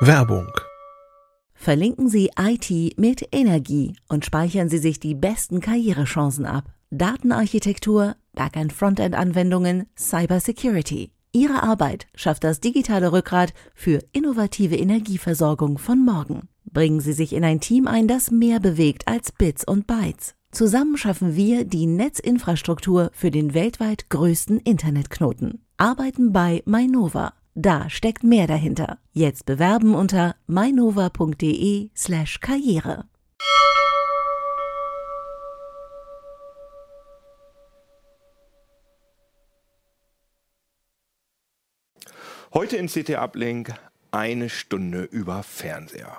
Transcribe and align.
Werbung 0.00 0.50
Verlinken 1.54 2.08
Sie 2.08 2.30
IT 2.36 2.98
mit 2.98 3.28
Energie 3.30 3.94
und 4.08 4.24
speichern 4.24 4.68
Sie 4.68 4.78
sich 4.78 4.98
die 4.98 5.14
besten 5.14 5.60
Karrierechancen 5.60 6.44
ab. 6.44 6.72
Datenarchitektur, 6.90 8.16
Backend-Frontend-Anwendungen, 8.32 9.86
Cybersecurity. 9.96 11.12
Ihre 11.32 11.62
Arbeit 11.62 12.06
schafft 12.16 12.42
das 12.42 12.58
digitale 12.58 13.12
Rückgrat 13.12 13.54
für 13.74 14.00
innovative 14.12 14.76
Energieversorgung 14.76 15.78
von 15.78 16.04
morgen. 16.04 16.48
Bringen 16.64 17.00
Sie 17.00 17.12
sich 17.12 17.32
in 17.32 17.44
ein 17.44 17.60
Team 17.60 17.86
ein, 17.86 18.08
das 18.08 18.32
mehr 18.32 18.58
bewegt 18.58 19.06
als 19.06 19.30
Bits 19.30 19.64
und 19.64 19.86
Bytes. 19.86 20.34
Zusammen 20.50 20.96
schaffen 20.96 21.36
wir 21.36 21.64
die 21.64 21.86
Netzinfrastruktur 21.86 23.10
für 23.12 23.30
den 23.30 23.54
weltweit 23.54 24.10
größten 24.10 24.58
Internetknoten. 24.58 25.64
Arbeiten 25.76 26.32
bei 26.32 26.62
Mainova. 26.66 27.34
Da 27.54 27.90
steckt 27.90 28.24
mehr 28.24 28.46
dahinter. 28.46 28.96
Jetzt 29.12 29.44
bewerben 29.44 29.94
unter 29.94 30.36
mainova.de/karriere. 30.46 33.04
Heute 42.54 42.76
in 42.76 42.86
CT 42.86 43.16
Uplink 43.18 43.72
eine 44.10 44.50
Stunde 44.50 45.04
über 45.04 45.42
Fernseher. 45.42 46.18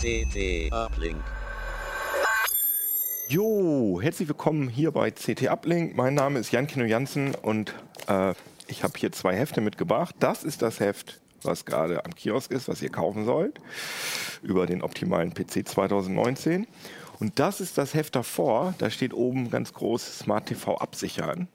CT 0.00 0.72
Uplink. 0.72 1.22
Jo, 3.28 4.00
herzlich 4.00 4.28
willkommen 4.28 4.70
hier 4.70 4.92
bei 4.92 5.10
CT 5.10 5.50
Uplink. 5.50 5.94
Mein 5.94 6.14
Name 6.14 6.38
ist 6.38 6.52
Jan 6.52 6.66
Kino 6.66 6.86
Jansen 6.86 7.34
und 7.34 7.74
äh, 8.08 8.32
ich 8.66 8.82
habe 8.82 8.94
hier 8.96 9.12
zwei 9.12 9.36
Hefte 9.36 9.60
mitgebracht. 9.60 10.14
Das 10.18 10.42
ist 10.42 10.62
das 10.62 10.80
Heft, 10.80 11.20
was 11.42 11.66
gerade 11.66 12.02
am 12.06 12.14
Kiosk 12.14 12.50
ist, 12.50 12.66
was 12.66 12.80
ihr 12.80 12.88
kaufen 12.88 13.26
sollt, 13.26 13.60
über 14.42 14.64
den 14.64 14.80
optimalen 14.80 15.34
PC 15.34 15.68
2019. 15.68 16.66
Und 17.18 17.38
das 17.38 17.60
ist 17.60 17.76
das 17.76 17.92
Heft 17.92 18.16
davor. 18.16 18.72
Da 18.78 18.88
steht 18.88 19.12
oben 19.12 19.50
ganz 19.50 19.74
groß 19.74 20.20
Smart 20.20 20.46
TV 20.46 20.78
absichern. 20.78 21.46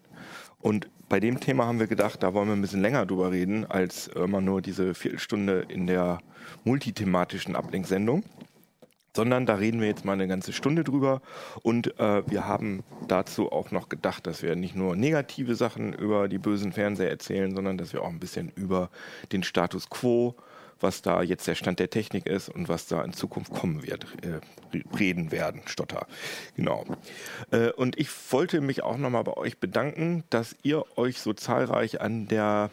Und 0.59 0.87
bei 1.09 1.19
dem 1.19 1.39
Thema 1.39 1.65
haben 1.65 1.79
wir 1.79 1.87
gedacht, 1.87 2.21
da 2.23 2.33
wollen 2.35 2.47
wir 2.47 2.55
ein 2.55 2.61
bisschen 2.61 2.81
länger 2.81 3.05
drüber 3.05 3.31
reden, 3.31 3.65
als 3.65 4.07
immer 4.07 4.41
nur 4.41 4.61
diese 4.61 4.93
Viertelstunde 4.93 5.65
in 5.67 5.87
der 5.87 6.19
multithematischen 6.63 7.55
Ablenksendung. 7.55 8.23
Sondern 9.15 9.45
da 9.45 9.55
reden 9.55 9.79
wir 9.81 9.87
jetzt 9.87 10.05
mal 10.05 10.13
eine 10.13 10.27
ganze 10.27 10.53
Stunde 10.53 10.83
drüber. 10.83 11.21
Und 11.63 11.97
äh, 11.99 12.29
wir 12.29 12.45
haben 12.45 12.83
dazu 13.07 13.51
auch 13.51 13.71
noch 13.71 13.89
gedacht, 13.89 14.27
dass 14.27 14.43
wir 14.43 14.55
nicht 14.55 14.75
nur 14.75 14.95
negative 14.95 15.55
Sachen 15.55 15.93
über 15.93 16.27
die 16.27 16.37
bösen 16.37 16.73
Fernseher 16.73 17.09
erzählen, 17.09 17.55
sondern 17.55 17.77
dass 17.77 17.93
wir 17.93 18.01
auch 18.01 18.09
ein 18.09 18.19
bisschen 18.19 18.51
über 18.55 18.89
den 19.31 19.43
Status 19.43 19.89
quo 19.89 20.35
was 20.79 21.01
da 21.01 21.21
jetzt 21.21 21.47
der 21.47 21.55
Stand 21.55 21.79
der 21.79 21.89
Technik 21.89 22.25
ist 22.25 22.49
und 22.49 22.69
was 22.69 22.87
da 22.87 23.03
in 23.03 23.13
Zukunft 23.13 23.53
kommen 23.53 23.83
wird, 23.83 24.05
äh, 24.23 24.39
reden 24.97 25.31
werden, 25.31 25.61
Stotter. 25.65 26.07
Genau. 26.55 26.85
Äh, 27.51 27.71
und 27.71 27.97
ich 27.97 28.09
wollte 28.31 28.61
mich 28.61 28.83
auch 28.83 28.97
nochmal 28.97 29.23
bei 29.23 29.37
euch 29.37 29.57
bedanken, 29.57 30.23
dass 30.29 30.55
ihr 30.63 30.85
euch 30.97 31.19
so 31.19 31.33
zahlreich 31.33 32.01
an 32.01 32.27
der 32.27 32.69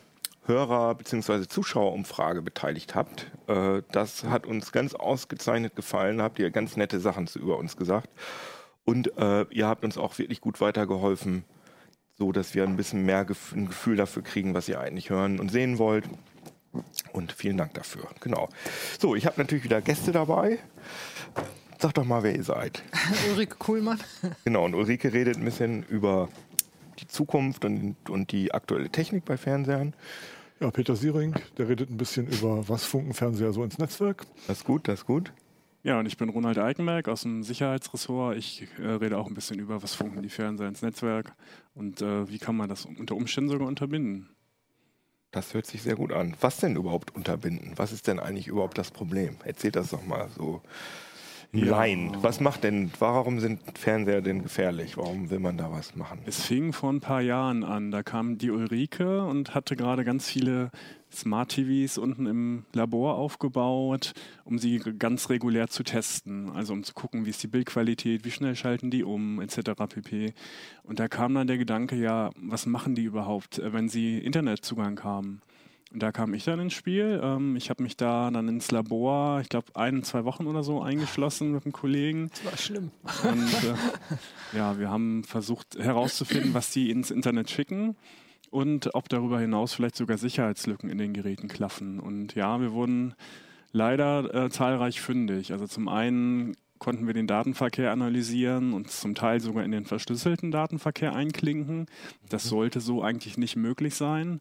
Hörer- 0.46 0.94
bzw. 0.96 1.46
Zuschauerumfrage 1.46 2.42
beteiligt 2.42 2.94
habt. 2.94 3.30
Äh, 3.46 3.82
das 3.92 4.24
hat 4.24 4.46
uns 4.46 4.72
ganz 4.72 4.94
ausgezeichnet 4.94 5.76
gefallen, 5.76 6.20
habt 6.20 6.38
ihr 6.38 6.50
ganz 6.50 6.76
nette 6.76 6.98
Sachen 7.00 7.26
zu, 7.26 7.38
über 7.38 7.58
uns 7.58 7.76
gesagt. 7.76 8.08
Und 8.84 9.16
äh, 9.16 9.42
ihr 9.50 9.66
habt 9.68 9.84
uns 9.84 9.96
auch 9.96 10.18
wirklich 10.18 10.40
gut 10.40 10.60
weitergeholfen, 10.60 11.44
so 12.18 12.32
dass 12.32 12.54
wir 12.54 12.64
ein 12.64 12.76
bisschen 12.76 13.04
mehr 13.04 13.24
gef 13.24 13.52
ein 13.52 13.66
Gefühl 13.66 13.96
dafür 13.96 14.22
kriegen, 14.22 14.54
was 14.54 14.68
ihr 14.68 14.80
eigentlich 14.80 15.10
hören 15.10 15.38
und 15.38 15.50
sehen 15.50 15.78
wollt. 15.78 16.04
Und 17.12 17.32
vielen 17.32 17.58
Dank 17.58 17.74
dafür. 17.74 18.08
Genau. 18.20 18.48
So, 18.98 19.14
ich 19.14 19.26
habe 19.26 19.40
natürlich 19.40 19.62
wieder 19.64 19.80
Gäste 19.80 20.10
dabei. 20.10 20.58
Sag 21.78 21.94
doch 21.94 22.04
mal, 22.04 22.22
wer 22.22 22.34
ihr 22.34 22.44
seid. 22.44 22.82
Ulrike 23.30 23.56
Kuhlmann. 23.56 24.00
Genau, 24.44 24.64
und 24.64 24.74
Ulrike 24.74 25.12
redet 25.12 25.36
ein 25.36 25.44
bisschen 25.44 25.82
über 25.84 26.28
die 26.98 27.06
Zukunft 27.06 27.64
und, 27.64 27.96
und 28.08 28.32
die 28.32 28.52
aktuelle 28.52 28.90
Technik 28.90 29.24
bei 29.24 29.36
Fernsehern. 29.36 29.94
Ja, 30.60 30.70
Peter 30.70 30.94
Siering, 30.94 31.34
der 31.58 31.68
redet 31.68 31.90
ein 31.90 31.96
bisschen 31.96 32.28
über, 32.28 32.68
was 32.68 32.84
Funkenfernseher 32.84 33.52
so 33.52 33.64
ins 33.64 33.78
Netzwerk. 33.78 34.26
Das 34.46 34.58
ist 34.58 34.64
gut, 34.64 34.86
das 34.86 35.00
ist 35.00 35.06
gut. 35.06 35.32
Ja, 35.84 35.98
und 35.98 36.06
ich 36.06 36.16
bin 36.16 36.28
Ronald 36.28 36.58
Eikenberg 36.58 37.08
aus 37.08 37.22
dem 37.22 37.42
Sicherheitsressort. 37.42 38.36
Ich 38.36 38.68
äh, 38.78 38.86
rede 38.86 39.18
auch 39.18 39.26
ein 39.26 39.34
bisschen 39.34 39.58
über, 39.58 39.82
was 39.82 39.94
funken 39.94 40.22
die 40.22 40.28
Fernseher 40.28 40.68
ins 40.68 40.82
Netzwerk 40.82 41.32
und 41.74 42.00
äh, 42.02 42.28
wie 42.28 42.38
kann 42.38 42.56
man 42.56 42.68
das 42.68 42.86
unter 42.86 43.16
Umständen 43.16 43.50
sogar 43.50 43.66
unterbinden. 43.66 44.28
Das 45.32 45.54
hört 45.54 45.66
sich 45.66 45.82
sehr 45.82 45.96
gut 45.96 46.12
an. 46.12 46.36
Was 46.40 46.58
denn 46.58 46.76
überhaupt 46.76 47.16
unterbinden? 47.16 47.72
Was 47.76 47.90
ist 47.90 48.06
denn 48.06 48.20
eigentlich 48.20 48.46
überhaupt 48.46 48.78
das 48.78 48.90
Problem? 48.90 49.36
Erzählt 49.44 49.74
das 49.74 49.90
doch 49.90 50.04
mal 50.04 50.28
so. 50.36 50.62
Nein. 51.54 52.16
Was 52.22 52.40
macht 52.40 52.64
denn, 52.64 52.90
warum 52.98 53.38
sind 53.38 53.60
Fernseher 53.78 54.22
denn 54.22 54.42
gefährlich? 54.42 54.96
Warum 54.96 55.28
will 55.28 55.38
man 55.38 55.58
da 55.58 55.70
was 55.70 55.94
machen? 55.94 56.20
Es 56.24 56.42
fing 56.42 56.72
vor 56.72 56.90
ein 56.90 57.00
paar 57.00 57.20
Jahren 57.20 57.62
an. 57.62 57.90
Da 57.90 58.02
kam 58.02 58.38
die 58.38 58.50
Ulrike 58.50 59.22
und 59.22 59.54
hatte 59.54 59.76
gerade 59.76 60.02
ganz 60.02 60.26
viele 60.26 60.70
Smart 61.12 61.50
TVs 61.50 61.98
unten 61.98 62.24
im 62.24 62.64
Labor 62.72 63.16
aufgebaut, 63.16 64.14
um 64.44 64.58
sie 64.58 64.78
ganz 64.78 65.28
regulär 65.28 65.68
zu 65.68 65.82
testen. 65.82 66.50
Also 66.50 66.72
um 66.72 66.84
zu 66.84 66.94
gucken, 66.94 67.26
wie 67.26 67.30
ist 67.30 67.42
die 67.42 67.48
Bildqualität, 67.48 68.24
wie 68.24 68.30
schnell 68.30 68.56
schalten 68.56 68.90
die 68.90 69.04
um, 69.04 69.38
etc. 69.38 69.72
pp. 69.88 70.32
Und 70.84 71.00
da 71.00 71.08
kam 71.08 71.34
dann 71.34 71.48
der 71.48 71.58
Gedanke, 71.58 71.96
ja, 71.96 72.30
was 72.36 72.64
machen 72.64 72.94
die 72.94 73.04
überhaupt, 73.04 73.58
äh, 73.58 73.74
wenn 73.74 73.90
sie 73.90 74.16
Internetzugang 74.16 75.04
haben? 75.04 75.42
Da 75.94 76.12
kam 76.12 76.32
ich 76.34 76.44
dann 76.44 76.60
ins 76.60 76.72
Spiel. 76.72 77.20
Ähm, 77.22 77.56
ich 77.56 77.70
habe 77.70 77.82
mich 77.82 77.96
da 77.96 78.30
dann 78.30 78.48
ins 78.48 78.70
Labor, 78.70 79.40
ich 79.40 79.48
glaube, 79.48 79.66
ein, 79.74 80.02
zwei 80.02 80.24
Wochen 80.24 80.46
oder 80.46 80.62
so 80.62 80.80
eingeschlossen 80.80 81.52
mit 81.52 81.64
einem 81.64 81.72
Kollegen. 81.72 82.30
Das 82.30 82.44
war 82.44 82.58
schlimm. 82.58 82.90
Und 83.24 83.64
äh, 83.64 84.56
ja, 84.56 84.78
wir 84.78 84.90
haben 84.90 85.24
versucht 85.24 85.76
herauszufinden, 85.78 86.54
was 86.54 86.70
die 86.70 86.90
ins 86.90 87.10
Internet 87.10 87.50
schicken 87.50 87.96
und 88.50 88.94
ob 88.94 89.08
darüber 89.08 89.40
hinaus 89.40 89.74
vielleicht 89.74 89.96
sogar 89.96 90.18
Sicherheitslücken 90.18 90.90
in 90.90 90.98
den 90.98 91.12
Geräten 91.12 91.48
klaffen. 91.48 92.00
Und 92.00 92.34
ja, 92.34 92.60
wir 92.60 92.72
wurden 92.72 93.14
leider 93.72 94.34
äh, 94.34 94.50
zahlreich 94.50 95.00
fündig. 95.00 95.52
Also 95.52 95.66
zum 95.66 95.88
einen 95.88 96.56
konnten 96.78 97.06
wir 97.06 97.14
den 97.14 97.26
Datenverkehr 97.26 97.92
analysieren 97.92 98.72
und 98.72 98.90
zum 98.90 99.14
Teil 99.14 99.40
sogar 99.40 99.64
in 99.64 99.70
den 99.70 99.86
verschlüsselten 99.86 100.50
Datenverkehr 100.50 101.14
einklinken. 101.14 101.86
Das 102.28 102.44
sollte 102.44 102.80
so 102.80 103.02
eigentlich 103.02 103.38
nicht 103.38 103.56
möglich 103.56 103.94
sein. 103.94 104.40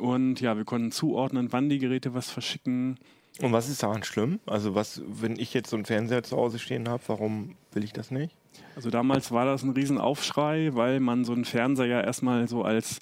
Und 0.00 0.40
ja, 0.40 0.56
wir 0.56 0.64
konnten 0.64 0.92
zuordnen, 0.92 1.52
wann 1.52 1.68
die 1.68 1.78
Geräte 1.78 2.14
was 2.14 2.30
verschicken. 2.30 2.98
Und 3.40 3.52
was 3.52 3.68
ist 3.68 3.82
daran 3.82 4.02
schlimm? 4.02 4.40
Also 4.46 4.74
was, 4.74 5.02
wenn 5.06 5.38
ich 5.38 5.54
jetzt 5.54 5.70
so 5.70 5.76
einen 5.76 5.84
Fernseher 5.84 6.22
zu 6.22 6.36
Hause 6.36 6.58
stehen 6.58 6.88
habe, 6.88 7.02
warum 7.06 7.54
will 7.72 7.84
ich 7.84 7.92
das 7.92 8.10
nicht? 8.10 8.34
Also 8.74 8.90
damals 8.90 9.30
war 9.30 9.44
das 9.44 9.62
ein 9.62 9.70
Riesenaufschrei, 9.70 10.70
weil 10.72 11.00
man 11.00 11.24
so 11.24 11.32
einen 11.32 11.44
Fernseher 11.44 11.86
ja 11.86 12.00
erstmal 12.00 12.48
so 12.48 12.62
als 12.62 12.98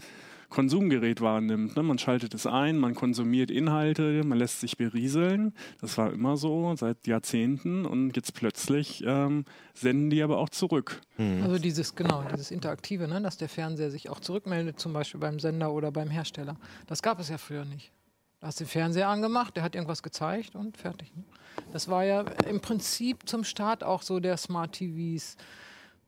Konsumgerät 0.49 1.21
wahrnimmt. 1.21 1.77
Ne? 1.77 1.83
Man 1.83 1.99
schaltet 1.99 2.35
es 2.35 2.47
ein, 2.47 2.79
man 2.79 2.95
konsumiert 2.95 3.51
Inhalte, 3.51 4.23
man 4.25 4.39
lässt 4.39 4.61
sich 4.61 4.77
berieseln. 4.77 5.53
Das 5.81 5.99
war 5.99 6.13
immer 6.13 6.37
so 6.37 6.75
seit 6.77 7.07
Jahrzehnten 7.07 7.85
und 7.85 8.17
jetzt 8.17 8.35
plötzlich 8.35 9.05
ähm, 9.07 9.45
senden 9.75 10.11
die 10.11 10.23
aber 10.23 10.39
auch 10.39 10.49
zurück. 10.49 11.01
Mhm. 11.19 11.43
Also 11.43 11.59
dieses, 11.59 11.95
genau, 11.95 12.25
dieses 12.33 12.51
Interaktive, 12.51 13.09
ne? 13.09 13.21
dass 13.21 13.37
der 13.37 13.49
Fernseher 13.49 13.91
sich 13.91 14.09
auch 14.09 14.21
zurückmeldet, 14.21 14.81
zum 14.81 14.93
Beispiel 14.93 15.21
beim 15.21 15.39
Sender 15.39 15.73
oder 15.73 15.93
beim 15.93 16.09
Hersteller. 16.09 16.57
Das 16.87 17.03
gab 17.03 17.21
es 17.21 17.29
ja 17.29 17.39
früher 17.39 17.65
nicht. 17.65 17.93
Da 18.41 18.47
hast 18.47 18.61
du 18.61 18.65
den 18.65 18.71
Fernseher 18.71 19.09
angemacht, 19.09 19.57
der 19.57 19.65
hat 19.65 19.75
irgendwas 19.75 20.03
gezeigt 20.03 20.55
und 20.55 20.77
fertig. 20.77 21.15
Ne? 21.15 21.25
Das 21.73 21.89
war 21.89 22.05
ja 22.05 22.23
im 22.49 22.61
Prinzip 22.61 23.29
zum 23.29 23.45
Start 23.45 23.83
auch 23.83 24.03
so 24.03 24.21
der 24.21 24.37
Smart 24.37 24.73
TVs 24.73 25.37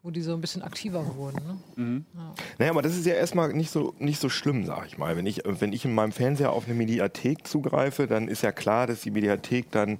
wo 0.02 0.10
die 0.10 0.22
so 0.22 0.32
ein 0.32 0.40
bisschen 0.40 0.62
aktiver 0.62 1.14
wurden. 1.16 1.40
Ne? 1.46 1.58
Mhm. 1.76 2.04
Ja. 2.14 2.34
Naja, 2.58 2.70
aber 2.70 2.82
das 2.82 2.96
ist 2.96 3.06
ja 3.06 3.14
erstmal 3.14 3.52
nicht 3.52 3.70
so, 3.70 3.94
nicht 3.98 4.20
so 4.20 4.28
schlimm, 4.28 4.64
sag 4.64 4.86
ich 4.86 4.96
mal. 4.96 5.16
Wenn 5.16 5.26
ich, 5.26 5.42
wenn 5.44 5.72
ich 5.72 5.84
in 5.84 5.94
meinem 5.94 6.12
Fernseher 6.12 6.52
auf 6.52 6.66
eine 6.66 6.74
Mediathek 6.74 7.46
zugreife, 7.46 8.06
dann 8.06 8.28
ist 8.28 8.42
ja 8.42 8.52
klar, 8.52 8.86
dass 8.86 9.02
die 9.02 9.10
Mediathek 9.10 9.70
dann 9.70 9.98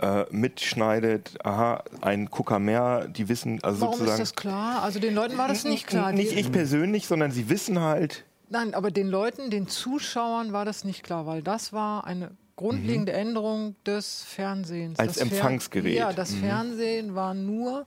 äh, 0.00 0.24
mitschneidet, 0.30 1.38
aha, 1.44 1.82
ein 2.02 2.26
Gucker 2.26 2.58
mehr, 2.58 3.08
die 3.08 3.28
wissen, 3.28 3.58
also 3.62 3.80
Warum 3.80 3.94
sozusagen. 3.94 4.22
ist 4.22 4.32
das 4.32 4.36
klar? 4.36 4.82
Also 4.82 5.00
den 5.00 5.14
Leuten 5.14 5.38
war 5.38 5.48
das 5.48 5.64
nicht 5.64 5.86
klar. 5.86 6.12
Nicht 6.12 6.32
ich 6.32 6.52
persönlich, 6.52 7.06
sondern 7.06 7.30
sie 7.30 7.48
wissen 7.48 7.80
halt. 7.80 8.24
Nein, 8.50 8.74
aber 8.74 8.90
den 8.90 9.08
Leuten, 9.08 9.50
den 9.50 9.68
Zuschauern 9.68 10.52
war 10.52 10.64
das 10.64 10.84
nicht 10.84 11.02
klar, 11.02 11.26
weil 11.26 11.42
das 11.42 11.72
war 11.72 12.06
eine 12.06 12.30
grundlegende 12.56 13.12
mhm. 13.12 13.18
Änderung 13.18 13.76
des 13.86 14.24
Fernsehens. 14.24 14.98
Als 14.98 15.14
das 15.14 15.22
Empfangsgerät. 15.22 15.96
Fer 15.96 16.08
ja, 16.08 16.12
das 16.12 16.32
mhm. 16.32 16.40
Fernsehen 16.40 17.14
war 17.14 17.34
nur 17.34 17.86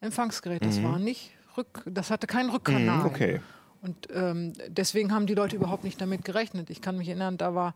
Empfangsgerät. 0.00 0.64
Das 0.64 0.78
mhm. 0.78 0.84
war 0.84 0.98
nicht 0.98 1.32
Rück, 1.56 1.82
das 1.86 2.10
hatte 2.10 2.26
keinen 2.26 2.50
Rückkanal. 2.50 2.98
Mhm, 2.98 3.06
okay. 3.06 3.40
Und 3.82 4.08
ähm, 4.12 4.52
deswegen 4.68 5.12
haben 5.12 5.26
die 5.26 5.34
Leute 5.34 5.56
überhaupt 5.56 5.84
nicht 5.84 6.00
damit 6.00 6.24
gerechnet. 6.24 6.70
Ich 6.70 6.80
kann 6.80 6.98
mich 6.98 7.08
erinnern, 7.08 7.36
da 7.38 7.54
war 7.54 7.74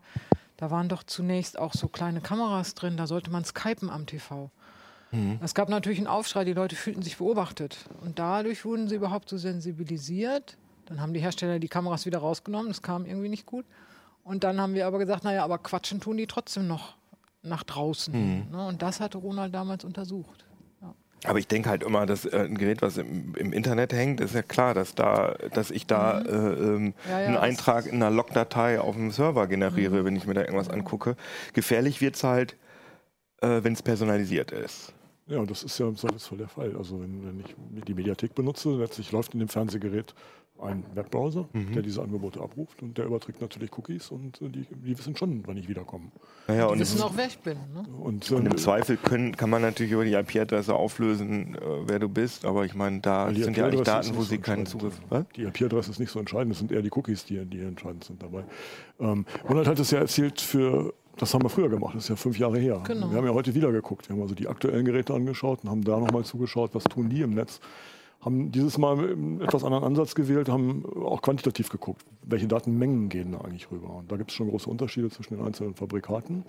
da 0.61 0.69
waren 0.69 0.89
doch 0.89 1.01
zunächst 1.01 1.57
auch 1.57 1.73
so 1.73 1.87
kleine 1.87 2.21
Kameras 2.21 2.75
drin, 2.75 2.95
da 2.95 3.07
sollte 3.07 3.31
man 3.31 3.43
skypen 3.43 3.89
am 3.89 4.05
TV. 4.05 4.51
Es 5.41 5.55
gab 5.55 5.69
natürlich 5.69 5.97
einen 5.97 6.07
Aufschrei, 6.07 6.45
die 6.45 6.53
Leute 6.53 6.75
fühlten 6.75 7.01
sich 7.01 7.17
beobachtet. 7.17 7.77
Und 8.01 8.19
dadurch 8.19 8.63
wurden 8.63 8.87
sie 8.87 8.95
überhaupt 8.95 9.27
so 9.27 9.37
sensibilisiert. 9.37 10.57
Dann 10.85 11.01
haben 11.01 11.13
die 11.13 11.19
Hersteller 11.19 11.57
die 11.57 11.67
Kameras 11.67 12.05
wieder 12.05 12.19
rausgenommen, 12.19 12.67
das 12.67 12.83
kam 12.83 13.05
irgendwie 13.05 13.27
nicht 13.27 13.47
gut. 13.47 13.65
Und 14.23 14.43
dann 14.43 14.61
haben 14.61 14.75
wir 14.75 14.85
aber 14.85 14.99
gesagt, 14.99 15.23
naja, 15.23 15.43
aber 15.43 15.57
quatschen 15.57 15.99
tun 15.99 16.15
die 16.17 16.27
trotzdem 16.27 16.67
noch 16.67 16.95
nach 17.41 17.63
draußen. 17.63 18.13
hin, 18.13 18.51
Ne? 18.51 18.67
Und 18.67 18.83
das 18.83 18.99
hatte 18.99 19.17
Ronald 19.17 19.55
damals 19.55 19.83
untersucht. 19.83 20.45
Aber 21.23 21.37
ich 21.37 21.47
denke 21.47 21.69
halt 21.69 21.83
immer, 21.83 22.05
dass 22.07 22.25
äh, 22.25 22.35
ein 22.35 22.57
Gerät, 22.57 22.81
was 22.81 22.97
im, 22.97 23.35
im 23.35 23.53
Internet 23.53 23.93
hängt, 23.93 24.19
ist 24.21 24.33
ja 24.33 24.41
klar, 24.41 24.73
dass 24.73 24.95
da, 24.95 25.35
dass 25.53 25.69
ich 25.69 25.85
da 25.85 26.21
äh, 26.21 26.31
ähm, 26.31 26.81
Mhm. 26.81 26.93
Ja, 27.07 27.19
ja, 27.19 27.27
einen 27.27 27.37
Eintrag 27.37 27.85
in 27.85 27.95
einer 27.95 28.09
Logdatei 28.09 28.79
auf 28.79 28.95
dem 28.95 29.11
Server 29.11 29.45
generiere, 29.47 30.03
wenn 30.03 30.15
ich 30.15 30.25
mir 30.25 30.33
da 30.33 30.41
irgendwas 30.41 30.69
angucke. 30.69 31.15
Gefährlich 31.53 32.01
wird's 32.01 32.23
halt, 32.23 32.57
äh, 33.41 33.63
wenn 33.63 33.73
es 33.73 33.83
personalisiert 33.83 34.51
ist. 34.51 34.93
Ja, 35.27 35.37
und 35.39 35.49
das 35.51 35.63
ist 35.63 35.77
ja 35.77 35.87
im 35.87 35.95
Zweifelsfall 35.95 36.39
der 36.39 36.47
Fall. 36.49 36.75
Also 36.75 36.99
wenn, 36.99 37.25
wenn 37.25 37.39
ich 37.39 37.55
die 37.85 37.93
Mediathek 37.93 38.33
benutze, 38.35 38.69
letztlich 38.69 39.11
läuft 39.11 39.33
in 39.33 39.39
dem 39.39 39.47
Fernsehgerät 39.47 40.13
ein 40.63 40.83
Webbrowser, 40.93 41.47
Mhm. 41.53 41.73
der 41.73 41.81
diese 41.81 42.01
Angebote 42.01 42.41
abruft 42.41 42.81
und 42.81 42.97
der 42.97 43.05
überträgt 43.05 43.41
natürlich 43.41 43.75
Cookies 43.77 44.09
und 44.11 44.41
äh, 44.41 44.49
die, 44.49 44.65
die 44.69 44.97
wissen 44.97 45.15
schon, 45.15 45.43
wann 45.45 45.57
ich 45.57 45.67
wiederkomme. 45.67 46.11
Naja, 46.47 46.67
Die 46.67 46.73
und, 46.73 46.79
wissen 46.79 47.01
auch, 47.01 47.13
wer 47.15 47.27
ich 47.27 47.39
bin. 47.39 47.57
Ne? 47.73 47.85
Und, 48.01 48.31
und 48.31 48.45
im 48.45 48.51
äh, 48.51 48.55
Zweifel 48.55 48.97
können, 48.97 49.35
kann 49.35 49.49
man 49.49 49.61
natürlich 49.61 49.91
über 49.91 50.05
die 50.05 50.13
IP-Adresse 50.13 50.73
auflösen, 50.73 51.55
äh, 51.55 51.59
wer 51.87 51.99
du 51.99 52.09
bist, 52.09 52.45
aber 52.45 52.65
ich 52.65 52.75
meine, 52.75 52.99
da 53.01 53.33
sind 53.33 53.57
ja 53.57 53.65
eigentlich 53.65 53.81
Daten, 53.81 54.09
wo 54.15 54.19
nicht 54.19 54.29
sie 54.29 54.35
so 54.35 54.41
keinen 54.41 54.59
entscheidend. 54.59 54.67
Zugriff 54.69 55.01
was? 55.09 55.25
Die 55.35 55.43
IP-Adresse 55.43 55.91
ist 55.91 55.99
nicht 55.99 56.11
so 56.11 56.19
entscheidend, 56.19 56.53
es 56.53 56.59
sind 56.59 56.71
eher 56.71 56.81
die 56.81 56.91
Cookies, 56.91 57.25
die, 57.25 57.43
die 57.45 57.61
entscheidend 57.61 58.03
sind 58.03 58.21
dabei. 58.21 58.43
Ähm, 58.99 59.25
Ronald 59.47 59.67
hat 59.67 59.79
es 59.79 59.91
ja 59.91 59.99
erzählt 59.99 60.39
für, 60.41 60.93
das 61.17 61.33
haben 61.33 61.43
wir 61.43 61.49
früher 61.49 61.69
gemacht, 61.69 61.95
das 61.95 62.03
ist 62.03 62.09
ja 62.09 62.15
fünf 62.15 62.37
Jahre 62.37 62.57
her. 62.59 62.81
Genau. 62.85 63.09
Wir 63.11 63.17
haben 63.17 63.25
ja 63.25 63.33
heute 63.33 63.53
wieder 63.55 63.71
geguckt, 63.71 64.07
wir 64.09 64.15
haben 64.15 64.21
also 64.23 64.35
die 64.35 64.47
aktuellen 64.47 64.85
Geräte 64.85 65.13
angeschaut 65.13 65.63
und 65.63 65.69
haben 65.69 65.83
da 65.83 65.99
nochmal 65.99 66.23
zugeschaut, 66.23 66.71
was 66.73 66.83
tun 66.85 67.09
die 67.09 67.21
im 67.21 67.31
Netz. 67.31 67.59
Haben 68.21 68.51
dieses 68.51 68.77
Mal 68.77 68.99
einen 68.99 69.41
etwas 69.41 69.63
anderen 69.63 69.83
Ansatz 69.83 70.13
gewählt, 70.15 70.47
haben 70.47 70.85
auch 71.03 71.21
quantitativ 71.21 71.69
geguckt, 71.69 72.05
welche 72.23 72.47
Datenmengen 72.47 73.09
gehen 73.09 73.31
da 73.31 73.39
eigentlich 73.39 73.71
rüber. 73.71 73.95
Und 73.95 74.11
da 74.11 74.17
gibt 74.17 74.29
es 74.29 74.37
schon 74.37 74.49
große 74.49 74.69
Unterschiede 74.69 75.09
zwischen 75.09 75.35
den 75.35 75.45
einzelnen 75.45 75.73
Fabrikaten. 75.73 76.45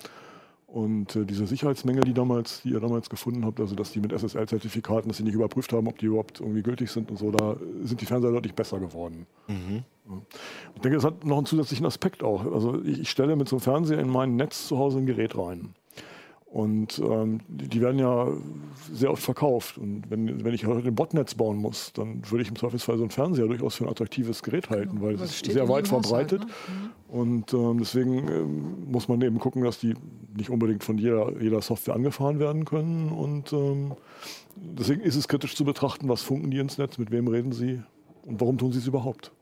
Und 0.73 1.17
äh, 1.17 1.27
diese 1.27 1.47
Sicherheitsmenge, 1.47 2.01
die, 2.01 2.15
damals, 2.15 2.63
die 2.63 2.71
ihr 2.71 2.81
damals 2.81 3.11
gefunden 3.11 3.45
habt, 3.45 3.61
also 3.61 3.75
dass 3.75 3.93
die 3.93 4.01
mit 4.01 4.11
SSL-Zertifikaten, 4.11 5.09
dass 5.09 5.19
sie 5.19 5.23
nicht 5.23 5.35
überprüft 5.35 5.71
haben, 5.75 5.87
ob 5.87 5.99
die 5.99 6.07
überhaupt 6.07 6.41
irgendwie 6.41 6.63
gültig 6.63 6.91
sind 6.91 7.11
und 7.11 7.19
so, 7.19 7.31
da 7.31 7.57
sind 7.83 8.01
die 8.01 8.07
Fernseher 8.07 8.33
deutlich 8.33 8.55
besser 8.55 8.81
geworden. 8.81 9.27
Ja. 10.09 10.23
Ich 10.75 10.81
denke, 10.81 10.97
das 10.97 11.05
hat 11.05 11.27
noch 11.27 11.37
einen 11.37 11.47
zusätzlichen 11.47 11.85
Aspekt 11.85 12.23
auch. 12.23 12.51
Also 12.51 12.83
ich, 12.85 13.01
ich 13.01 13.11
stelle 13.11 13.37
mit 13.37 13.51
so 13.51 13.57
einem 13.57 13.61
Fernseher 13.61 14.01
in 14.01 14.09
mein 14.09 14.37
Netz 14.37 14.67
zu 14.67 14.79
Hause 14.79 14.99
ein 14.99 15.07
Gerät 15.07 15.37
rein. 15.37 15.75
Und 16.53 16.99
ähm, 16.99 17.41
die, 17.49 17.81
werden 17.81 17.99
ja 17.99 18.29
sehr 18.93 19.11
oft 19.11 19.23
verkauft. 19.23 19.79
Und 19.79 20.11
wenn, 20.11 20.45
wenn 20.45 20.53
ich 20.53 20.67
heute 20.67 20.89
ein 20.89 20.95
Botnetz 20.95 21.35
bauen 21.35 21.57
muss, 21.57 21.95
dann 21.95 22.21
würde 22.31 22.43
ich 22.43 22.51
im 22.51 22.57
Zweifelsfall 22.57 22.99
so 22.99 23.05
einen 23.05 23.11
Fernseher 23.11 23.47
durchaus 23.47 23.77
für 23.77 23.85
ein 23.85 23.91
attraktives 23.91 24.43
Gerät 24.43 24.69
halten, 24.69 25.01
weil 25.01 25.15
es 25.15 25.23
ist 25.23 25.47
sehr 25.47 25.67
weit 25.71 25.87
jedem 25.87 25.99
Haushalt, 25.99 26.29
verbreitet. 26.29 26.41
ne? 26.41 26.91
Und 27.09 27.55
ähm, 27.55 27.79
deswegen 27.79 28.29
ähm, 28.29 28.91
muss 28.91 29.09
man 29.09 29.23
eben 29.23 29.39
gucken, 29.39 29.65
dass 29.65 29.79
die 29.79 29.95
nicht 30.37 30.51
unbedingt 30.51 30.85
von 30.85 30.99
jeder, 30.99 31.41
jeder 31.41 31.63
Software 31.63 31.95
angefahren 31.95 32.39
werden 32.39 32.67
können. 32.67 33.09
Und 33.09 33.55
ähm, 33.55 33.93
deswegen 34.57 35.01
ist 35.01 35.17
es 35.17 35.29
kritisch 35.29 35.57
zu 35.57 35.65
betrachten, 35.65 36.07
was 36.11 36.21
funken 36.21 36.51
die 36.51 36.59
ins 36.59 36.77
Netz, 36.77 36.99
mit 36.99 37.11
wem 37.11 37.29
reden 37.29 37.53
sie 37.53 37.81
und 38.27 38.43
warum 38.43 38.59
tun 38.59 38.73
sie 38.73 38.79
es 38.79 38.87
überhaupt. 38.87 39.33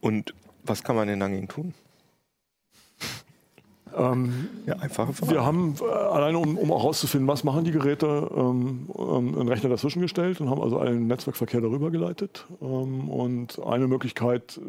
Und 0.00 0.34
was 0.62 0.82
kann 0.82 0.94
man 0.94 1.08
denn 1.08 1.20
dagegen 1.20 1.48
tun? 1.48 1.72
Ähm, 3.94 4.48
Ja, 4.66 4.76
einfache 4.76 5.12
Frage. 5.12 5.32
wir 5.32 5.44
haben 5.44 5.74
äh, 5.80 5.84
alleine, 5.84 6.38
um, 6.38 6.58
um 6.58 6.72
auch 6.72 6.80
herauszufinden, 6.80 7.28
was 7.28 7.44
machen 7.44 7.64
die 7.64 7.70
Geräte, 7.70 8.30
ähm, 8.34 8.88
ähm, 8.98 9.38
einen 9.38 9.48
Rechner 9.48 9.68
dazwischen 9.70 10.02
gestellt 10.02 10.40
und 10.40 10.50
haben 10.50 10.60
also 10.60 10.78
allen 10.78 11.06
Netzwerkverkehr 11.06 11.60
darüber 11.60 11.90
geleitet. 11.90 12.46
Ähm, 12.60 13.08
und 13.08 13.60
eine 13.64 13.86
Möglichkeit, 13.86 14.60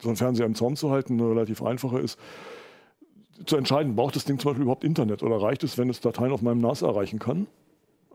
so 0.00 0.08
einen 0.08 0.16
Fernseher 0.16 0.46
im 0.46 0.54
Zaum 0.54 0.76
zu 0.76 0.90
halten, 0.90 1.20
eine 1.20 1.30
relativ 1.30 1.62
einfache 1.62 1.98
ist, 1.98 2.18
zu 3.46 3.56
entscheiden, 3.56 3.96
braucht 3.96 4.16
das 4.16 4.24
Ding 4.24 4.38
zum 4.38 4.50
Beispiel 4.50 4.62
überhaupt 4.62 4.84
Internet 4.84 5.22
oder 5.22 5.40
reicht 5.40 5.64
es, 5.64 5.78
wenn 5.78 5.88
es 5.88 6.00
Dateien 6.00 6.32
auf 6.32 6.42
meinem 6.42 6.60
NAS 6.60 6.82
erreichen 6.82 7.18
kann? 7.18 7.46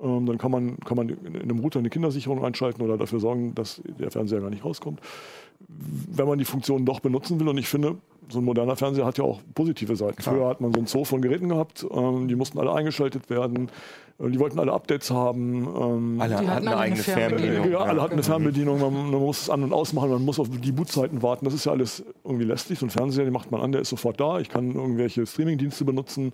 Ähm, 0.01 0.25
dann 0.25 0.37
kann 0.37 0.51
man, 0.51 0.77
kann 0.81 0.97
man 0.97 1.09
in 1.09 1.37
einem 1.41 1.59
Router 1.59 1.79
eine 1.79 1.89
Kindersicherung 1.89 2.43
einschalten 2.43 2.81
oder 2.81 2.97
dafür 2.97 3.19
sorgen, 3.19 3.55
dass 3.55 3.81
der 3.99 4.11
Fernseher 4.11 4.41
gar 4.41 4.49
nicht 4.49 4.65
rauskommt. 4.65 4.99
Wenn 5.67 6.27
man 6.27 6.37
die 6.37 6.45
Funktionen 6.45 6.85
doch 6.85 6.99
benutzen 6.99 7.39
will, 7.39 7.47
und 7.47 7.57
ich 7.57 7.67
finde, 7.67 7.97
so 8.29 8.39
ein 8.39 8.45
moderner 8.45 8.75
Fernseher 8.75 9.05
hat 9.05 9.17
ja 9.17 9.23
auch 9.23 9.39
positive 9.53 9.95
Seiten. 9.95 10.21
Früher 10.21 10.47
hat 10.47 10.61
man 10.61 10.73
so 10.73 10.79
ein 10.79 10.87
Zoo 10.87 11.05
von 11.05 11.21
Geräten 11.21 11.49
gehabt, 11.49 11.85
ähm, 11.91 12.27
die 12.27 12.35
mussten 12.35 12.59
alle 12.59 12.73
eingeschaltet 12.73 13.29
werden, 13.29 13.69
äh, 14.19 14.29
die 14.29 14.39
wollten 14.39 14.59
alle 14.59 14.73
Updates 14.73 15.11
haben. 15.11 15.67
Ähm, 15.67 16.21
Alle 16.21 16.37
hatten 16.37 16.49
hatten 16.49 16.67
eine 16.67 16.77
eigene 16.77 17.01
Fernbedienung. 17.01 17.39
Fernbedienung. 17.53 17.71
ja, 17.71 17.85
alle 17.87 18.01
hatten 18.01 18.13
eine. 18.13 18.23
Fernbedienung, 18.23 18.79
man, 18.79 18.93
man 19.11 19.19
muss 19.19 19.41
es 19.43 19.49
an- 19.49 19.63
und 19.63 19.73
ausmachen, 19.73 20.09
man 20.09 20.25
muss 20.25 20.39
auf 20.39 20.47
die 20.49 20.71
Bootzeiten 20.71 21.21
warten. 21.21 21.45
Das 21.45 21.53
ist 21.53 21.65
ja 21.65 21.71
alles 21.71 22.03
irgendwie 22.23 22.45
lästig. 22.45 22.79
So 22.79 22.85
ein 22.87 22.89
Fernseher, 22.89 23.25
den 23.25 23.33
macht 23.33 23.51
man 23.51 23.61
an, 23.61 23.71
der 23.71 23.81
ist 23.81 23.89
sofort 23.89 24.19
da. 24.19 24.39
Ich 24.39 24.49
kann 24.49 24.73
irgendwelche 24.73 25.25
Streamingdienste 25.25 25.85
benutzen. 25.85 26.31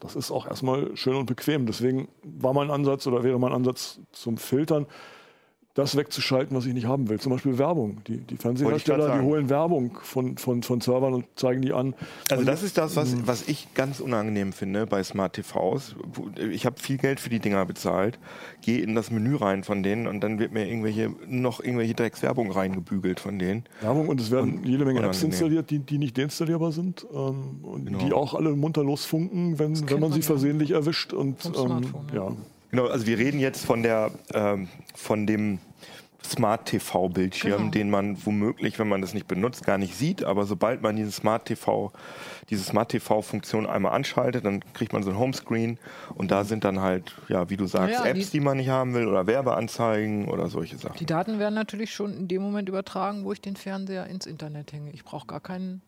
Das 0.00 0.16
ist 0.16 0.30
auch 0.30 0.46
erstmal 0.46 0.96
schön 0.96 1.16
und 1.16 1.26
bequem. 1.26 1.66
Deswegen 1.66 2.08
war 2.22 2.54
mein 2.54 2.70
Ansatz 2.70 3.06
oder 3.06 3.22
wäre 3.22 3.38
mein 3.38 3.52
Ansatz 3.52 4.00
zum 4.12 4.38
Filtern, 4.38 4.86
das 5.74 5.96
wegzuschalten, 5.96 6.56
was 6.56 6.66
ich 6.66 6.72
nicht 6.72 6.86
haben 6.86 7.08
will. 7.08 7.18
Zum 7.18 7.32
Beispiel 7.32 7.58
Werbung. 7.58 7.98
Die, 8.06 8.18
die 8.18 8.36
grad 8.36 8.56
die 8.56 9.22
holen 9.22 9.50
Werbung 9.50 9.98
von, 10.02 10.38
von, 10.38 10.62
von 10.62 10.80
Servern 10.80 11.14
und 11.14 11.24
zeigen 11.34 11.62
die 11.62 11.72
an. 11.72 11.94
Also 12.30 12.44
das 12.44 12.62
ist 12.62 12.78
das, 12.78 12.94
was, 12.94 13.26
was 13.26 13.48
ich 13.48 13.74
ganz 13.74 13.98
unangenehm 13.98 14.52
finde 14.52 14.86
bei 14.86 15.02
Smart 15.02 15.34
TVs. 15.34 15.96
Ich 16.52 16.64
habe 16.64 16.78
viel 16.78 16.96
Geld 16.96 17.18
für 17.18 17.28
die 17.28 17.40
Dinger 17.40 17.66
bezahlt, 17.66 18.20
gehe 18.62 18.82
in 18.82 18.94
das 18.94 19.10
Menü 19.10 19.34
rein 19.34 19.64
von 19.64 19.82
denen 19.82 20.06
und 20.06 20.20
dann 20.20 20.38
wird 20.38 20.52
mir 20.52 20.68
irgendwelche 20.68 21.10
noch 21.26 21.60
irgendwelche 21.60 21.94
Dreckswerbung 21.94 22.52
reingebügelt 22.52 23.18
von 23.18 23.40
denen. 23.40 23.64
Werbung 23.80 24.08
und 24.08 24.20
es 24.20 24.30
werden 24.30 24.58
Und 24.58 24.66
jede 24.66 24.84
Menge 24.84 25.00
Apps 25.00 25.18
unangenehm. 25.18 25.32
installiert, 25.32 25.70
die, 25.70 25.80
die 25.80 25.98
nicht 25.98 26.16
deinstallierbar 26.16 26.70
sind 26.70 27.04
ähm, 27.12 27.64
und 27.64 27.84
Genau. 27.86 27.98
die 27.98 28.12
auch 28.12 28.34
alle 28.34 28.54
munter 28.54 28.82
losfunken, 28.84 29.58
wenn, 29.58 29.88
wenn 29.90 30.00
man 30.00 30.12
sie 30.12 30.20
ja. 30.20 30.26
versehentlich 30.26 30.70
erwischt. 30.70 31.12
Und, 31.12 31.44
ähm, 31.56 31.82
ja. 32.14 32.32
Genau, 32.74 32.88
also 32.88 33.06
wir 33.06 33.18
reden 33.18 33.38
jetzt 33.38 33.64
von 33.64 33.84
der 33.84 34.10
ähm, 34.32 34.66
von 34.96 35.28
dem 35.28 35.60
Smart 36.24 36.66
TV 36.66 37.08
Bildschirm, 37.08 37.58
Genau. 37.58 37.70
den 37.70 37.88
man 37.90 38.26
womöglich, 38.26 38.80
wenn 38.80 38.88
man 38.88 39.00
das 39.00 39.14
nicht 39.14 39.28
benutzt, 39.28 39.64
gar 39.64 39.78
nicht 39.78 39.94
sieht. 39.94 40.24
Aber 40.24 40.44
sobald 40.44 40.82
man 40.82 40.96
diesen 40.96 41.12
Smart 41.12 41.44
TV, 41.44 41.92
diese 42.50 42.64
Smart 42.64 42.88
TV 42.88 43.22
Funktion 43.22 43.64
einmal 43.66 43.92
anschaltet, 43.92 44.44
dann 44.44 44.64
kriegt 44.72 44.92
man 44.92 45.04
so 45.04 45.10
ein 45.10 45.18
Homescreen 45.18 45.78
und 46.16 46.32
da 46.32 46.42
sind 46.42 46.64
dann 46.64 46.80
halt, 46.80 47.14
ja, 47.28 47.48
wie 47.48 47.56
du 47.56 47.66
sagst, 47.66 47.92
Ja, 47.94 48.06
Apps, 48.06 48.30
die- 48.30 48.38
die 48.38 48.40
man 48.40 48.56
nicht 48.56 48.70
haben 48.70 48.92
will 48.94 49.06
oder 49.06 49.28
Werbeanzeigen 49.28 50.26
oder 50.28 50.48
solche 50.48 50.76
Sachen. 50.78 50.96
Die 50.98 51.06
Daten 51.06 51.38
werden 51.38 51.54
natürlich 51.54 51.92
schon 51.94 52.12
in 52.16 52.26
dem 52.26 52.42
Moment 52.42 52.68
übertragen, 52.68 53.24
wo 53.24 53.30
ich 53.32 53.40
den 53.40 53.54
Fernseher 53.54 54.06
ins 54.08 54.26
Internet 54.26 54.72
hänge. 54.72 54.90
Ich 54.90 55.04
brauche 55.04 55.28
gar 55.28 55.40
keinen, 55.40 55.80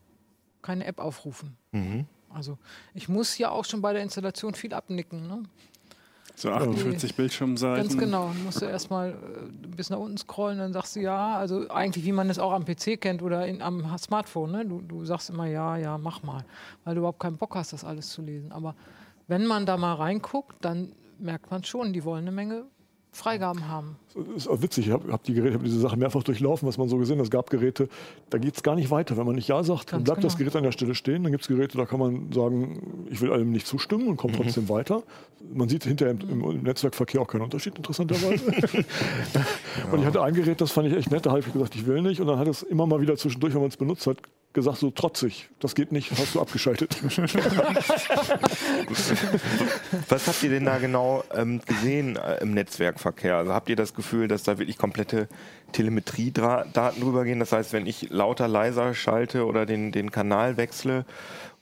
keine 0.62 0.84
App 0.84 1.00
aufrufen. 1.00 1.56
Mhm. 1.72 2.04
Also 2.32 2.58
ich 2.94 3.08
muss 3.08 3.38
ja 3.38 3.50
auch 3.50 3.64
schon 3.64 3.80
bei 3.80 3.92
der 3.92 4.02
Installation 4.02 4.54
viel 4.54 4.72
abnicken. 4.74 5.26
Ne? 5.26 5.42
So 6.38 6.50
48 6.50 7.14
Bildschirmseiten. 7.14 7.88
Ganz 7.88 7.98
genau. 7.98 8.28
Du 8.28 8.44
musst 8.44 8.60
ja 8.60 8.68
erstmal 8.68 9.12
äh, 9.12 9.66
bis 9.74 9.88
nach 9.88 9.98
unten 9.98 10.18
scrollen, 10.18 10.58
dann 10.58 10.74
sagst 10.74 10.94
du 10.94 11.00
ja. 11.00 11.38
Also 11.38 11.70
eigentlich, 11.70 12.04
wie 12.04 12.12
man 12.12 12.28
es 12.28 12.38
auch 12.38 12.52
am 12.52 12.66
PC 12.66 13.00
kennt 13.00 13.22
oder 13.22 13.46
in, 13.46 13.62
am 13.62 13.96
Smartphone. 13.96 14.52
Ne? 14.52 14.66
Du, 14.66 14.82
du 14.82 15.04
sagst 15.06 15.30
immer 15.30 15.46
ja, 15.46 15.78
ja, 15.78 15.96
mach 15.96 16.22
mal. 16.22 16.44
Weil 16.84 16.94
du 16.94 16.98
überhaupt 16.98 17.20
keinen 17.20 17.38
Bock 17.38 17.54
hast, 17.54 17.72
das 17.72 17.84
alles 17.84 18.10
zu 18.10 18.20
lesen. 18.20 18.52
Aber 18.52 18.74
wenn 19.28 19.46
man 19.46 19.64
da 19.64 19.78
mal 19.78 19.94
reinguckt, 19.94 20.56
dann 20.60 20.92
merkt 21.18 21.50
man 21.50 21.64
schon, 21.64 21.94
die 21.94 22.04
wollen 22.04 22.24
eine 22.24 22.32
Menge 22.32 22.64
Freigaben 23.16 23.66
haben. 23.66 23.96
Das 24.14 24.44
ist 24.44 24.48
auch 24.48 24.62
witzig, 24.62 24.86
ich 24.86 24.92
habe 24.92 25.10
hab 25.10 25.22
die 25.24 25.34
Geräte, 25.34 25.54
hab 25.54 25.64
diese 25.64 25.80
Sache 25.80 25.96
mehrfach 25.96 26.22
durchlaufen, 26.22 26.68
was 26.68 26.78
man 26.78 26.88
so 26.88 26.98
gesehen 26.98 27.18
hat. 27.18 27.24
Es 27.24 27.30
gab 27.30 27.50
Geräte, 27.50 27.88
da 28.30 28.38
geht 28.38 28.56
es 28.56 28.62
gar 28.62 28.76
nicht 28.76 28.90
weiter. 28.90 29.16
Wenn 29.16 29.26
man 29.26 29.34
nicht 29.34 29.48
Ja 29.48 29.62
sagt, 29.64 29.92
dann 29.92 30.04
bleibt 30.04 30.22
das 30.22 30.36
genau. 30.36 30.50
Gerät 30.50 30.56
an 30.56 30.62
der 30.64 30.72
Stelle 30.72 30.94
stehen. 30.94 31.22
Dann 31.22 31.32
gibt 31.32 31.42
es 31.42 31.48
Geräte, 31.48 31.78
da 31.78 31.86
kann 31.86 31.98
man 31.98 32.30
sagen, 32.32 33.06
ich 33.10 33.20
will 33.20 33.32
allem 33.32 33.50
nicht 33.50 33.66
zustimmen 33.66 34.08
und 34.08 34.16
kommt 34.16 34.36
trotzdem 34.36 34.68
weiter. 34.68 35.02
Man 35.52 35.68
sieht 35.68 35.84
hinterher 35.84 36.14
im, 36.28 36.50
im 36.50 36.62
Netzwerkverkehr 36.62 37.20
auch 37.22 37.26
keinen 37.26 37.42
Unterschied, 37.42 37.76
interessanterweise. 37.76 38.44
Und 39.92 40.00
ich 40.00 40.06
hatte 40.06 40.22
ein 40.22 40.34
Gerät, 40.34 40.60
das 40.60 40.72
fand 40.72 40.88
ich 40.88 40.96
echt 40.96 41.10
nett, 41.10 41.26
da 41.26 41.30
habe 41.30 41.40
ich 41.40 41.52
gesagt, 41.52 41.74
ich 41.74 41.86
will 41.86 42.02
nicht. 42.02 42.20
Und 42.20 42.26
dann 42.26 42.38
hat 42.38 42.48
es 42.48 42.62
immer 42.62 42.86
mal 42.86 43.00
wieder 43.00 43.16
zwischendurch, 43.16 43.54
wenn 43.54 43.60
man 43.60 43.68
es 43.68 43.76
benutzt 43.76 44.06
hat, 44.06 44.18
gesagt, 44.56 44.78
so 44.78 44.90
trotzig, 44.90 45.48
das 45.60 45.76
geht 45.76 45.92
nicht, 45.92 46.10
hast 46.18 46.34
du 46.34 46.40
abgeschaltet. 46.40 46.96
Was 50.08 50.26
habt 50.26 50.42
ihr 50.42 50.50
denn 50.50 50.64
da 50.64 50.78
genau 50.78 51.22
ähm, 51.32 51.60
gesehen 51.64 52.16
äh, 52.16 52.38
im 52.38 52.54
Netzwerkverkehr? 52.54 53.36
Also 53.36 53.52
habt 53.52 53.68
ihr 53.68 53.76
das 53.76 53.94
Gefühl, 53.94 54.26
dass 54.26 54.42
da 54.42 54.58
wirklich 54.58 54.78
komplette 54.78 55.28
Telemetriedaten 55.72 57.00
drüber 57.00 57.24
gehen? 57.24 57.38
Das 57.38 57.52
heißt, 57.52 57.72
wenn 57.72 57.86
ich 57.86 58.08
lauter, 58.10 58.48
leiser 58.48 58.94
schalte 58.94 59.46
oder 59.46 59.66
den, 59.66 59.92
den 59.92 60.10
Kanal 60.10 60.56
wechsle 60.56 61.04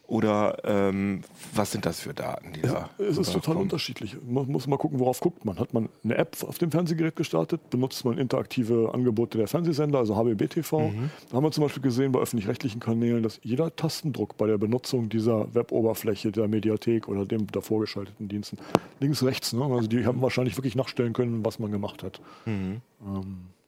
Oder 0.06 0.58
ähm, 0.64 1.22
was 1.54 1.72
sind 1.72 1.86
das 1.86 2.00
für 2.00 2.12
Daten, 2.12 2.52
die 2.52 2.60
da 2.60 2.90
Es 2.98 3.16
ist 3.16 3.16
total 3.16 3.34
rüberkommen? 3.36 3.62
unterschiedlich. 3.62 4.16
Man 4.26 4.46
muss 4.48 4.66
mal 4.66 4.76
gucken, 4.76 4.98
worauf 5.00 5.20
guckt 5.20 5.46
man. 5.46 5.58
Hat 5.58 5.72
man 5.72 5.88
eine 6.04 6.16
App 6.16 6.36
auf 6.46 6.58
dem 6.58 6.70
Fernsehgerät 6.70 7.16
gestartet? 7.16 7.70
Benutzt 7.70 8.04
man 8.04 8.18
interaktive 8.18 8.90
Angebote 8.92 9.38
der 9.38 9.48
Fernsehsender, 9.48 9.98
also 9.98 10.14
HBB-TV? 10.16 10.92
Da 11.30 11.36
haben 11.36 11.42
wir 11.44 11.50
zum 11.52 11.64
Beispiel 11.64 11.82
gesehen 11.82 12.12
bei 12.12 12.20
öffentlich-rechtlichen 12.20 12.80
Kanälen, 12.80 13.22
dass 13.22 13.40
jeder 13.42 13.74
Tastendruck 13.74 14.36
bei 14.36 14.46
der 14.46 14.58
Benutzung 14.58 15.08
dieser 15.08 15.52
Web-Oberfläche 15.54 16.30
der 16.32 16.48
Mediathek 16.48 17.08
oder 17.08 17.24
dem 17.24 17.46
davor 17.46 17.80
geschalteten 17.80 18.28
Diensten 18.28 18.58
links, 19.00 19.22
rechts, 19.22 19.54
ne? 19.54 19.64
also 19.64 19.88
die 19.88 20.04
haben 20.04 20.20
wahrscheinlich 20.20 20.56
wirklich 20.58 20.76
nachstellen 20.76 21.14
können, 21.14 21.44
was 21.46 21.58
man 21.58 21.70
gemacht 21.70 22.02
hat. 22.02 22.20
Ähm, 22.46 22.82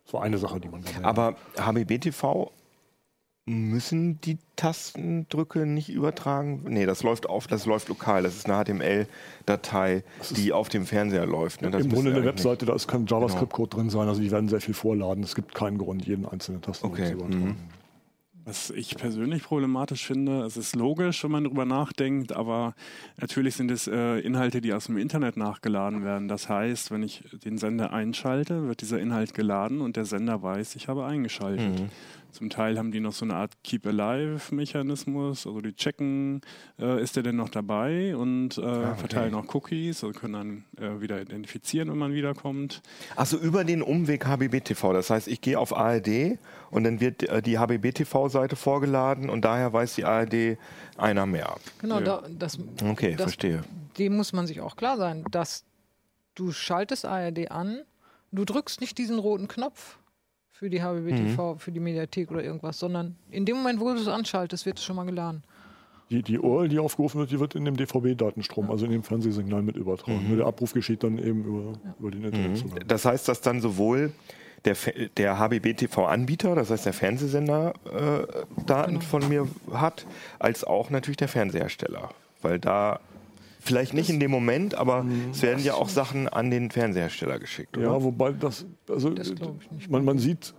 das 0.04 0.12
war 0.12 0.22
eine 0.22 0.36
Sache, 0.38 0.60
die 0.60 0.68
man 0.68 0.82
gesehen 0.82 0.98
hat. 0.98 1.04
Aber 1.04 1.36
HBB-TV 1.58 2.52
müssen 3.46 4.20
die 4.22 4.38
Tastendrücke 4.56 5.66
nicht 5.66 5.88
übertragen? 5.88 6.64
Nee, 6.68 6.84
das 6.84 7.02
läuft 7.04 7.28
auf, 7.28 7.46
das 7.46 7.64
läuft 7.64 7.88
lokal. 7.88 8.24
Das 8.24 8.34
ist 8.36 8.50
eine 8.50 8.64
HTML-Datei, 8.64 10.02
die 10.32 10.52
auf 10.52 10.68
dem 10.68 10.84
Fernseher 10.84 11.26
läuft. 11.26 11.62
Ne? 11.62 11.70
Das 11.70 11.84
Im 11.84 11.92
Grunde 11.92 12.10
eine 12.10 12.24
Webseite, 12.24 12.66
da 12.66 12.74
ist 12.74 12.88
kein 12.88 13.06
JavaScript-Code 13.06 13.76
drin 13.76 13.90
sein, 13.90 14.08
also 14.08 14.20
die 14.20 14.30
werden 14.32 14.48
sehr 14.48 14.60
viel 14.60 14.74
vorladen. 14.74 15.22
Es 15.22 15.34
gibt 15.36 15.54
keinen 15.54 15.78
Grund, 15.78 16.04
jeden 16.06 16.26
einzelnen 16.26 16.60
Tastendruck 16.60 16.98
Okay, 16.98 17.10
zu 17.10 17.12
übertragen. 17.14 17.44
mhm. 17.44 17.56
Was 18.48 18.70
ich 18.70 18.94
persönlich 18.96 19.42
problematisch 19.42 20.06
finde, 20.06 20.44
es 20.44 20.56
ist 20.56 20.76
logisch, 20.76 21.24
wenn 21.24 21.32
man 21.32 21.42
darüber 21.44 21.64
nachdenkt, 21.64 22.32
aber 22.32 22.74
natürlich 23.20 23.56
sind 23.56 23.72
es 23.72 23.88
äh, 23.88 24.20
Inhalte, 24.20 24.60
die 24.60 24.72
aus 24.72 24.86
dem 24.86 24.98
Internet 24.98 25.36
nachgeladen 25.36 26.04
werden. 26.04 26.28
Das 26.28 26.48
heißt, 26.48 26.92
wenn 26.92 27.02
ich 27.02 27.24
den 27.44 27.58
Sender 27.58 27.92
einschalte, 27.92 28.68
wird 28.68 28.82
dieser 28.82 29.00
Inhalt 29.00 29.34
geladen 29.34 29.80
und 29.80 29.96
der 29.96 30.04
Sender 30.04 30.44
weiß, 30.44 30.76
ich 30.76 30.86
habe 30.86 31.04
eingeschaltet. 31.04 31.80
Mhm. 31.80 31.88
Zum 32.32 32.50
Teil 32.50 32.76
haben 32.78 32.92
die 32.92 33.00
noch 33.00 33.12
so 33.12 33.24
eine 33.24 33.34
Art 33.34 33.52
Keep 33.64 33.86
Alive-Mechanismus, 33.86 35.46
also 35.46 35.60
die 35.60 35.74
checken, 35.74 36.40
äh, 36.78 37.02
ist 37.02 37.16
der 37.16 37.22
denn 37.22 37.36
noch 37.36 37.48
dabei 37.48 38.14
und 38.16 38.58
äh, 38.58 38.62
Ah, 38.62 38.90
okay. 38.90 38.98
verteilen 39.00 39.34
auch 39.34 39.54
Cookies 39.54 40.02
und 40.02 40.14
können 40.16 40.32
dann 40.34 40.64
äh, 40.78 41.00
wieder 41.00 41.20
identifizieren, 41.20 41.88
wenn 41.90 41.98
man 41.98 42.12
wiederkommt. 42.12 42.82
Also 43.16 43.38
über 43.38 43.64
den 43.64 43.80
Umweg 43.82 44.26
HBB-TV. 44.26 44.92
Das 44.92 45.08
heißt, 45.10 45.28
ich 45.28 45.40
gehe 45.40 45.58
auf 45.58 45.74
ARD 45.74 46.38
und 46.70 46.84
dann 46.84 47.00
wird 47.00 47.22
äh, 47.22 47.40
die 47.40 47.58
HBB-TV-Seite 47.58 48.56
vorgeladen 48.56 49.30
und 49.30 49.44
daher 49.44 49.72
weiß 49.72 49.94
die 49.94 50.04
ARD 50.04 50.58
einer 50.98 51.26
mehr. 51.26 51.56
Genau, 51.80 52.00
da, 52.00 52.22
das, 52.38 52.58
Okay, 52.84 53.12
das, 53.12 53.22
verstehe. 53.22 53.62
dem 53.98 54.16
muss 54.16 54.32
man 54.32 54.46
sich 54.46 54.60
auch 54.60 54.76
klar 54.76 54.96
sein, 54.98 55.24
dass 55.30 55.64
du 56.34 56.52
schaltest 56.52 57.06
ARD 57.06 57.50
an, 57.50 57.80
du 58.32 58.44
drückst 58.44 58.80
nicht 58.82 58.98
diesen 58.98 59.18
roten 59.18 59.48
Knopf 59.48 59.96
für 60.58 60.70
die 60.70 60.82
HBB 60.82 61.14
TV, 61.14 61.56
für 61.56 61.70
die 61.70 61.80
Mediathek 61.80 62.30
oder 62.30 62.42
irgendwas, 62.42 62.78
sondern 62.78 63.16
in 63.30 63.44
dem 63.44 63.56
Moment, 63.56 63.78
wo 63.78 63.92
du 63.92 64.00
es 64.00 64.08
anschaltest, 64.08 64.64
wird 64.64 64.78
es 64.78 64.84
schon 64.84 64.96
mal 64.96 65.04
geladen. 65.04 65.42
Die, 66.08 66.22
die 66.22 66.38
URL, 66.38 66.68
die 66.68 66.78
aufgerufen 66.78 67.18
wird, 67.18 67.30
die 67.30 67.40
wird 67.40 67.56
in 67.56 67.64
dem 67.64 67.76
DVB-Datenstrom, 67.76 68.70
also 68.70 68.86
in 68.86 68.92
dem 68.92 69.02
Fernsehsignal 69.02 69.60
mit 69.62 69.76
übertragen. 69.76 70.24
Nur 70.28 70.36
der 70.36 70.46
Abruf 70.46 70.72
geschieht 70.72 71.02
dann 71.02 71.18
eben 71.18 71.44
über, 71.44 71.72
über 71.98 72.10
den 72.10 72.24
Internetzugang. 72.24 72.78
Das 72.86 73.04
heißt, 73.04 73.28
dass 73.28 73.40
dann 73.40 73.60
sowohl 73.60 74.12
der, 74.64 74.76
der 75.16 75.38
HBB-TV-Anbieter, 75.38 76.54
das 76.54 76.70
heißt 76.70 76.86
der 76.86 76.92
Fernsehsender, 76.92 77.74
äh, 77.84 78.62
Daten 78.66 79.02
von 79.02 79.28
mir 79.28 79.48
hat, 79.72 80.06
als 80.38 80.64
auch 80.64 80.90
natürlich 80.90 81.16
der 81.16 81.28
Fernsehersteller. 81.28 82.10
Weil 82.40 82.60
da, 82.60 83.00
vielleicht 83.66 83.94
nicht 83.94 84.10
in 84.10 84.20
dem 84.20 84.30
Moment, 84.30 84.74
aber 84.74 85.04
es 85.30 85.42
werden 85.42 85.62
ja 85.62 85.74
auch 85.74 85.88
Sachen 85.88 86.28
an 86.28 86.50
den 86.50 86.70
Fernsehersteller 86.70 87.38
geschickt, 87.38 87.76
oder? 87.76 87.86
Ja, 87.86 88.02
wobei 88.02 88.32
das, 88.32 88.66
also 88.88 89.10
Das 89.10 89.34
glaub 89.34 89.60
ich 89.60 89.70
nicht. 89.70 89.90
man, 89.90 90.04
man 90.04 90.18
sieht, 90.18 90.54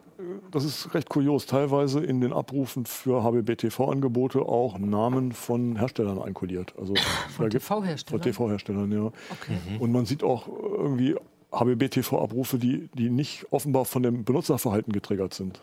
das 0.51 0.65
ist 0.65 0.93
recht 0.93 1.09
kurios, 1.09 1.45
teilweise 1.45 2.03
in 2.03 2.21
den 2.21 2.33
Abrufen 2.33 2.85
für 2.85 3.23
HBB-TV-Angebote 3.23 4.41
auch 4.41 4.77
Namen 4.77 5.31
von 5.31 5.77
Herstellern 5.77 6.19
einkodiert. 6.19 6.73
Also 6.77 6.93
von 7.35 7.49
TV-Herstellern? 7.49 8.21
Von 8.23 8.31
TV-Herstellern, 8.31 8.91
ja. 8.91 9.05
Okay. 9.05 9.57
Und 9.79 9.91
man 9.91 10.05
sieht 10.05 10.23
auch 10.23 10.47
irgendwie 10.47 11.15
HBB-TV-Abrufe, 11.51 12.57
die, 12.57 12.89
die 12.93 13.09
nicht 13.09 13.45
offenbar 13.51 13.85
von 13.85 14.03
dem 14.03 14.23
Benutzerverhalten 14.23 14.91
getriggert 14.91 15.33
sind, 15.33 15.61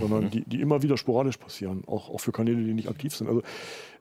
sondern 0.00 0.30
die, 0.30 0.44
die 0.44 0.60
immer 0.60 0.82
wieder 0.82 0.96
sporadisch 0.96 1.36
passieren, 1.36 1.84
auch, 1.86 2.10
auch 2.10 2.20
für 2.20 2.32
Kanäle, 2.32 2.62
die 2.62 2.74
nicht 2.74 2.88
aktiv 2.88 3.14
sind. 3.14 3.28
Also 3.28 3.42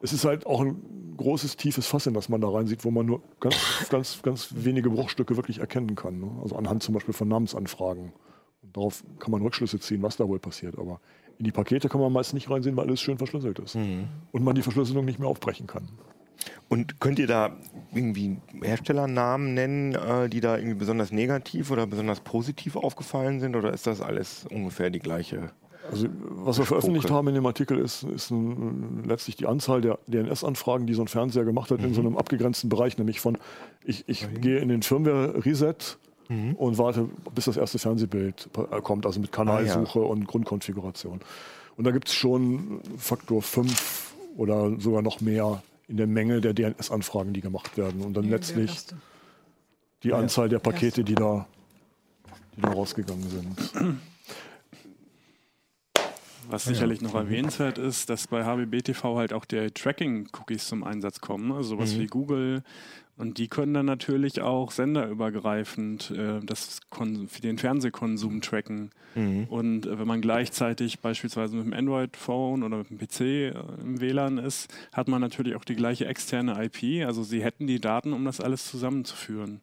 es 0.01 0.13
ist 0.13 0.25
halt 0.25 0.45
auch 0.45 0.61
ein 0.61 0.75
großes, 1.17 1.57
tiefes 1.57 1.87
Fass, 1.87 2.07
in 2.07 2.13
das 2.13 2.29
man 2.29 2.41
da 2.41 2.49
reinsieht, 2.49 2.85
wo 2.85 2.91
man 2.91 3.05
nur 3.05 3.21
ganz, 3.39 3.55
ganz, 3.89 4.21
ganz 4.21 4.49
wenige 4.55 4.89
Bruchstücke 4.89 5.35
wirklich 5.35 5.59
erkennen 5.59 5.95
kann. 5.95 6.19
Ne? 6.19 6.29
Also 6.41 6.55
anhand 6.55 6.83
zum 6.83 6.93
Beispiel 6.93 7.13
von 7.13 7.27
Namensanfragen. 7.27 8.13
Und 8.61 8.77
darauf 8.77 9.03
kann 9.19 9.31
man 9.31 9.41
Rückschlüsse 9.41 9.79
ziehen, 9.79 10.01
was 10.01 10.17
da 10.17 10.27
wohl 10.27 10.39
passiert. 10.39 10.77
Aber 10.77 10.99
in 11.37 11.45
die 11.45 11.51
Pakete 11.51 11.89
kann 11.89 12.01
man 12.01 12.11
meist 12.11 12.33
nicht 12.33 12.49
reinsehen, 12.49 12.75
weil 12.75 12.87
alles 12.87 13.01
schön 13.01 13.17
verschlüsselt 13.17 13.59
ist. 13.59 13.75
Und 14.31 14.43
man 14.43 14.55
die 14.55 14.61
Verschlüsselung 14.61 15.05
nicht 15.05 15.19
mehr 15.19 15.29
aufbrechen 15.29 15.67
kann. 15.67 15.89
Und 16.67 16.99
könnt 16.99 17.19
ihr 17.19 17.27
da 17.27 17.57
irgendwie 17.93 18.37
Herstellernamen 18.61 19.53
nennen, 19.53 19.95
äh, 19.95 20.29
die 20.29 20.41
da 20.41 20.57
irgendwie 20.57 20.75
besonders 20.75 21.11
negativ 21.11 21.71
oder 21.71 21.87
besonders 21.87 22.19
positiv 22.21 22.75
aufgefallen 22.75 23.39
sind? 23.39 23.55
Oder 23.55 23.73
ist 23.73 23.87
das 23.87 24.01
alles 24.01 24.45
ungefähr 24.49 24.89
die 24.89 24.99
gleiche? 24.99 25.51
Also, 25.91 26.07
was 26.19 26.57
wir 26.57 26.65
veröffentlicht 26.65 27.11
haben 27.11 27.27
in 27.27 27.35
dem 27.35 27.45
Artikel 27.45 27.77
ist, 27.77 28.03
ist 28.03 28.31
ein, 28.31 29.03
letztlich 29.07 29.35
die 29.35 29.45
Anzahl 29.45 29.81
der 29.81 29.99
DNS-Anfragen, 30.07 30.87
die 30.87 30.93
so 30.93 31.01
ein 31.01 31.07
Fernseher 31.07 31.45
gemacht 31.45 31.71
hat, 31.71 31.81
in 31.81 31.93
so 31.93 32.01
einem 32.01 32.17
abgegrenzten 32.17 32.69
Bereich, 32.69 32.97
nämlich 32.97 33.19
von 33.19 33.37
ich, 33.83 34.03
ich 34.07 34.27
gehe 34.41 34.59
in 34.59 34.69
den 34.69 34.81
Firmware-Reset 34.81 35.97
und 36.57 36.77
warte, 36.77 37.07
bis 37.35 37.45
das 37.45 37.57
erste 37.57 37.77
Fernsehbild 37.77 38.49
äh, 38.71 38.81
kommt, 38.81 39.05
also 39.05 39.19
mit 39.19 39.31
Kanalsuche 39.31 39.99
und 39.99 40.25
Grundkonfiguration. 40.25 41.21
Und 41.77 41.83
da 41.83 41.91
gibt 41.91 42.07
es 42.07 42.15
schon 42.15 42.81
Faktor 42.97 43.41
5 43.41 44.15
oder 44.37 44.79
sogar 44.79 45.01
noch 45.01 45.21
mehr 45.21 45.61
in 45.87 45.97
der 45.97 46.07
Menge 46.07 46.41
der 46.41 46.53
DNS-Anfragen, 46.53 47.33
die 47.33 47.41
gemacht 47.41 47.77
werden. 47.77 48.01
Und 48.01 48.15
dann 48.15 48.25
letztlich 48.27 48.85
die 50.03 50.13
Anzahl 50.13 50.49
der 50.49 50.59
Pakete, 50.59 51.03
die 51.03 51.15
da, 51.15 51.47
die 52.55 52.61
da 52.61 52.69
rausgegangen 52.69 53.29
sind. 53.29 53.99
Was 56.49 56.65
sicherlich 56.65 57.01
noch 57.01 57.15
erwähnenswert 57.15 57.77
ist, 57.77 58.09
dass 58.09 58.27
bei 58.27 58.43
HBB-TV 58.43 59.17
halt 59.17 59.33
auch 59.33 59.45
die 59.45 59.71
Tracking-Cookies 59.71 60.67
zum 60.67 60.83
Einsatz 60.83 61.21
kommen, 61.21 61.51
also 61.51 61.75
sowas 61.75 61.97
wie 61.97 62.07
Google. 62.07 62.63
Und 63.17 63.37
die 63.37 63.47
können 63.47 63.73
dann 63.73 63.85
natürlich 63.85 64.41
auch 64.41 64.71
senderübergreifend 64.71 66.11
äh, 66.11 66.41
das 66.43 66.81
den 67.41 67.57
Fernsehkonsum 67.57 68.41
tracken. 68.41 68.91
Und 69.47 69.85
äh, 69.85 69.97
wenn 69.97 70.07
man 70.07 70.19
gleichzeitig 70.19 70.99
beispielsweise 70.99 71.55
mit 71.55 71.65
dem 71.65 71.73
Android-Phone 71.73 72.63
oder 72.63 72.77
mit 72.77 72.89
dem 72.89 72.97
PC 72.97 73.21
äh, 73.21 73.53
im 73.81 74.01
WLAN 74.01 74.37
ist, 74.37 74.73
hat 74.91 75.07
man 75.07 75.21
natürlich 75.21 75.55
auch 75.55 75.63
die 75.63 75.75
gleiche 75.75 76.05
externe 76.05 76.61
IP. 76.61 77.05
Also 77.05 77.23
sie 77.23 77.41
hätten 77.41 77.67
die 77.67 77.79
Daten, 77.79 78.11
um 78.11 78.25
das 78.25 78.41
alles 78.41 78.69
zusammenzuführen. 78.69 79.61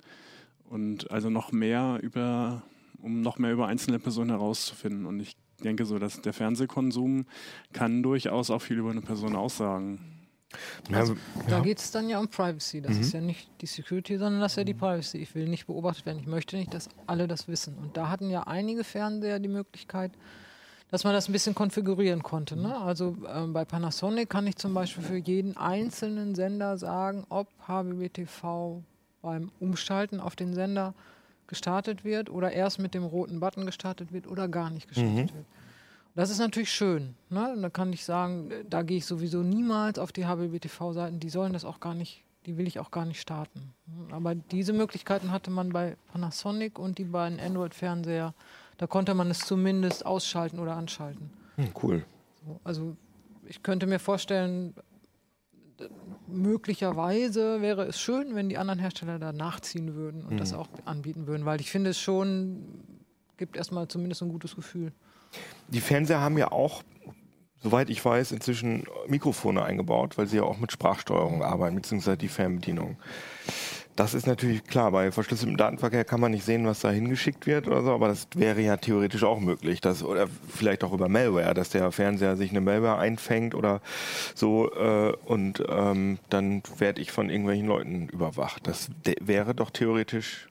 Und 0.71 1.11
also 1.11 1.29
noch 1.29 1.53
mehr 1.53 1.99
über, 2.03 2.63
um 3.03 3.21
noch 3.21 3.39
mehr 3.39 3.53
über 3.53 3.67
einzelne 3.67 3.99
Personen 3.99 4.31
herauszufinden. 4.31 5.05
Und 5.05 5.21
ich 5.21 5.37
denke 5.63 5.85
so, 5.87 5.99
dass 5.99 6.21
der 6.21 6.33
Fernsehkonsum 6.33 7.27
kann 7.73 8.03
durchaus 8.03 8.51
auch 8.51 8.61
viel 8.61 8.79
über 8.79 8.91
eine 8.91 9.01
Person 9.01 9.35
aussagen. 9.35 10.13
Ja, 10.91 11.05
Da 11.49 11.61
geht 11.61 11.79
es 11.79 11.91
dann 11.91 12.09
ja 12.09 12.19
um 12.19 12.29
Privacy. 12.29 12.83
Das 12.83 12.99
ist 12.99 13.15
ja 13.15 13.21
nicht 13.21 13.49
die 13.63 13.67
Security, 13.67 14.19
sondern 14.19 14.41
das 14.41 14.53
ist 14.53 14.57
ja 14.57 14.65
die 14.65 14.75
Privacy. 14.75 15.19
Ich 15.19 15.35
will 15.35 15.49
nicht 15.49 15.67
beobachtet 15.67 16.05
werden. 16.05 16.19
Ich 16.21 16.27
möchte 16.27 16.57
nicht, 16.57 16.75
dass 16.75 16.89
alle 17.07 17.27
das 17.27 17.49
wissen. 17.49 17.79
Und 17.79 17.97
da 17.97 18.11
hatten 18.11 18.29
ja 18.29 18.43
einige 18.43 18.85
Fernseher 18.85 19.39
die 19.39 19.49
Möglichkeit, 19.49 20.13
dass 20.91 21.05
man 21.05 21.15
das 21.15 21.29
ein 21.29 21.33
bisschen 21.33 21.55
konfigurieren 21.55 22.23
konnte. 22.23 22.55
Ne? 22.55 22.77
Also 22.79 23.17
ähm, 23.35 23.55
bei 23.55 23.65
Panasonic 23.65 24.29
kann 24.29 24.47
ich 24.47 24.57
zum 24.57 24.75
Beispiel 24.75 25.03
für 25.03 25.17
jeden 25.17 25.57
einzelnen 25.57 26.35
Sender 26.35 26.77
sagen, 26.77 27.25
ob 27.31 27.49
HBB-TV 27.67 28.83
beim 29.23 29.51
Umschalten 29.59 30.21
auf 30.21 30.37
den 30.37 30.53
Sender 30.53 30.95
gestartet 31.47 32.05
wird 32.05 32.31
oder 32.31 32.53
erst 32.53 32.79
mit 32.79 32.95
dem 32.95 33.05
roten 33.05 33.41
Button 33.41 33.67
gestartet 33.67 34.13
wird 34.13 34.27
oder 34.27 34.49
gar 34.49 34.71
nicht 34.71 34.89
gestartet 34.89 35.35
wird. 35.35 35.45
Das 36.15 36.29
ist 36.31 36.39
natürlich 36.39 36.71
schön. 36.71 37.15
Ne? 37.31 37.53
Und 37.53 37.63
da 37.63 37.71
kann 37.71 37.93
ich 37.93 38.05
sagen, 38.05 38.51
äh, 38.51 38.65
da 38.69 38.83
gehe 38.83 38.99
ich 38.99 39.07
sowieso 39.07 39.43
niemals 39.43 39.99
auf 39.99 40.13
die 40.13 40.27
HBB-TV-Seiten. 40.27 41.21
Die 41.21 41.31
sollen 41.31 41.53
das 41.55 41.65
auch 41.65 41.81
gar 41.81 41.95
nicht, 41.95 42.23
die 42.45 42.59
will 42.59 42.67
ich 42.67 42.79
auch 42.79 42.91
gar 42.91 43.07
nicht 43.07 43.21
starten. 43.21 43.73
Aber 44.11 44.35
diese 44.35 44.73
Möglichkeiten 44.75 45.31
hatte 45.33 45.51
man 45.51 45.71
bei 45.71 45.97
Panasonic 46.13 46.79
und 46.79 46.99
die 46.99 47.05
beiden 47.05 47.41
Android-Fernseher. 47.41 48.35
Da 48.77 48.87
konnte 48.87 49.15
man 49.15 49.31
es 49.31 49.39
zumindest 49.41 50.05
ausschalten 50.05 50.59
oder 50.59 50.77
anschalten. 50.77 51.31
hm, 51.57 51.71
cool. 51.83 52.05
So, 52.45 52.61
Also 52.65 52.97
ich 53.47 53.63
könnte 53.63 53.87
mir 53.87 53.99
vorstellen, 53.99 54.75
möglicherweise 56.29 57.61
wäre 57.61 57.85
es 57.85 58.01
schön, 58.01 58.35
wenn 58.35 58.49
die 58.49 58.59
anderen 58.59 58.79
Hersteller 58.79 59.19
da 59.19 59.33
nachziehen 59.33 59.95
würden 59.95 60.25
und 60.25 60.39
das 60.39 60.53
auch 60.53 60.69
anbieten 60.85 61.27
würden, 61.27 61.45
weil 61.45 61.61
ich 61.61 61.71
finde 61.71 61.91
es 61.91 62.01
schon, 62.01 62.85
gibt 63.37 63.57
erstmal 63.57 63.89
zumindest 63.89 64.23
ein 64.23 64.29
gutes 64.29 64.57
Gefühl. 64.57 64.93
Die 65.69 65.81
Fernseher 65.81 66.21
haben 66.21 66.39
ja 66.39 66.53
auch, 66.53 66.83
soweit 67.63 67.91
ich 67.91 68.05
weiß, 68.05 68.33
inzwischen 68.33 68.85
Mikrofone 69.07 69.63
eingebaut, 69.63 70.19
weil 70.19 70.27
sie 70.27 70.39
ja 70.39 70.43
auch 70.43 70.59
mit 70.59 70.73
Sprachsteuerung 70.73 71.43
arbeiten, 71.43 71.77
beziehungsweise 71.77 72.17
die 72.17 72.29
Fernbedienung. 72.29 72.97
Das 73.95 74.15
ist 74.15 74.27
natürlich 74.27 74.65
klar, 74.65 74.91
bei 74.91 75.13
verschlüsseltem 75.13 75.59
Datenverkehr 75.59 76.05
kann 76.05 76.21
man 76.21 76.31
nicht 76.31 76.47
sehen, 76.47 76.67
was 76.67 76.81
da 76.81 76.91
hingeschickt 76.91 77.47
wird 77.47 77.67
oder 77.67 77.83
so, 77.83 77.93
aber 77.93 78.09
das 78.09 78.27
wäre 78.35 78.61
ja 78.63 78.79
theoretisch 78.79 79.23
auch 79.23 79.39
möglich. 79.39 79.83
Dass, 79.83 80.03
oder 80.03 80.29
vielleicht 80.49 80.83
auch 80.83 80.95
über 80.95 81.09
Malware, 81.11 81.53
dass 81.53 81.69
der 81.69 81.93
Fernseher 81.93 82.37
sich 82.37 82.51
eine 82.51 82.63
Malware 82.63 82.99
einfängt 82.99 83.55
oder 83.55 83.83
so 84.35 84.73
äh, 84.73 85.13
und 85.27 85.63
ähm, 85.69 86.19
dann 86.31 86.63
werde 86.79 87.03
ich 87.03 87.13
von 87.13 87.29
irgendwelchen 87.29 87.67
Leuten 87.67 88.09
überwacht. 88.09 88.67
Das 88.67 88.89
wäre 89.21 89.55
doch 89.55 89.71
theoretisch 89.71 90.49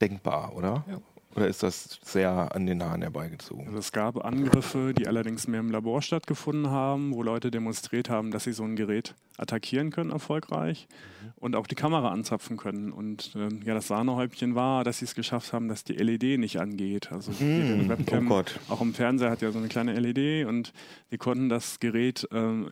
denkbar, 0.00 0.56
oder? 0.56 0.84
Ja. 0.88 1.00
Oder 1.36 1.48
ist 1.48 1.62
das 1.62 2.00
sehr 2.02 2.54
an 2.54 2.64
den 2.66 2.82
Haaren 2.82 3.02
herbeigezogen? 3.02 3.66
Also 3.66 3.78
es 3.78 3.92
gab 3.92 4.24
Angriffe, 4.24 4.94
die 4.94 5.06
allerdings 5.06 5.46
mehr 5.46 5.60
im 5.60 5.70
Labor 5.70 6.00
stattgefunden 6.00 6.70
haben, 6.70 7.14
wo 7.14 7.22
Leute 7.22 7.50
demonstriert 7.50 8.08
haben, 8.08 8.30
dass 8.30 8.44
sie 8.44 8.52
so 8.52 8.64
ein 8.64 8.74
Gerät 8.74 9.14
attackieren 9.36 9.90
können 9.90 10.10
erfolgreich 10.12 10.88
und 11.36 11.54
auch 11.54 11.66
die 11.66 11.74
Kamera 11.74 12.10
anzapfen 12.10 12.56
können. 12.56 12.90
Und 12.90 13.32
ähm, 13.36 13.60
ja, 13.64 13.74
das 13.74 13.86
Sahnehäubchen 13.88 14.54
war, 14.54 14.82
dass 14.82 14.98
sie 14.98 15.04
es 15.04 15.14
geschafft 15.14 15.52
haben, 15.52 15.68
dass 15.68 15.84
die 15.84 15.92
LED 15.92 16.38
nicht 16.40 16.58
angeht. 16.58 17.12
Also 17.12 17.32
Mm, 17.32 17.88
Webcam, 17.88 18.26
oh 18.26 18.36
Gott. 18.36 18.58
auch 18.70 18.80
im 18.80 18.94
Fernseher 18.94 19.30
hat 19.30 19.42
ja 19.42 19.50
so 19.52 19.58
eine 19.58 19.68
kleine 19.68 19.92
LED 19.98 20.46
und 20.46 20.72
wir 21.10 21.18
konnten 21.18 21.50
das 21.50 21.80
Gerät 21.80 22.26
ähm, 22.32 22.70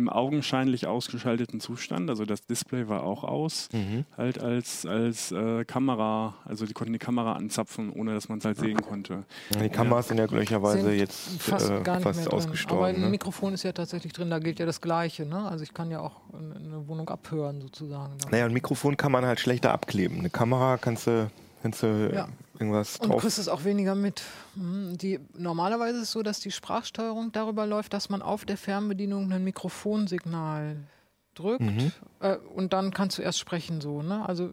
im 0.00 0.08
augenscheinlich 0.08 0.86
ausgeschalteten 0.86 1.60
Zustand, 1.60 2.08
also 2.08 2.24
das 2.24 2.46
Display 2.46 2.88
war 2.88 3.02
auch 3.02 3.22
aus, 3.24 3.68
Mhm. 3.72 4.04
halt 4.16 4.40
als, 4.40 4.86
als 4.86 5.30
äh, 5.32 5.64
Kamera, 5.64 6.34
also 6.44 6.64
die 6.66 6.72
konnten 6.72 6.92
die 6.94 6.98
Kamera 6.98 7.34
anzapfen, 7.34 7.90
ohne 7.92 8.14
dass 8.14 8.28
man 8.28 8.38
es 8.38 8.44
halt 8.44 8.58
sehen 8.58 8.80
konnte. 8.80 9.24
Die 9.62 9.68
Kameras 9.68 10.08
sind 10.08 10.18
ja 10.18 10.26
glücklicherweise 10.26 10.82
Sind 10.88 10.98
jetzt 10.98 11.42
fast 11.42 11.70
äh, 11.70 11.80
gar 11.82 11.96
nicht 11.96 12.04
fast 12.04 12.32
ausgestorben. 12.32 12.78
Aber 12.84 12.86
ein 12.94 13.00
ne? 13.00 13.08
Mikrofon 13.08 13.52
ist 13.54 13.62
ja 13.62 13.72
tatsächlich 13.72 14.12
drin, 14.12 14.30
da 14.30 14.38
gilt 14.38 14.58
ja 14.58 14.66
das 14.66 14.80
Gleiche. 14.80 15.26
Ne? 15.26 15.46
Also 15.48 15.62
ich 15.64 15.74
kann 15.74 15.90
ja 15.90 16.00
auch 16.00 16.16
eine 16.32 16.54
eine 16.70 16.88
Wohnung 16.88 17.08
abhören 17.08 17.60
sozusagen. 17.60 18.12
damit. 18.18 18.32
Naja, 18.32 18.44
ein 18.46 18.52
Mikrofon 18.52 18.96
kann 18.96 19.12
man 19.12 19.24
halt 19.26 19.40
schlechter 19.40 19.72
abkleben. 19.72 20.18
Eine 20.20 20.30
Kamera 20.30 20.78
kannst 20.78 21.06
du, 21.06 21.30
kannst 21.62 21.82
du 21.82 22.10
Ja. 22.14 22.28
Irgendwas 22.60 22.96
Und 22.98 23.04
du 23.06 23.08
drauf. 23.12 23.22
kriegst 23.22 23.38
es 23.38 23.48
auch 23.48 23.64
weniger 23.64 23.94
mit. 23.94 24.22
Hm, 24.54 24.96
Die, 24.98 25.18
normalerweise 25.36 25.96
ist 25.98 26.04
es 26.04 26.12
so, 26.12 26.22
dass 26.22 26.40
die 26.40 26.50
Sprachsteuerung 26.50 27.32
darüber 27.32 27.66
läuft, 27.66 27.92
dass 27.92 28.08
man 28.10 28.22
auf 28.22 28.44
der 28.44 28.56
Fernbedienung 28.56 29.32
ein 29.32 29.42
Mikrofonsignal 29.44 30.76
drückt 31.34 31.60
Mhm. 31.62 31.92
äh, 32.20 32.36
und 32.54 32.72
dann 32.72 32.92
kannst 32.92 33.18
du 33.18 33.22
erst 33.22 33.38
sprechen 33.38 33.80
so. 33.80 34.02
Ne? 34.02 34.26
Also 34.28 34.50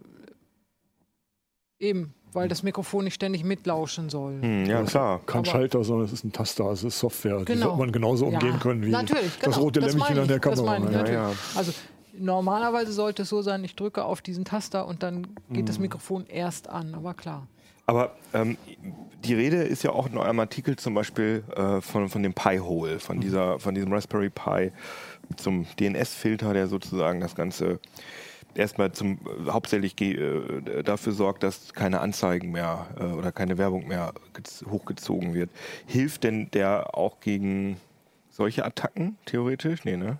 eben, 1.78 2.14
weil 2.32 2.48
das 2.48 2.62
Mikrofon 2.62 3.04
nicht 3.04 3.14
ständig 3.14 3.44
mitlauschen 3.44 4.08
soll. 4.10 4.40
Hm, 4.42 4.66
ja, 4.66 4.82
klar. 4.82 5.20
Kein 5.26 5.40
Aber- 5.40 5.50
Schalter, 5.50 5.84
sondern 5.84 6.06
es 6.06 6.12
ist 6.12 6.24
ein 6.24 6.32
Taster, 6.32 6.70
es 6.72 6.84
ist 6.84 6.98
Software. 6.98 7.38
Die 7.40 7.44
Genau. 7.46 7.66
sollte 7.66 7.78
man 7.78 7.92
genauso 7.92 8.26
umgehen 8.26 8.52
Ja, 8.54 8.58
können 8.58 8.84
wie 8.84 8.90
natürlich, 8.90 9.38
das 9.38 9.54
genau, 9.54 9.58
rote 9.66 9.80
das 9.80 9.92
Lämpchen 9.94 10.08
meine 10.16 10.22
an 10.22 10.28
der 10.28 10.38
das 10.38 10.58
Kamera. 10.58 10.78
meine 10.78 11.04
ich, 11.04 11.10
ja. 11.12 11.32
Also 11.56 11.72
normalerweise 12.18 12.92
sollte 12.92 13.22
es 13.22 13.28
so 13.28 13.42
sein, 13.42 13.62
ich 13.64 13.76
drücke 13.76 14.04
auf 14.04 14.20
diesen 14.22 14.44
Taster 14.44 14.86
und 14.86 15.02
dann 15.02 15.28
geht 15.50 15.62
Mhm. 15.62 15.66
das 15.66 15.78
Mikrofon 15.78 16.26
erst 16.26 16.68
an, 16.68 16.94
aber 16.94 17.14
klar. 17.14 17.46
Aber 17.88 18.12
ähm, 18.34 18.58
die 19.24 19.32
Rede 19.34 19.62
ist 19.62 19.82
ja 19.82 19.90
auch 19.92 20.06
in 20.06 20.18
eurem 20.18 20.38
Artikel 20.40 20.76
zum 20.76 20.92
Beispiel 20.92 21.42
äh, 21.56 21.80
von, 21.80 22.08
von 22.10 22.22
dem 22.22 22.34
Pi-Hole, 22.34 22.94
Mhm. 22.96 23.00
von, 23.00 23.20
dieser, 23.20 23.58
von 23.58 23.74
diesem 23.74 23.90
Raspberry 23.92 24.28
Pi 24.30 24.72
zum 25.36 25.66
DNS-Filter, 25.80 26.52
der 26.52 26.66
sozusagen 26.68 27.20
das 27.20 27.34
Ganze 27.34 27.80
erstmal 28.54 28.92
zum 28.92 29.12
äh, 29.46 29.50
hauptsächlich 29.50 29.98
äh, 30.02 30.82
dafür 30.84 31.12
sorgt, 31.14 31.42
dass 31.42 31.72
keine 31.72 32.00
Anzeigen 32.00 32.50
mehr 32.52 32.88
äh, 33.00 33.04
oder 33.04 33.32
keine 33.32 33.56
Werbung 33.56 33.88
mehr 33.88 34.12
gez- 34.34 34.66
hochgezogen 34.68 35.32
wird. 35.32 35.48
Hilft 35.86 36.24
denn 36.24 36.50
der 36.50 36.94
auch 36.94 37.20
gegen 37.20 37.78
solche 38.28 38.66
Attacken 38.66 39.16
theoretisch? 39.24 39.84
Nee, 39.86 39.96
ne? 39.96 40.18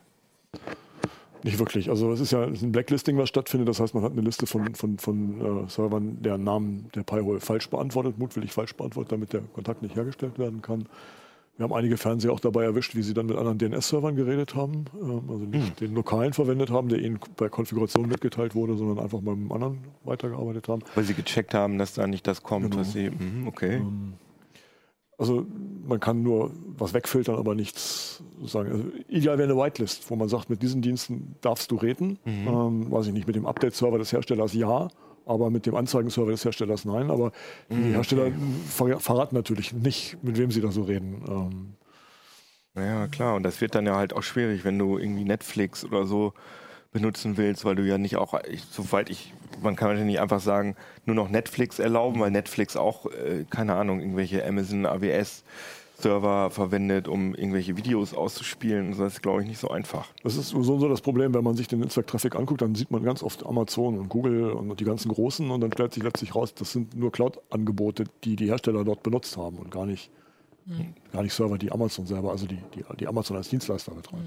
Nicht 1.48 1.58
wirklich. 1.58 1.88
Also 1.88 2.12
es 2.12 2.20
ist 2.20 2.30
ja 2.32 2.42
ein 2.44 2.72
Blacklisting, 2.72 3.16
was 3.16 3.28
stattfindet. 3.30 3.68
Das 3.68 3.80
heißt, 3.80 3.94
man 3.94 4.02
hat 4.04 4.12
eine 4.12 4.20
Liste 4.20 4.46
von, 4.46 4.74
von, 4.74 4.98
von 4.98 5.64
äh, 5.64 5.68
Servern, 5.70 6.18
deren 6.20 6.44
Namen 6.44 6.90
der 6.94 7.02
Pi-Hole 7.04 7.40
falsch 7.40 7.70
beantwortet, 7.70 8.18
mutwillig 8.18 8.52
falsch 8.52 8.74
beantwortet, 8.74 9.12
damit 9.12 9.32
der 9.32 9.40
Kontakt 9.54 9.80
nicht 9.82 9.96
hergestellt 9.96 10.38
werden 10.38 10.60
kann. 10.60 10.86
Wir 11.56 11.64
haben 11.64 11.72
einige 11.72 11.96
Fernseher 11.96 12.32
auch 12.32 12.38
dabei 12.38 12.64
erwischt, 12.64 12.94
wie 12.94 13.02
sie 13.02 13.14
dann 13.14 13.26
mit 13.26 13.36
anderen 13.36 13.58
DNS-Servern 13.58 14.14
geredet 14.14 14.54
haben. 14.54 14.84
Ähm, 15.00 15.22
also 15.28 15.44
nicht 15.44 15.80
den 15.80 15.94
lokalen 15.94 16.32
verwendet 16.34 16.70
haben, 16.70 16.88
der 16.90 16.98
ihnen 17.00 17.18
bei 17.38 17.48
Konfiguration 17.48 18.08
mitgeteilt 18.08 18.54
wurde, 18.54 18.76
sondern 18.76 19.02
einfach 19.02 19.20
beim 19.20 19.50
anderen 19.50 19.78
weitergearbeitet 20.04 20.68
haben. 20.68 20.82
Weil 20.94 21.04
sie 21.04 21.14
gecheckt 21.14 21.54
haben, 21.54 21.78
dass 21.78 21.94
da 21.94 22.06
nicht 22.06 22.26
das 22.26 22.42
kommt, 22.42 22.66
Genau. 22.70 22.76
was 22.82 22.92
sie. 22.92 23.10
Mhm, 23.10 23.48
okay. 23.48 23.80
Also 25.18 25.44
man 25.86 25.98
kann 26.00 26.22
nur 26.22 26.52
was 26.76 26.94
wegfiltern, 26.94 27.34
aber 27.36 27.54
nichts 27.54 28.22
sagen. 28.44 28.70
Also 28.70 28.84
ideal 29.08 29.36
wäre 29.36 29.50
eine 29.50 29.60
Whitelist, 29.60 30.08
wo 30.10 30.16
man 30.16 30.28
sagt, 30.28 30.48
mit 30.48 30.62
diesen 30.62 30.80
Diensten 30.80 31.34
darfst 31.40 31.70
du 31.72 31.76
reden. 31.76 32.18
Ähm, 32.24 32.90
weiß 32.90 33.08
ich 33.08 33.12
nicht, 33.12 33.26
mit 33.26 33.34
dem 33.34 33.44
Update-Server 33.46 33.98
des 33.98 34.12
Herstellers 34.12 34.54
ja, 34.54 34.88
aber 35.26 35.50
mit 35.50 35.66
dem 35.66 35.74
Anzeigenserver 35.74 36.30
des 36.30 36.44
Herstellers 36.44 36.84
nein. 36.84 37.10
Aber 37.10 37.32
die 37.68 37.92
Hersteller 37.94 38.30
ver 38.68 39.00
verraten 39.00 39.34
natürlich 39.34 39.72
nicht, 39.72 40.22
mit 40.22 40.38
wem 40.38 40.50
sie 40.52 40.60
da 40.60 40.70
so 40.70 40.82
reden. 40.82 41.24
Ähm, 41.28 41.74
Ja, 42.82 43.08
klar. 43.08 43.34
Und 43.34 43.42
das 43.42 43.60
wird 43.60 43.74
dann 43.74 43.86
ja 43.86 43.96
halt 43.96 44.12
auch 44.12 44.22
schwierig, 44.22 44.64
wenn 44.64 44.78
du 44.78 44.98
irgendwie 44.98 45.24
Netflix 45.24 45.84
oder 45.84 46.06
so 46.06 46.32
benutzen 46.98 47.36
willst, 47.36 47.64
weil 47.64 47.76
du 47.76 47.82
ja 47.82 47.98
nicht 47.98 48.16
auch, 48.16 48.34
ich, 48.50 48.64
soweit 48.70 49.08
ich, 49.10 49.32
man 49.62 49.76
kann 49.76 49.96
ja 49.96 50.04
nicht 50.04 50.20
einfach 50.20 50.40
sagen, 50.40 50.76
nur 51.06 51.14
noch 51.14 51.28
Netflix 51.28 51.78
erlauben, 51.78 52.20
weil 52.20 52.30
Netflix 52.30 52.76
auch, 52.76 53.06
äh, 53.06 53.44
keine 53.48 53.74
Ahnung, 53.74 54.00
irgendwelche 54.00 54.46
Amazon 54.46 54.84
AWS 54.84 55.44
Server 56.00 56.50
verwendet, 56.50 57.08
um 57.08 57.34
irgendwelche 57.34 57.76
Videos 57.76 58.14
auszuspielen. 58.14 58.96
Das 58.96 59.14
ist, 59.14 59.22
glaube 59.22 59.42
ich, 59.42 59.48
nicht 59.48 59.58
so 59.58 59.68
einfach. 59.68 60.06
Das 60.22 60.36
ist 60.36 60.50
so 60.50 60.62
so 60.62 60.88
das 60.88 61.00
Problem, 61.00 61.34
wenn 61.34 61.42
man 61.42 61.56
sich 61.56 61.66
den 61.66 61.80
Netzwerktraffic 61.80 62.36
anguckt, 62.36 62.62
dann 62.62 62.76
sieht 62.76 62.90
man 62.90 63.02
ganz 63.02 63.22
oft 63.22 63.44
Amazon 63.44 63.98
und 63.98 64.08
Google 64.08 64.52
und 64.52 64.78
die 64.78 64.84
ganzen 64.84 65.10
Großen 65.10 65.50
und 65.50 65.60
dann 65.60 65.72
stellt 65.72 65.92
sich 65.92 66.02
letztlich 66.02 66.34
raus, 66.34 66.54
das 66.54 66.72
sind 66.72 66.96
nur 66.96 67.10
Cloud-Angebote, 67.10 68.04
die 68.22 68.36
die 68.36 68.46
Hersteller 68.46 68.84
dort 68.84 69.02
benutzt 69.02 69.36
haben 69.36 69.56
und 69.56 69.72
gar 69.72 69.86
nicht, 69.86 70.10
gar 71.12 71.22
nicht 71.22 71.32
Server, 71.32 71.56
die 71.58 71.72
Amazon 71.72 72.06
selber, 72.06 72.30
also 72.30 72.46
die, 72.46 72.58
die, 72.74 72.84
die 73.00 73.06
Amazon 73.06 73.36
als 73.36 73.48
Dienstleister 73.48 73.92
betreibt. 73.92 74.24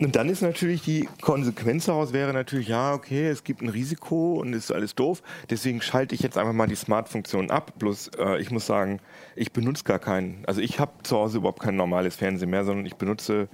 Und 0.00 0.16
dann 0.16 0.28
ist 0.28 0.40
natürlich 0.42 0.82
die 0.82 1.08
Konsequenz 1.20 1.86
daraus 1.86 2.12
wäre 2.12 2.32
natürlich, 2.32 2.68
ja, 2.68 2.94
okay, 2.94 3.28
es 3.28 3.44
gibt 3.44 3.62
ein 3.62 3.68
Risiko 3.68 4.34
und 4.34 4.52
ist 4.52 4.70
alles 4.70 4.94
doof. 4.94 5.22
Deswegen 5.50 5.82
schalte 5.82 6.14
ich 6.14 6.20
jetzt 6.20 6.38
einfach 6.38 6.52
mal 6.52 6.68
die 6.68 6.76
Smart-Funktion 6.76 7.50
ab. 7.50 7.72
Bloß 7.78 8.12
äh, 8.18 8.40
ich 8.40 8.50
muss 8.50 8.66
sagen, 8.66 9.00
ich 9.34 9.52
benutze 9.52 9.84
gar 9.84 9.98
keinen. 9.98 10.44
Also 10.46 10.60
ich 10.60 10.78
habe 10.78 10.92
zu 11.02 11.16
Hause 11.16 11.38
überhaupt 11.38 11.60
kein 11.60 11.76
normales 11.76 12.16
Fernsehen 12.16 12.50
mehr, 12.50 12.64
sondern 12.64 12.86
ich 12.86 12.96
benutze 12.96 13.48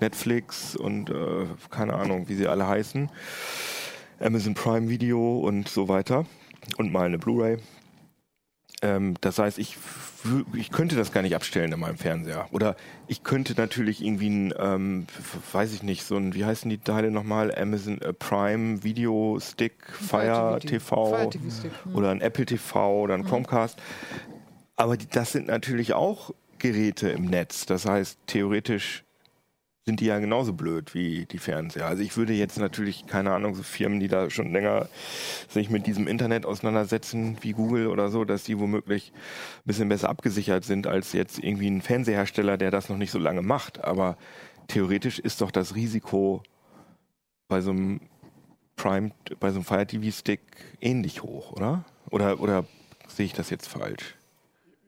Netflix 0.00 0.76
und 0.76 1.10
äh, 1.10 1.46
keine 1.70 1.94
Ahnung, 1.94 2.28
wie 2.28 2.34
sie 2.34 2.46
alle 2.46 2.66
heißen. 2.66 3.08
Amazon 4.20 4.54
Prime 4.54 4.88
Video 4.88 5.38
und 5.38 5.68
so 5.68 5.88
weiter. 5.88 6.26
Und 6.76 6.92
mal 6.92 7.06
eine 7.06 7.18
Blu-ray. 7.18 7.56
Ähm, 8.82 9.14
das 9.20 9.38
heißt, 9.38 9.58
ich, 9.58 9.76
ich 10.54 10.70
könnte 10.70 10.96
das 10.96 11.12
gar 11.12 11.22
nicht 11.22 11.34
abstellen 11.34 11.72
in 11.72 11.80
meinem 11.80 11.98
Fernseher. 11.98 12.48
Oder 12.50 12.76
ich 13.08 13.22
könnte 13.22 13.54
natürlich 13.54 14.02
irgendwie 14.02 14.30
ein, 14.30 14.54
ähm, 14.58 15.06
weiß 15.52 15.72
ich 15.72 15.82
nicht, 15.82 16.04
so 16.04 16.16
ein, 16.16 16.34
wie 16.34 16.44
heißen 16.44 16.70
die 16.70 16.78
Teile 16.78 17.10
nochmal? 17.10 17.54
Amazon 17.54 18.00
äh, 18.00 18.12
Prime 18.12 18.82
Video 18.82 19.38
Stick, 19.40 19.74
Fire 19.86 20.58
TV, 20.60 21.06
Fire 21.06 21.30
TV 21.30 21.50
Stick. 21.50 21.72
hm. 21.84 21.94
oder 21.94 22.10
ein 22.10 22.20
Apple 22.20 22.46
TV 22.46 23.00
oder 23.02 23.14
ein 23.14 23.24
Chromecast. 23.24 23.78
Aber 24.76 24.96
die, 24.96 25.08
das 25.08 25.32
sind 25.32 25.48
natürlich 25.48 25.92
auch 25.92 26.32
Geräte 26.58 27.10
im 27.10 27.26
Netz. 27.26 27.66
Das 27.66 27.86
heißt, 27.86 28.18
theoretisch 28.26 29.04
sind 29.90 29.98
die 29.98 30.06
ja 30.06 30.20
genauso 30.20 30.52
blöd 30.52 30.94
wie 30.94 31.26
die 31.26 31.38
Fernseher. 31.38 31.86
Also 31.86 32.04
ich 32.04 32.16
würde 32.16 32.32
jetzt 32.32 32.60
natürlich, 32.60 33.08
keine 33.08 33.32
Ahnung, 33.32 33.56
so 33.56 33.64
Firmen, 33.64 33.98
die 33.98 34.06
da 34.06 34.30
schon 34.30 34.52
länger 34.52 34.88
sich 35.48 35.68
mit 35.68 35.88
diesem 35.88 36.06
Internet 36.06 36.46
auseinandersetzen, 36.46 37.38
wie 37.40 37.50
Google 37.50 37.88
oder 37.88 38.08
so, 38.08 38.24
dass 38.24 38.44
die 38.44 38.60
womöglich 38.60 39.12
ein 39.12 39.62
bisschen 39.64 39.88
besser 39.88 40.08
abgesichert 40.08 40.64
sind 40.64 40.86
als 40.86 41.12
jetzt 41.12 41.42
irgendwie 41.42 41.68
ein 41.68 41.82
Fernsehersteller, 41.82 42.56
der 42.56 42.70
das 42.70 42.88
noch 42.88 42.98
nicht 42.98 43.10
so 43.10 43.18
lange 43.18 43.42
macht. 43.42 43.82
Aber 43.82 44.16
theoretisch 44.68 45.18
ist 45.18 45.40
doch 45.40 45.50
das 45.50 45.74
Risiko 45.74 46.44
bei 47.48 47.60
so 47.60 47.72
einem 47.72 48.00
Prime, 48.76 49.10
bei 49.40 49.50
so 49.50 49.56
einem 49.56 49.64
Fire 49.64 49.88
TV 49.88 50.16
Stick 50.16 50.40
ähnlich 50.80 51.24
hoch, 51.24 51.50
oder? 51.50 51.84
Oder, 52.10 52.38
oder 52.38 52.64
sehe 53.08 53.26
ich 53.26 53.32
das 53.32 53.50
jetzt 53.50 53.66
falsch? 53.66 54.14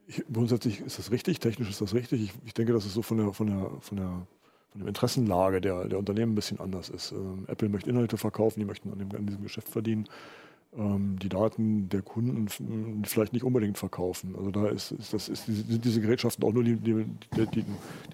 Ich, 0.06 0.22
grundsätzlich 0.32 0.78
ist 0.78 1.00
das 1.00 1.10
richtig, 1.10 1.40
technisch 1.40 1.70
ist 1.70 1.80
das 1.80 1.92
richtig. 1.92 2.22
Ich, 2.22 2.32
ich 2.46 2.54
denke, 2.54 2.72
dass 2.72 2.84
es 2.84 2.94
so 2.94 3.02
von 3.02 3.16
der, 3.16 3.32
von 3.32 3.48
der, 3.48 3.68
von 3.80 3.96
der, 3.96 4.26
von 4.72 4.80
der 4.80 4.88
Interessenlage 4.88 5.61
der, 5.61 5.87
der 5.88 5.98
Unternehmen 5.98 6.32
ein 6.32 6.35
bisschen 6.35 6.61
anders 6.61 6.88
ist. 6.88 7.12
Ähm, 7.12 7.44
Apple 7.46 7.68
möchte 7.68 7.90
Inhalte 7.90 8.16
verkaufen, 8.16 8.61
die 8.61 8.66
möchten 8.66 8.90
an, 8.92 8.98
dem, 8.98 9.11
an 9.14 9.26
diesem 9.26 9.42
Geschäft 9.42 9.68
verdienen. 9.68 10.06
Ähm, 10.74 11.18
die 11.20 11.28
Daten 11.28 11.90
der 11.90 12.00
Kunden 12.00 12.46
m, 12.58 13.02
vielleicht 13.04 13.35
nicht 13.35 13.42
unbedingt 13.44 13.76
verkaufen. 13.76 14.35
Also 14.38 14.50
da 14.50 14.68
ist, 14.68 14.90
ist, 14.92 15.12
das, 15.12 15.28
ist 15.28 15.44
sind 15.44 15.85
diese 15.85 16.00
Gerätschaften 16.00 16.42
auch 16.44 16.52
nur 16.54 16.64
die, 16.64 16.76
die, 16.76 17.04
die, 17.54 17.64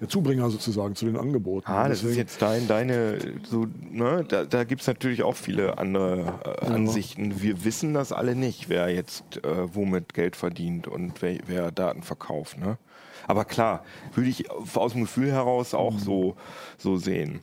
der 0.01 0.09
Zubringer 0.09 0.49
sozusagen 0.49 0.93
zu 0.95 1.05
den 1.05 1.15
Angeboten. 1.15 1.65
Ah, 1.71 1.87
das 1.87 1.99
ist 1.99 2.03
Deswegen- 2.03 2.19
jetzt 2.19 2.41
dein, 2.41 2.67
deine, 2.67 3.17
so, 3.43 3.65
ne, 3.89 4.25
da, 4.27 4.43
da 4.43 4.65
gibt 4.65 4.81
es 4.81 4.87
natürlich 4.87 5.23
auch 5.23 5.37
viele 5.37 5.77
andere 5.77 6.33
äh, 6.61 6.65
Ansichten. 6.65 7.41
Wir 7.41 7.63
wissen 7.63 7.93
das 7.93 8.11
alle 8.11 8.35
nicht, 8.35 8.67
wer 8.67 8.89
jetzt 8.93 9.37
äh, 9.45 9.73
womit 9.73 10.13
Geld 10.13 10.35
verdient 10.35 10.89
und 10.89 11.21
wer, 11.21 11.37
wer 11.47 11.71
Daten 11.71 12.01
verkauft, 12.03 12.57
ne? 12.59 12.77
Aber 13.27 13.45
klar, 13.45 13.83
würde 14.15 14.29
ich 14.29 14.49
aus 14.51 14.93
dem 14.93 15.01
Gefühl 15.01 15.31
heraus 15.31 15.73
auch 15.73 15.97
so, 15.99 16.35
so 16.77 16.97
sehen. 16.97 17.39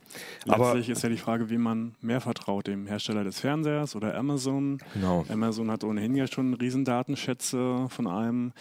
Aber 0.47 0.65
Letztlich 0.73 0.89
ist 0.89 1.03
ja 1.03 1.09
die 1.09 1.17
Frage, 1.17 1.49
wie 1.49 1.57
man 1.57 1.95
mehr 2.01 2.21
vertraut, 2.21 2.67
dem 2.67 2.87
Hersteller 2.87 3.23
des 3.23 3.39
Fernsehers 3.39 3.95
oder 3.95 4.15
Amazon. 4.15 4.79
Genau. 4.93 5.25
Amazon 5.29 5.71
hat 5.71 5.83
ohnehin 5.83 6.15
ja 6.15 6.27
schon 6.27 6.53
Riesendatenschätze 6.53 7.87
von 7.89 8.07
einem. 8.07 8.51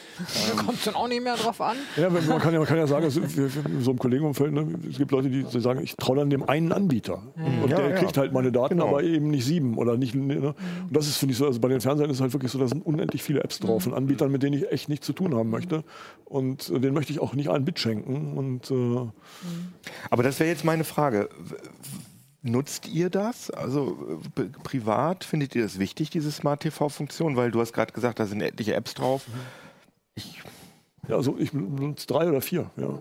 Da 0.57 0.63
kommt 0.65 0.79
es 0.79 0.85
dann 0.85 0.95
auch 0.95 1.09
nicht 1.09 1.23
mehr 1.23 1.37
drauf 1.37 1.61
an. 1.61 1.77
Ja, 1.97 2.11
man 2.11 2.25
kann 2.39 2.53
ja, 2.53 2.59
man 2.59 2.69
kann 2.69 2.79
ja 2.79 2.87
sagen, 2.87 3.05
also 3.05 3.21
in 3.21 3.81
so 3.81 3.91
einem 3.91 3.99
Kollegenumfeld, 3.99 4.53
ne, 4.53 4.67
es 4.91 4.99
gibt 4.99 5.11
Leute, 5.11 5.29
die 5.31 5.45
sagen, 5.61 5.81
ich 5.83 5.97
traue 5.97 6.17
dann 6.17 6.31
dem 6.31 6.49
einen 6.49 6.73
Anbieter. 6.73 7.23
Und 7.37 7.71
Ja, 7.71 7.77
der 7.79 7.91
ja. 7.91 7.97
kriegt 7.97 8.17
halt 8.17 8.33
meine 8.33 8.53
Daten, 8.53 8.75
Genau. 8.77 8.89
aber 8.89 9.03
eben 9.03 9.31
nicht 9.31 9.45
sieben 9.45 9.77
oder 9.79 9.97
nicht. 9.97 10.15
Ne? 10.15 10.55
Und 10.55 10.55
das 10.91 11.07
ist, 11.07 11.17
finde 11.17 11.33
ich 11.33 11.39
so, 11.39 11.47
also 11.47 11.61
bei 11.61 11.69
den 11.69 11.81
Fernsehern 11.81 12.11
ist 12.11 12.17
es 12.17 12.21
halt 12.21 12.33
wirklich 12.33 12.53
so, 12.53 12.59
da 12.59 12.69
sind 12.69 12.85
unendlich 12.85 13.23
viele 13.23 13.43
Apps 13.43 13.59
drauf 13.59 13.85
von 13.85 13.95
Anbietern, 13.95 14.31
mit 14.31 14.43
denen 14.43 14.55
ich 14.57 14.71
echt 14.71 14.89
nichts 14.89 15.07
zu 15.07 15.13
tun 15.13 15.35
haben 15.35 15.51
möchte. 15.51 15.85
Und 16.25 16.69
äh, 16.71 16.81
denen 16.81 16.95
möchte 17.07 17.13
ich 17.13 17.21
auch 17.21 17.35
nicht 17.35 17.51
einen 17.51 17.65
Bit 17.65 17.79
schenken. 17.79 18.37
Und 18.37 18.71
äh, 18.71 19.11
Aber 20.11 20.23
das 20.25 20.41
wäre 20.41 20.51
jetzt 20.51 20.65
meine 20.65 20.83
Frage. 20.83 21.29
Nutzt 22.43 22.89
ihr 22.89 23.11
das? 23.11 23.51
Also 23.51 24.21
privat 24.65 25.25
findet 25.25 25.55
ihr 25.55 25.63
das 25.63 25.79
wichtig, 25.79 26.11
diese 26.11 26.33
Smart 26.33 26.61
TV-Funktion? 26.63 27.37
Weil 27.37 27.53
du 27.53 27.61
hast 27.61 27.73
gerade 27.73 27.93
gesagt, 27.93 28.19
da 28.19 28.27
sind 28.27 28.41
etliche 28.41 28.75
Apps 28.75 28.95
drauf. 28.95 29.27
Ich, 30.15 30.43
ja, 31.09 31.17
also 31.17 31.37
ich 31.39 31.53
benutze 31.53 32.07
drei 32.09 32.29
oder 32.29 32.41
vier, 32.41 32.71
ja. 32.77 33.01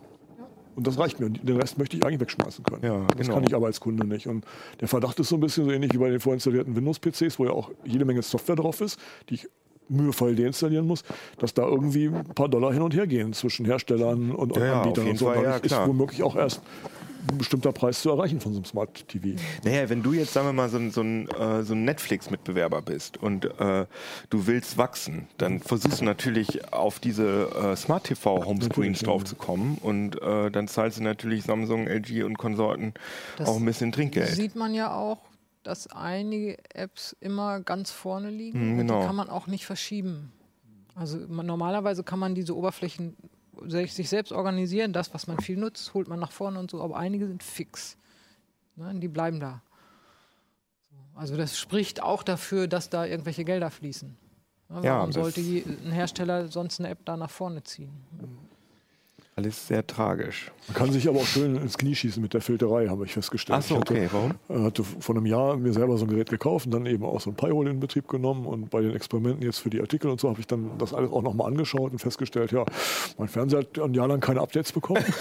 Und 0.75 0.85
das 0.85 0.99
reicht 0.99 1.19
mir. 1.19 1.29
Den 1.29 1.57
Rest 1.57 1.77
möchte 1.77 1.95
ich 1.95 2.05
eigentlich 2.05 2.19
wegschmeißen 2.19 2.63
können. 2.63 2.83
Ja, 2.83 3.05
das 3.07 3.17
genau. 3.17 3.35
kann 3.35 3.43
ich 3.45 3.55
aber 3.55 3.67
als 3.67 3.79
Kunde 3.79 4.05
nicht. 4.05 4.27
Und 4.27 4.45
der 4.81 4.87
Verdacht 4.87 5.19
ist 5.19 5.29
so 5.29 5.37
ein 5.37 5.39
bisschen 5.39 5.65
so 5.65 5.71
ähnlich 5.71 5.93
wie 5.93 5.97
bei 5.97 6.09
den 6.09 6.19
vorinstallierten 6.19 6.75
Windows-PCs, 6.75 7.39
wo 7.39 7.45
ja 7.45 7.51
auch 7.51 7.71
jede 7.85 8.03
Menge 8.03 8.21
Software 8.21 8.57
drauf 8.57 8.81
ist, 8.81 8.99
die 9.29 9.35
ich 9.35 9.47
mühevoll 9.89 10.35
deinstallieren 10.35 10.87
muss, 10.87 11.03
dass 11.39 11.53
da 11.53 11.63
irgendwie 11.63 12.07
ein 12.07 12.23
paar 12.35 12.49
Dollar 12.49 12.73
hin 12.73 12.81
und 12.81 12.93
her 12.93 13.07
gehen 13.07 13.33
zwischen 13.33 13.65
Herstellern 13.65 14.31
und, 14.31 14.55
Ja, 14.55 14.65
ja, 14.65 14.71
auf 14.73 14.77
Anbietern 14.87 15.05
jeden 15.05 15.11
und 15.13 15.17
so. 15.17 15.25
Fall, 15.27 15.43
ja, 15.43 15.55
ist 15.57 15.67
klar. 15.67 15.87
womöglich 15.87 16.23
auch 16.23 16.35
erst 16.35 16.61
ein 17.31 17.37
bestimmter 17.39 17.71
Preis 17.71 18.01
zu 18.03 18.11
erreichen 18.11 18.39
von 18.39 18.53
so 18.53 18.59
einem 18.59 18.65
Smart 18.65 19.07
TV. 19.07 19.29
naja, 19.63 19.89
wenn 19.89 20.03
du 20.03 20.13
jetzt, 20.13 20.33
sagen 20.33 20.47
wir 20.47 20.53
mal, 20.53 20.69
so 20.69 20.77
ein, 20.77 20.91
so 20.91 21.01
ein, 21.01 21.27
äh, 21.29 21.63
so 21.63 21.73
ein 21.73 21.83
Netflix-Mitbewerber 21.83 22.83
bist 22.83 23.17
und 23.17 23.45
äh, 23.59 23.85
du 24.29 24.47
willst 24.47 24.77
wachsen, 24.77 25.27
dann 25.39 25.59
versuchst 25.59 26.01
du 26.01 26.05
natürlich 26.05 26.71
auf 26.71 26.99
diese 26.99 27.49
äh, 27.49 27.75
Smart 27.75 28.03
TV-Homescreens 28.03 28.69
Natürlich, 28.69 29.01
ja. 29.01 29.07
drauf 29.07 29.23
zu 29.23 29.35
kommen 29.35 29.79
und 29.81 30.21
äh, 30.21 30.51
dann 30.51 30.67
zahlst 30.67 30.99
du 30.99 31.03
natürlich 31.03 31.43
Samsung, 31.45 31.87
LG 31.87 32.23
und 32.23 32.37
Konsorten 32.37 32.93
Das 33.37 33.49
auch 33.49 33.55
ein 33.57 33.65
bisschen 33.65 33.91
Trinkgeld. 33.91 34.29
Sieht 34.29 34.55
man 34.55 34.75
ja 34.75 34.93
auch, 34.95 35.17
dass 35.65 35.87
einige 35.87 36.57
Apps 36.73 37.15
immer 37.19 37.59
ganz 37.59 37.91
vorne 37.91 38.29
liegen 38.29 38.59
Mhm, 38.63 38.71
und 38.71 38.77
genau. 38.87 38.99
die 39.01 39.07
kann 39.07 39.15
man 39.15 39.29
auch 39.29 39.47
nicht 39.47 39.65
verschieben. 39.65 40.31
Also 40.93 41.17
man, 41.27 41.45
normalerweise 41.45 42.03
kann 42.03 42.19
man 42.19 42.35
diese 42.35 42.55
Oberflächen 42.55 43.15
sich 43.67 44.09
selbst 44.09 44.31
organisieren. 44.31 44.93
Das, 44.93 45.13
was 45.13 45.27
man 45.27 45.39
viel 45.39 45.57
nutzt, 45.57 45.93
holt 45.93 46.07
man 46.07 46.19
nach 46.19 46.31
vorne 46.31 46.59
und 46.59 46.71
so, 46.71 46.81
aber 46.81 46.97
einige 46.97 47.27
sind 47.27 47.41
fix. 47.43 47.97
Ne, 48.75 48.93
die 48.95 49.07
bleiben 49.07 49.39
da. 49.39 49.61
So, 50.91 51.19
Also 51.19 51.37
das 51.37 51.57
spricht 51.57 52.01
auch 52.03 52.23
dafür, 52.23 52.67
dass 52.67 52.89
da 52.89 53.05
irgendwelche 53.05 53.43
Gelder 53.45 53.71
fließen. 53.71 54.15
Ne, 54.69 54.81
Ja, 54.83 54.97
Warum 54.97 55.11
das- 55.11 55.15
sollte 55.21 55.41
ein 55.41 55.91
Hersteller 55.91 56.47
sonst 56.49 56.79
eine 56.79 56.89
App 56.89 56.99
da 57.05 57.17
nach 57.17 57.29
vorne 57.31 57.63
ziehen? 57.63 57.91
Alles 59.37 59.67
sehr 59.67 59.85
tragisch. 59.85 60.49
Man 60.69 60.77
kann 60.77 60.91
sich 60.93 61.09
aber 61.09 61.19
auch 61.19 61.25
schön 61.25 61.57
ins 61.57 61.77
Knie 61.77 61.93
schießen 61.93 62.21
mit 62.23 62.33
der 62.33 62.39
Filterei, 62.39 62.87
habe 62.87 63.03
ich 63.03 63.11
festgestellt. 63.11 63.59
Ach 63.59 63.67
so, 63.67 63.75
Ich 63.75 63.81
hatte- 63.81 63.93
okay, 63.93 64.09
warum? 64.13 64.31
Äh, 64.47 64.63
hatte 64.67 64.81
vor 64.85 65.13
einem 65.13 65.25
Jahr 65.25 65.57
mir 65.57 65.73
selber 65.73 65.97
so 65.97 66.05
ein 66.05 66.09
Gerät 66.09 66.29
gekauft 66.29 66.67
und 66.67 66.71
dann 66.73 66.85
eben 66.85 67.03
auch 67.03 67.19
so 67.19 67.31
ein 67.31 67.35
Pi-Hole 67.35 67.69
in 67.69 67.81
Betrieb 67.81 68.07
genommen 68.07 68.45
und 68.45 68.69
bei 68.69 68.79
den 68.79 68.95
Experimenten 68.95 69.41
jetzt 69.43 69.59
für 69.59 69.69
die 69.69 69.81
Artikel 69.81 70.09
und 70.09 70.21
so 70.21 70.29
habe 70.29 70.39
ich 70.39 70.47
dann 70.47 70.71
das 70.77 70.93
alles 70.93 71.11
auch 71.11 71.21
nochmal 71.21 71.47
angeschaut 71.47 71.91
und 71.91 71.99
festgestellt, 71.99 72.53
ja, 72.53 72.63
mein 73.17 73.27
Fernseher 73.27 73.59
hat 73.59 73.77
ein 73.77 73.93
Jahr 73.93 74.07
lang 74.07 74.21
keine 74.21 74.39
Updates 74.39 74.71
bekommen. 74.71 75.03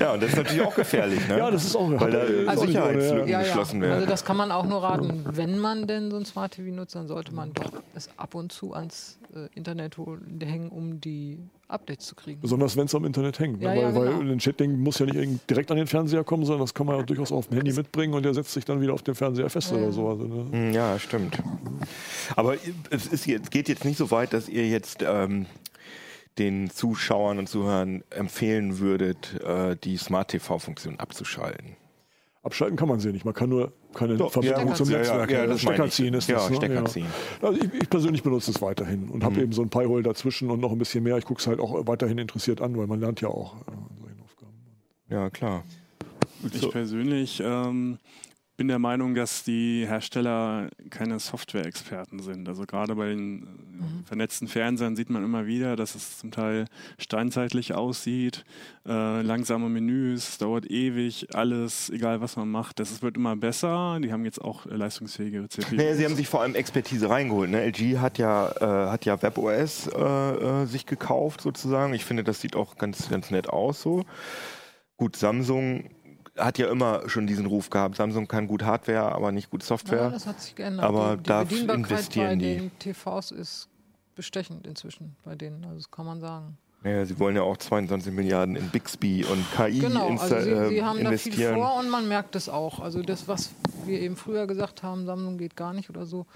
Ja, 0.00 0.12
und 0.14 0.22
das 0.22 0.30
ist 0.30 0.36
natürlich 0.36 0.62
auch 0.62 0.74
gefährlich, 0.74 1.26
ne? 1.28 1.36
ja, 1.38 1.50
das 1.50 1.64
ist 1.64 1.74
auch, 1.76 1.90
Weil 2.00 2.10
da 2.12 2.24
nicht 2.24 2.58
Sicherheitslücken 2.60 3.28
Ja, 3.28 3.40
ja. 3.40 3.42
geschlossen 3.42 3.80
werden. 3.80 3.94
Also 3.94 4.06
das 4.06 4.24
kann 4.24 4.36
man 4.36 4.52
auch 4.52 4.64
nur 4.64 4.82
raten. 4.82 5.24
Wenn 5.32 5.58
man 5.58 5.86
denn 5.86 6.10
so 6.10 6.16
ein 6.16 6.24
Smart 6.24 6.52
TV 6.52 6.74
nutzt, 6.74 6.94
dann 6.94 7.08
sollte 7.08 7.34
man 7.34 7.52
doch 7.52 7.72
es 7.94 8.08
ab 8.16 8.34
und 8.34 8.52
zu 8.52 8.72
ans 8.72 9.18
äh, 9.34 9.48
Internet 9.54 9.98
holen, 9.98 10.38
hängen, 10.42 10.68
um 10.70 11.00
die 11.00 11.38
Updates 11.70 12.06
zu 12.06 12.14
kriegen. 12.14 12.40
Besonders 12.40 12.76
wenn 12.76 12.86
es 12.86 12.94
am 12.94 13.04
Internet 13.04 13.38
hängt. 13.38 13.60
Ne? 13.60 13.64
Ja, 13.66 13.70
weil, 13.70 13.82
ja, 13.82 13.90
genau. 13.90 14.18
weil 14.20 14.30
ein 14.32 14.38
Chatting 14.38 14.78
muss 14.78 14.98
ja 14.98 15.06
nicht 15.06 15.14
irgend- 15.16 15.48
direkt 15.48 15.70
an 15.70 15.76
den 15.76 15.86
Fernseher 15.86 16.24
kommen, 16.24 16.44
sondern 16.44 16.62
das 16.62 16.74
kann 16.74 16.86
man 16.86 16.96
ja 16.96 17.02
durchaus 17.02 17.32
auf 17.32 17.48
dem 17.48 17.56
Handy 17.56 17.72
mitbringen 17.72 18.14
und 18.14 18.24
der 18.24 18.34
setzt 18.34 18.52
sich 18.52 18.64
dann 18.64 18.80
wieder 18.80 18.92
auf 18.94 19.02
den 19.02 19.14
Fernseher 19.14 19.48
fest 19.50 19.72
oder 19.72 19.92
so. 19.92 20.08
Also, 20.08 20.24
ne? 20.24 20.46
Hm, 20.50 20.72
Ja, 20.72 20.98
stimmt. 20.98 21.38
Aber 22.36 22.56
es 22.90 23.06
ist 23.06 23.26
jetzt, 23.26 23.50
geht 23.50 23.68
jetzt 23.68 23.84
nicht 23.84 23.98
so 23.98 24.10
weit, 24.10 24.32
dass 24.32 24.48
ihr 24.48 24.68
jetzt 24.68 25.04
ähm, 25.06 25.46
den 26.38 26.70
Zuschauern 26.70 27.38
und 27.38 27.48
Zuhörern 27.48 28.02
empfehlen 28.10 28.78
würdet, 28.78 29.40
äh, 29.42 29.76
die 29.82 29.96
Smart 29.96 30.28
TV-Funktion 30.28 30.98
abzuschalten. 30.98 31.76
Abschalten 32.42 32.76
kann 32.78 32.88
man 32.88 33.00
sie 33.00 33.12
nicht. 33.12 33.24
Man 33.26 33.34
kann 33.34 33.50
nur 33.50 33.72
keine 33.92 34.16
Doch, 34.16 34.32
Verbindung 34.32 34.68
ja, 34.68 34.74
zum 34.74 34.86
ja, 34.88 34.92
ja, 34.92 34.98
Netzwerk. 35.02 35.30
ja, 35.30 35.38
meine 35.40 35.58
Stecker 35.58 35.84
ich. 35.84 35.92
ziehen 35.92 36.14
ist 36.14 36.28
Ja, 36.28 36.36
das. 36.36 36.48
Ne? 36.50 36.56
Stecker 36.56 36.84
ziehen. 36.86 37.06
Also 37.42 37.60
ich, 37.60 37.82
ich 37.82 37.90
persönlich 37.90 38.22
benutze 38.22 38.50
es 38.50 38.62
weiterhin 38.62 39.10
und 39.10 39.18
Mhm. 39.18 39.24
habe 39.24 39.42
eben 39.42 39.52
so 39.52 39.60
ein 39.60 39.68
Pi-Hole 39.68 40.02
dazwischen 40.02 40.50
und 40.50 40.58
noch 40.60 40.72
ein 40.72 40.78
bisschen 40.78 41.04
mehr. 41.04 41.18
Ich 41.18 41.26
gucke 41.26 41.40
es 41.40 41.46
halt 41.46 41.60
auch 41.60 41.86
weiterhin 41.86 42.16
interessiert 42.16 42.62
an, 42.62 42.76
weil 42.78 42.86
man 42.86 42.98
lernt 43.00 43.20
ja 43.20 43.28
auch 43.28 43.56
äh, 43.56 43.70
an 43.72 43.88
solchen 44.00 44.22
Aufgaben. 44.22 44.54
Ja, 45.10 45.28
klar. 45.28 45.64
Ich 46.50 46.70
persönlich 46.70 47.42
ähm, 47.44 47.98
bin 48.60 48.68
der 48.68 48.78
Meinung, 48.78 49.14
dass 49.14 49.42
die 49.42 49.86
Hersteller 49.86 50.68
keine 50.90 51.18
Software-Experten 51.18 52.20
sind. 52.20 52.46
Also 52.46 52.66
gerade 52.66 52.94
bei 52.94 53.08
den 53.08 53.42
äh, 53.42 54.06
vernetzten 54.06 54.48
Fernsehern 54.48 54.96
sieht 54.96 55.08
man 55.08 55.24
immer 55.24 55.46
wieder, 55.46 55.76
dass 55.76 55.94
es 55.94 56.18
zum 56.18 56.30
Teil 56.30 56.66
steinzeitlich 56.98 57.72
aussieht, 57.72 58.44
äh, 58.86 59.22
langsame 59.22 59.70
Menüs, 59.70 60.36
dauert 60.36 60.70
ewig, 60.70 61.34
alles, 61.34 61.88
egal 61.88 62.20
was 62.20 62.36
man 62.36 62.50
macht. 62.50 62.80
Das 62.80 63.00
wird 63.00 63.16
immer 63.16 63.34
besser. 63.34 63.98
Die 64.04 64.12
haben 64.12 64.26
jetzt 64.26 64.42
auch 64.42 64.66
äh, 64.66 64.76
leistungsfähige 64.76 65.48
CPUs. 65.48 65.72
Naja, 65.72 65.94
sie 65.94 66.04
haben 66.04 66.16
sich 66.16 66.28
vor 66.28 66.42
allem 66.42 66.54
Expertise 66.54 67.08
reingeholt. 67.08 67.48
Ne? 67.48 67.64
LG 67.64 67.96
hat 67.96 68.18
ja, 68.18 68.50
äh, 68.60 68.90
hat 68.90 69.06
ja 69.06 69.22
WebOS 69.22 69.86
äh, 69.86 70.02
äh, 70.02 70.66
sich 70.66 70.84
gekauft 70.84 71.40
sozusagen. 71.40 71.94
Ich 71.94 72.04
finde, 72.04 72.24
das 72.24 72.42
sieht 72.42 72.56
auch 72.56 72.76
ganz, 72.76 73.08
ganz 73.08 73.30
nett 73.30 73.48
aus 73.48 73.80
so. 73.80 74.04
Gut, 74.98 75.16
Samsung 75.16 75.84
hat 76.36 76.58
ja 76.58 76.70
immer 76.70 77.08
schon 77.08 77.26
diesen 77.26 77.46
Ruf 77.46 77.70
gehabt. 77.70 77.96
Samsung 77.96 78.28
kann 78.28 78.46
gut 78.46 78.62
Hardware, 78.62 79.12
aber 79.12 79.32
nicht 79.32 79.50
gut 79.50 79.62
Software. 79.62 80.02
Ja, 80.02 80.10
das 80.10 80.26
hat 80.26 80.40
sich 80.40 80.54
geändert. 80.54 80.84
Aber 80.84 81.16
die, 81.16 81.22
die 81.22 81.28
da 81.28 81.44
Bedienbarkeit 81.44 81.82
bei 81.88 81.94
investieren 81.94 82.38
die. 82.38 82.56
den 82.56 82.78
TVs 82.78 83.30
ist 83.30 83.68
bestechend 84.14 84.66
inzwischen 84.66 85.16
bei 85.24 85.34
denen. 85.34 85.64
Also 85.64 85.76
das 85.76 85.90
kann 85.90 86.06
man 86.06 86.20
sagen. 86.20 86.56
Naja, 86.82 87.04
sie 87.04 87.18
wollen 87.18 87.36
ja 87.36 87.42
auch 87.42 87.58
22 87.58 88.12
Milliarden 88.12 88.56
in 88.56 88.70
Bixby 88.70 89.24
und 89.24 89.44
KI 89.54 89.80
Genau, 89.80 90.16
also 90.16 90.40
sie, 90.40 90.50
äh, 90.50 90.68
sie 90.68 90.82
haben 90.82 91.04
da 91.04 91.10
viel 91.10 91.32
investieren. 91.32 91.54
vor 91.56 91.76
und 91.76 91.90
man 91.90 92.08
merkt 92.08 92.34
es 92.36 92.48
auch. 92.48 92.80
Also 92.80 93.02
das, 93.02 93.28
was 93.28 93.50
wir 93.84 94.00
eben 94.00 94.16
früher 94.16 94.46
gesagt 94.46 94.82
haben, 94.82 95.04
Samsung 95.04 95.36
geht 95.36 95.56
gar 95.56 95.74
nicht 95.74 95.90
oder 95.90 96.06
so. 96.06 96.26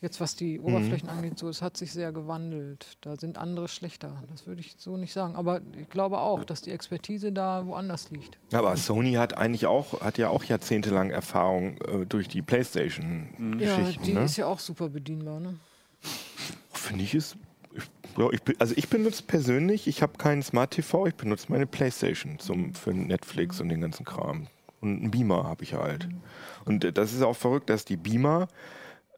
Jetzt 0.00 0.20
was 0.20 0.34
Mhm. 0.34 0.38
die 0.38 0.60
Oberflächen 0.60 1.08
angeht, 1.08 1.38
so, 1.38 1.48
es 1.48 1.60
hat 1.60 1.76
sich 1.76 1.92
sehr 1.92 2.12
gewandelt. 2.12 2.96
Da 3.00 3.16
sind 3.16 3.36
andere 3.36 3.66
schlechter. 3.66 4.22
Das 4.30 4.46
würde 4.46 4.60
ich 4.60 4.76
so 4.78 4.96
nicht 4.96 5.12
sagen. 5.12 5.34
Aber 5.34 5.60
ich 5.80 5.88
glaube 5.88 6.18
auch, 6.18 6.44
dass 6.44 6.62
die 6.62 6.70
Expertise 6.70 7.32
da 7.32 7.66
woanders 7.66 8.10
liegt. 8.10 8.38
Aber 8.52 8.76
Sony 8.76 9.14
hat 9.14 9.36
eigentlich 9.36 9.66
auch, 9.66 10.00
hat 10.00 10.16
ja 10.18 10.28
auch 10.28 10.44
jahrzehntelang 10.44 11.10
Erfahrung 11.10 11.78
äh, 11.82 12.06
durch 12.06 12.28
die 12.28 12.38
Ja, 12.38 12.44
Playstation-Geschichten. 12.44 14.04
die 14.04 14.12
ne? 14.14 14.20
ist 14.22 14.36
ja 14.36 14.46
auch 14.46 14.60
super 14.60 14.88
bedienbar. 14.88 15.40
Ne? 15.40 15.56
Finde 16.72 17.02
ich 17.04 17.14
es. 17.14 17.36
Ja, 18.16 18.28
ich, 18.32 18.40
also 18.58 18.74
ich 18.76 18.88
benutze 18.88 19.22
persönlich, 19.22 19.86
ich 19.86 20.02
habe 20.02 20.16
keinen 20.18 20.42
Smart 20.42 20.72
TV, 20.72 21.06
ich 21.06 21.14
benutze 21.14 21.46
meine 21.50 21.66
Playstation 21.66 22.38
zum, 22.38 22.74
für 22.74 22.92
Netflix 22.92 23.60
und 23.60 23.68
den 23.68 23.80
ganzen 23.80 24.04
Kram. 24.04 24.46
Und 24.80 25.00
einen 25.00 25.10
Beamer 25.10 25.44
habe 25.44 25.64
ich 25.64 25.74
halt. 25.74 26.08
Und 26.64 26.84
äh, 26.84 26.92
das 26.92 27.12
ist 27.12 27.22
auch 27.22 27.36
verrückt, 27.36 27.68
dass 27.70 27.84
die 27.84 27.96
Beamer, 27.96 28.48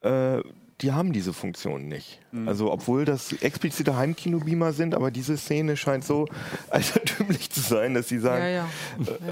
äh, 0.03 0.41
die 0.83 0.93
haben 0.93 1.13
diese 1.13 1.33
Funktion 1.33 1.89
nicht. 1.89 2.21
Also 2.47 2.71
obwohl 2.73 3.05
das 3.05 3.33
explizite 3.33 3.97
Heimkino-Beamer 3.97 4.73
sind, 4.73 4.95
aber 4.95 5.11
diese 5.11 5.37
Szene 5.37 5.77
scheint 5.77 6.05
so 6.05 6.27
altertümlich 6.71 7.51
zu 7.51 7.61
sein, 7.61 7.95
dass 7.95 8.09
sie 8.09 8.19
sagen, 8.19 8.43
Ja, 8.45 8.49
ja. 8.49 8.69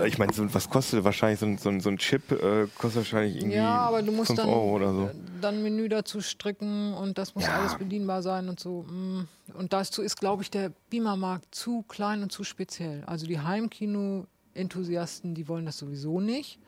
Äh, 0.02 0.08
ich 0.08 0.18
meine, 0.18 0.32
so, 0.32 0.52
was 0.52 0.68
kostet 0.68 1.04
wahrscheinlich 1.04 1.38
so 1.40 1.46
ein, 1.46 1.58
so 1.58 1.68
ein, 1.68 1.80
so 1.80 1.88
ein 1.90 1.98
Chip? 1.98 2.32
Äh, 2.32 2.66
kostet 2.76 2.96
wahrscheinlich 3.02 3.36
irgendwie 3.36 3.56
Ja, 3.56 3.78
aber 3.80 4.02
du 4.02 4.10
musst 4.12 4.28
5 4.28 4.40
dann, 4.40 4.48
Euro 4.48 4.74
oder 4.76 4.92
so. 4.92 5.04
äh, 5.06 5.14
dann 5.40 5.62
Menü 5.62 5.88
dazu 5.88 6.20
stricken 6.20 6.92
und 6.94 7.18
das 7.18 7.34
muss 7.34 7.44
Ja. 7.44 7.54
alles 7.54 7.76
bedienbar 7.76 8.22
sein 8.22 8.48
und 8.48 8.58
so. 8.58 8.82
mm. 8.82 9.28
Und 9.54 9.72
dazu 9.72 10.02
ist, 10.02 10.18
glaube 10.20 10.42
ich, 10.42 10.50
der 10.50 10.72
Beamer-Markt 10.90 11.54
zu 11.54 11.82
klein 11.88 12.22
und 12.22 12.30
zu 12.32 12.44
speziell. 12.44 13.02
Also 13.06 13.26
die 13.26 13.38
Heimkino-Enthusiasten, 13.40 15.34
die 15.34 15.48
wollen 15.48 15.66
das 15.66 15.78
sowieso 15.78 16.20
nicht. 16.20 16.58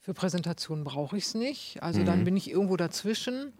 Für 0.00 0.14
Präsentationen 0.14 0.84
brauche 0.84 1.16
ich 1.16 1.24
es 1.24 1.34
nicht. 1.34 1.82
Also 1.82 2.00
Mhm. 2.00 2.04
dann 2.06 2.24
bin 2.24 2.36
ich 2.36 2.50
irgendwo 2.50 2.76
dazwischen 2.76 3.52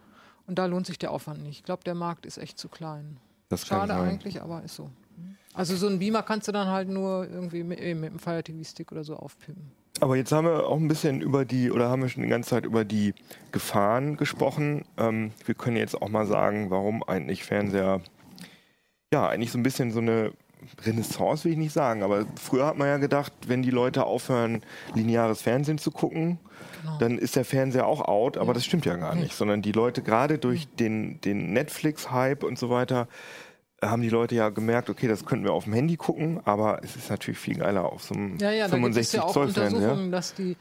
und 0.49 0.55
da 0.55 0.65
lohnt 0.65 0.87
sich 0.87 0.97
der 0.97 1.11
Aufwand 1.11 1.43
nicht. 1.43 1.59
Ich 1.59 1.63
glaube, 1.63 1.83
der 1.83 1.93
Markt 1.93 2.25
ist 2.25 2.39
echt 2.39 2.57
zu 2.57 2.67
klein. 2.67 3.17
Das 3.49 3.67
kann 3.67 3.87
Schade 3.87 4.01
eigentlich, 4.01 4.41
aber 4.41 4.63
ist 4.63 4.75
so. 4.75 4.89
Also 5.53 5.75
so 5.75 5.87
einen 5.87 5.99
Beamer 5.99 6.23
kannst 6.23 6.47
du 6.47 6.51
dann 6.51 6.67
halt 6.67 6.89
nur 6.89 7.27
irgendwie 7.29 7.63
mit, 7.63 7.79
mit 7.79 8.11
dem 8.11 8.19
Fire 8.19 8.43
TV 8.43 8.63
Stick 8.63 8.91
oder 8.91 9.03
so 9.03 9.15
aufpimpen. 9.15 9.71
Aber 9.99 10.15
jetzt 10.15 10.31
haben 10.31 10.45
wir 10.45 10.65
auch 10.65 10.77
ein 10.77 10.87
bisschen 10.87 11.21
über 11.21 11.45
die, 11.45 11.71
oder 11.71 11.89
haben 11.89 12.01
wir 12.01 12.09
schon 12.09 12.23
die 12.23 12.29
ganze 12.29 12.49
Zeit 12.49 12.65
über 12.65 12.83
die 12.83 13.13
Gefahren 13.51 14.17
gesprochen. 14.17 14.85
Ähm, 14.97 15.31
wir 15.45 15.55
können 15.55 15.77
jetzt 15.77 16.01
auch 16.01 16.09
mal 16.09 16.25
sagen, 16.25 16.69
warum 16.71 17.03
eigentlich 17.03 17.43
Fernseher, 17.43 18.01
ja, 19.13 19.27
eigentlich 19.27 19.51
so 19.51 19.59
ein 19.59 19.63
bisschen 19.63 19.91
so 19.91 19.99
eine 19.99 20.31
Renaissance 20.85 21.43
will 21.45 21.53
ich 21.53 21.57
nicht 21.57 21.73
sagen, 21.73 22.03
aber 22.03 22.25
früher 22.39 22.65
hat 22.65 22.77
man 22.77 22.87
ja 22.87 22.97
gedacht, 22.97 23.33
wenn 23.47 23.61
die 23.61 23.69
Leute 23.71 24.05
aufhören, 24.05 24.61
lineares 24.95 25.41
Fernsehen 25.41 25.77
zu 25.77 25.91
gucken, 25.91 26.39
Genau. 26.81 26.97
dann 26.97 27.17
ist 27.17 27.35
der 27.35 27.43
Fernseher 27.45 27.87
auch 27.87 28.01
out, 28.07 28.37
aber 28.37 28.53
das 28.53 28.63
stimmt 28.65 28.85
ja 28.85 28.95
gar 28.95 29.15
nicht, 29.15 29.33
sondern 29.33 29.61
die 29.61 29.71
Leute 29.73 30.01
gerade 30.01 30.37
durch 30.37 30.67
den, 30.75 31.19
den 31.21 31.51
Netflix-Hype 31.53 32.43
und 32.43 32.57
so 32.59 32.69
weiter 32.69 33.07
haben 33.81 34.01
die 34.01 34.09
Leute 34.09 34.35
ja 34.35 34.49
gemerkt, 34.49 34.89
okay, 34.89 35.07
das 35.07 35.25
könnten 35.25 35.45
wir 35.45 35.53
auf 35.53 35.63
dem 35.65 35.73
Handy 35.73 35.95
gucken, 35.97 36.41
aber 36.45 36.81
es 36.83 36.95
ist 36.97 37.09
natürlich 37.09 37.39
viel 37.39 37.55
geiler 37.57 37.85
auf 37.91 38.03
so 38.03 38.13
einem 38.13 38.37
Ja, 38.39 38.51
ja, 38.51 38.67
da 38.67 38.77
gibt 38.77 38.95
es 38.97 39.11
65 39.11 39.13
ja 39.17 39.23
auch 39.23 39.31
Zoll 39.33 39.47
Fernseher. 39.49 39.77
Untersuchungen, 39.79 40.11
dass 40.11 40.33
die 40.35 40.57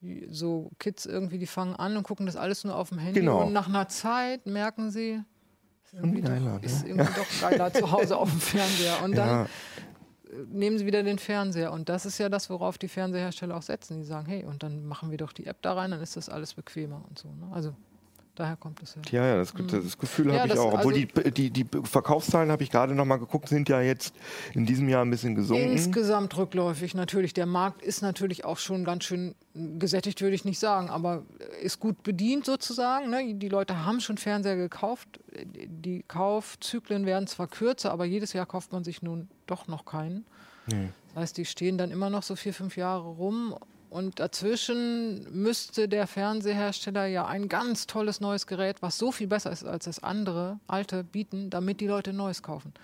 die- 0.00 0.26
so 0.30 0.70
Kids 0.78 1.06
irgendwie, 1.06 1.38
die 1.38 1.46
fangen 1.46 1.74
an 1.74 1.96
und 1.96 2.02
gucken 2.02 2.26
das 2.26 2.36
alles 2.36 2.62
nur 2.64 2.76
auf 2.76 2.90
dem 2.90 2.98
Handy 2.98 3.20
Genau. 3.20 3.44
und 3.44 3.52
nach 3.52 3.68
einer 3.68 3.88
Zeit 3.88 4.46
merken 4.46 4.90
sie, 4.90 5.20
ist 5.94 6.02
irgendwie, 6.02 6.20
geiler, 6.22 6.54
doch, 6.54 6.60
ne? 6.60 6.66
ist 6.66 6.86
irgendwie 6.86 7.12
doch 7.14 7.40
geiler 7.40 7.72
zu 7.72 7.90
Hause 7.90 8.16
auf 8.16 8.30
dem 8.30 8.40
Fernseher. 8.52 9.02
Und 9.02 9.16
dann 9.16 9.28
Ja, 9.28 9.42
äh, 9.44 9.48
nehmen 10.50 10.78
sie 10.78 10.86
wieder 10.86 11.02
den 11.02 11.18
Fernseher. 11.18 11.72
Und 11.72 11.88
das 11.88 12.06
ist 12.06 12.18
ja 12.18 12.28
das, 12.28 12.50
worauf 12.50 12.78
die 12.78 12.88
Fernsehersteller 12.88 13.56
auch 13.56 13.62
setzen. 13.62 13.98
Die 13.98 14.04
sagen, 14.04 14.26
hey, 14.26 14.44
und 14.44 14.62
dann 14.62 14.84
machen 14.86 15.10
wir 15.10 15.18
doch 15.18 15.32
die 15.32 15.46
App 15.46 15.62
da 15.62 15.74
rein, 15.74 15.90
dann 15.90 16.00
ist 16.00 16.16
das 16.16 16.28
alles 16.28 16.54
bequemer 16.54 17.04
und 17.08 17.18
so. 17.18 17.28
Ne? 17.28 17.48
Also 17.52 17.74
daher 18.34 18.56
kommt 18.56 18.82
es 18.82 18.96
ja. 19.10 19.20
ja, 19.22 19.26
ja, 19.28 19.36
das, 19.36 19.52
das 19.54 19.98
Gefühl 19.98 20.26
Mhm. 20.26 20.32
Ja, 20.32 20.40
habe 20.40 20.52
ich 20.52 20.58
auch. 20.58 20.72
Obwohl 20.72 20.94
also- 20.94 21.30
die, 21.30 21.50
die, 21.50 21.64
die 21.64 21.66
Verkaufszahlen, 21.84 22.50
habe 22.50 22.62
ich 22.62 22.70
gerade 22.70 22.94
noch 22.94 23.04
mal 23.04 23.16
geguckt, 23.18 23.48
sind 23.48 23.68
ja 23.68 23.80
jetzt 23.80 24.14
in 24.54 24.66
diesem 24.66 24.88
Jahr 24.88 25.04
ein 25.04 25.10
bisschen 25.10 25.34
gesunken. 25.34 25.70
Insgesamt 25.70 26.36
rückläufig 26.36 26.94
natürlich. 26.94 27.34
Der 27.34 27.46
Markt 27.46 27.82
ist 27.82 28.02
natürlich 28.02 28.44
auch 28.44 28.58
schon 28.58 28.84
ganz 28.84 29.04
schön 29.04 29.34
gesättigt, 29.54 30.20
würde 30.20 30.34
ich 30.34 30.44
nicht 30.44 30.58
sagen, 30.58 30.90
aber 30.90 31.22
ist 31.62 31.78
gut 31.80 32.02
bedient 32.02 32.44
sozusagen. 32.44 33.10
Ne? 33.10 33.34
Die 33.34 33.48
Leute 33.48 33.84
haben 33.84 34.00
schon 34.00 34.18
Fernseher 34.18 34.56
gekauft. 34.56 35.20
Die 35.34 36.02
Kaufzyklen 36.06 37.06
werden 37.06 37.26
zwar 37.26 37.46
kürzer, 37.48 37.92
aber 37.92 38.04
jedes 38.04 38.32
Jahr 38.32 38.46
kauft 38.46 38.72
man 38.72 38.84
sich 38.84 39.02
nun 39.02 39.28
doch 39.46 39.68
noch 39.68 39.84
keinen. 39.84 40.24
Das 40.66 40.76
heißt, 41.16 41.36
die 41.36 41.44
stehen 41.44 41.76
dann 41.78 41.90
immer 41.90 42.08
noch 42.10 42.22
so 42.22 42.36
vier, 42.36 42.54
fünf 42.54 42.76
Jahre 42.76 43.06
rum. 43.06 43.54
Und 43.94 44.18
dazwischen 44.18 45.24
müsste 45.40 45.88
der 45.88 46.08
Fernsehersteller 46.08 47.06
ja 47.06 47.26
ein 47.26 47.48
ganz 47.48 47.86
tolles 47.86 48.20
neues 48.20 48.48
Gerät, 48.48 48.82
was 48.82 48.98
so 48.98 49.12
viel 49.12 49.28
besser 49.28 49.52
ist 49.52 49.64
als 49.64 49.84
das 49.84 50.02
andere, 50.02 50.58
alte, 50.66 51.04
bieten, 51.04 51.48
damit 51.48 51.80
die 51.80 51.86
Leute 51.86 52.12
Neues 52.12 52.42
kaufen. 52.42 52.74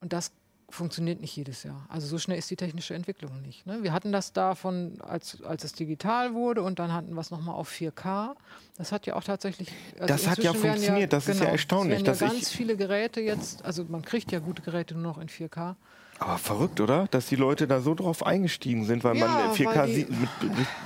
Und 0.00 0.14
das 0.14 0.32
funktioniert 0.70 1.20
nicht 1.20 1.36
jedes 1.36 1.62
Jahr. 1.62 1.84
Also 1.90 2.06
so 2.06 2.16
schnell 2.16 2.38
ist 2.38 2.50
die 2.50 2.56
technische 2.56 2.94
Entwicklung 2.94 3.42
nicht. 3.42 3.66
Ne? 3.66 3.82
Wir 3.82 3.92
hatten 3.92 4.10
das 4.10 4.32
davon, 4.32 4.98
als, 5.02 5.42
als 5.42 5.64
es 5.64 5.72
digital 5.74 6.32
wurde 6.32 6.62
und 6.62 6.78
dann 6.78 6.94
hatten 6.94 7.12
wir 7.12 7.20
es 7.20 7.30
nochmal 7.30 7.56
auf 7.56 7.70
4K. 7.70 8.34
Das 8.78 8.92
hat 8.92 9.04
ja 9.04 9.14
auch 9.14 9.24
tatsächlich... 9.24 9.70
also 10.00 10.06
Das 10.06 10.26
hat 10.26 10.38
ja 10.38 10.54
funktioniert. 10.54 11.12
Das 11.12 11.28
ist 11.28 11.40
ja 11.40 11.48
erstaunlich, 11.48 11.98
Es 11.98 12.04
werden 12.04 12.06
dass 12.06 12.20
ja 12.20 12.26
ich- 12.28 12.32
ganz 12.32 12.48
viele 12.50 12.78
Geräte 12.78 13.20
jetzt, 13.20 13.62
also 13.62 13.84
man 13.84 14.00
kriegt 14.00 14.32
ja 14.32 14.38
gute 14.38 14.62
Geräte 14.62 14.94
nur 14.94 15.02
noch 15.02 15.18
in 15.18 15.28
4K. 15.28 15.74
Aber 16.18 16.38
verrückt, 16.38 16.80
oder? 16.80 17.06
Dass 17.10 17.26
die 17.26 17.36
Leute 17.36 17.66
da 17.68 17.80
so 17.80 17.94
drauf 17.94 18.26
eingestiegen 18.26 18.84
sind, 18.84 19.04
weil 19.04 19.16
Ja, 19.16 19.26
man 19.26 19.54
4K 19.54 19.74
weil 19.76 19.86
die- 19.86 19.94
sieht, 19.94 20.08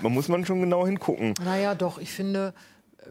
man 0.03 0.13
muss 0.13 0.29
man 0.29 0.45
schon 0.45 0.61
genau 0.61 0.87
hingucken. 0.87 1.35
Naja, 1.45 1.75
doch, 1.75 1.99
ich 1.99 2.11
finde, 2.13 2.53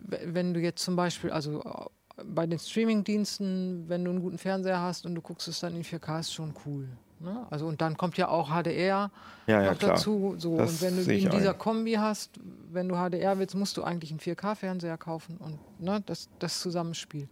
wenn 0.04 0.54
du 0.54 0.60
jetzt 0.60 0.84
zum 0.84 0.96
Beispiel, 0.96 1.32
also 1.32 1.62
äh, 1.64 2.24
bei 2.24 2.46
den 2.46 2.60
Streamingdiensten, 2.60 3.86
wenn 3.88 4.04
du 4.06 4.12
einen 4.12 4.22
guten 4.22 4.38
Fernseher 4.38 4.80
hast 4.80 5.06
und 5.06 5.16
du 5.16 5.22
guckst 5.22 5.48
es 5.48 5.60
dann 5.60 5.76
in 5.76 5.84
4K, 5.84 6.20
ist 6.20 6.34
schon 6.34 6.54
cool. 6.66 6.88
Ne? 7.20 7.46
Also 7.52 7.68
und 7.68 7.82
dann 7.82 7.98
kommt 7.98 8.18
ja 8.18 8.30
auch 8.30 8.50
HDR 8.50 9.12
Ja, 9.48 9.62
ja, 9.62 9.72
noch 9.72 9.78
klar. 9.80 9.92
dazu. 9.94 10.36
So. 10.38 10.58
Das 10.58 10.72
Und 10.72 10.82
wenn 10.82 10.96
du 11.06 11.12
in 11.14 11.30
dieser 11.30 11.52
ein. 11.52 11.58
Kombi 11.58 11.94
hast, 11.94 12.32
wenn 12.72 12.88
du 12.88 12.96
HDR 12.96 13.38
willst, 13.38 13.54
musst 13.56 13.78
du 13.78 13.84
eigentlich 13.84 14.10
einen 14.12 14.20
4K-Fernseher 14.20 14.98
kaufen 14.98 15.38
und 15.38 15.60
ne, 15.80 16.02
das, 16.06 16.30
das 16.40 16.60
Zusammenspiel. 16.60 17.28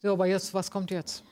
So, 0.00 0.12
aber 0.12 0.26
jetzt, 0.26 0.54
was 0.54 0.70
kommt 0.70 0.90
jetzt? 0.92 1.24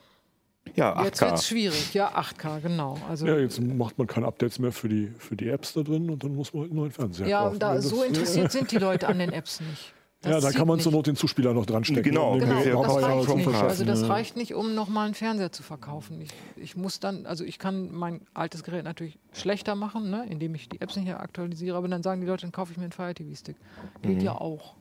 Ja, 0.74 1.02
Jetzt 1.04 1.20
wird 1.20 1.32
es 1.34 1.40
8K. 1.44 1.48
schwierig. 1.48 1.94
Ja, 1.94 2.10
8K, 2.14 2.60
genau. 2.60 2.98
Also, 3.08 3.26
Ja, 3.26 3.38
jetzt 3.38 3.60
macht 3.60 3.96
man 3.98 4.06
keine 4.06 4.26
Updates 4.26 4.58
mehr 4.58 4.72
für 4.72 4.88
die, 4.88 5.12
für 5.18 5.36
die 5.36 5.48
Apps 5.48 5.72
da 5.72 5.82
drin 5.82 6.10
und 6.10 6.22
dann 6.24 6.34
muss 6.34 6.52
man 6.52 6.62
halt 6.62 6.70
einen 6.72 6.80
neuen 6.80 6.92
Fernseher 6.92 7.26
ja, 7.28 7.42
kaufen. 7.44 7.58
Das- 7.58 7.84
so 7.88 8.02
interessiert 8.02 8.50
sind 8.52 8.70
die 8.72 8.78
Leute 8.78 9.08
an 9.08 9.18
den 9.18 9.32
Apps 9.32 9.60
nicht. 9.60 9.92
Das 10.22 10.32
Ja, 10.32 10.40
da 10.50 10.56
kann 10.56 10.66
man 10.66 10.76
nicht. 10.76 10.82
zur 10.84 10.92
Not 10.92 11.06
den 11.06 11.14
Zuspieler 11.14 11.52
noch 11.52 11.66
dran 11.66 11.84
stecken. 11.84 12.02
Genau, 12.02 12.38
Genau, 12.38 12.46
Ja, 12.46 12.56
das 12.82 12.96
ja 13.00 13.06
reicht 13.06 13.36
nicht. 13.36 13.48
Also 13.48 13.84
das 13.84 14.00
ja. 14.00 14.06
reicht 14.08 14.36
nicht, 14.36 14.54
um 14.54 14.74
nochmal 14.74 15.04
einen 15.06 15.14
Fernseher 15.14 15.52
zu 15.52 15.62
verkaufen. 15.62 16.20
Ich, 16.22 16.30
ich 16.56 16.74
muss 16.76 16.98
dann, 17.00 17.26
also 17.26 17.44
ich 17.44 17.58
kann 17.58 17.94
mein 17.94 18.22
altes 18.34 18.64
Gerät 18.64 18.84
natürlich 18.84 19.18
schlechter 19.32 19.74
machen, 19.76 20.10
ne, 20.10 20.26
indem 20.28 20.54
ich 20.54 20.68
die 20.68 20.80
Apps 20.80 20.96
nicht 20.96 21.04
mehr 21.04 21.20
aktualisiere, 21.20 21.76
aber 21.76 21.86
dann 21.88 22.02
sagen 22.02 22.22
die 22.22 22.26
Leute, 22.26 22.42
dann 22.42 22.52
kaufe 22.52 22.72
ich 22.72 22.78
mir 22.78 22.84
einen 22.84 22.92
Fire 22.92 23.14
TV 23.14 23.34
Stick. 23.36 23.56
Geht 24.02 24.16
Mhm. 24.16 24.20
ja 24.24 24.32
auch. 24.32 24.74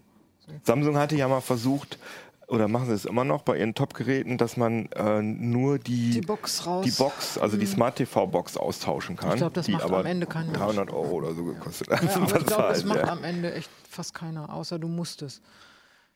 Samsung 0.64 0.98
hatte 0.98 1.16
ja 1.16 1.28
mal 1.28 1.42
versucht, 1.42 2.00
oder 2.48 2.68
machen 2.68 2.88
sie 2.88 2.94
es 2.94 3.06
immer 3.06 3.24
noch 3.24 3.42
bei 3.42 3.58
ihren 3.58 3.74
Top-Geräten, 3.74 4.38
dass 4.38 4.56
man 4.58 4.86
äh, 4.92 5.22
nur 5.22 5.80
die, 5.80 6.12
Die 6.12 6.22
Box 6.22 6.64
die 6.84 6.92
Box, 6.92 7.38
also 7.38 7.58
die 7.58 7.66
Smart 7.66 7.96
TV-Box 7.96 8.58
austauschen 8.58 9.16
kann. 9.16 9.32
Ich 9.32 9.38
glaub, 9.38 9.54
das 9.54 9.66
die 9.66 9.72
macht 9.74 9.84
aber 9.84 10.00
am 10.00 10.06
Ende 10.06 10.28
keinen 10.28 10.48
Mensch. 10.48 10.60
300 10.60 10.92
Euro 10.92 11.12
oder 11.12 11.34
so 11.34 11.44
gekostet. 11.44 11.88
Ja, 11.90 11.98
aber 12.16 12.38
ich 12.40 12.46
glaube, 12.46 12.64
das 12.70 12.84
macht 12.86 13.00
ja. 13.00 13.12
am 13.12 13.24
Ende 13.24 13.54
echt 13.54 13.70
fast 13.90 14.14
keiner, 14.14 14.54
außer 14.54 14.78
du 14.80 14.88
musst 14.88 15.22
es. 15.22 15.42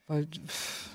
Weil 0.08 0.26
pff, 0.28 0.90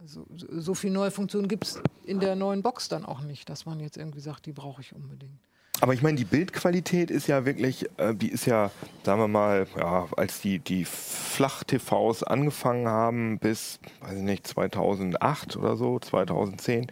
also, 0.00 0.26
so- 0.36 0.46
so 0.60 0.74
viel 0.74 0.90
neue 0.90 1.10
Funktionen 1.10 1.48
gibt 1.48 1.64
es 1.64 1.82
in 2.04 2.20
der 2.20 2.36
neuen 2.36 2.62
Box 2.62 2.88
dann 2.88 3.04
auch 3.04 3.20
nicht, 3.22 3.48
dass 3.48 3.66
man 3.66 3.80
jetzt 3.80 3.96
irgendwie 3.96 4.20
sagt, 4.20 4.46
die 4.46 4.52
brauche 4.52 4.80
ich 4.82 4.94
unbedingt. 4.94 5.38
Aber 5.80 5.94
ich 5.94 6.02
meine, 6.02 6.16
die 6.16 6.24
Bildqualität 6.24 7.10
ist 7.10 7.26
ja 7.26 7.44
wirklich, 7.46 7.88
äh, 7.96 8.14
die 8.14 8.28
ist 8.30 8.46
ja, 8.46 8.70
sagen 9.02 9.20
wir 9.20 9.28
mal, 9.28 9.66
ja, 9.78 10.06
als 10.16 10.40
die, 10.40 10.58
die 10.58 10.84
Flach-TVs 10.84 12.22
angefangen 12.22 12.86
haben 12.88 13.38
bis, 13.38 13.80
weiß 14.00 14.16
ich 14.18 14.22
nicht, 14.22 14.46
2008 14.46 15.56
oder 15.56 15.76
so, 15.76 15.98
2010, 15.98 16.86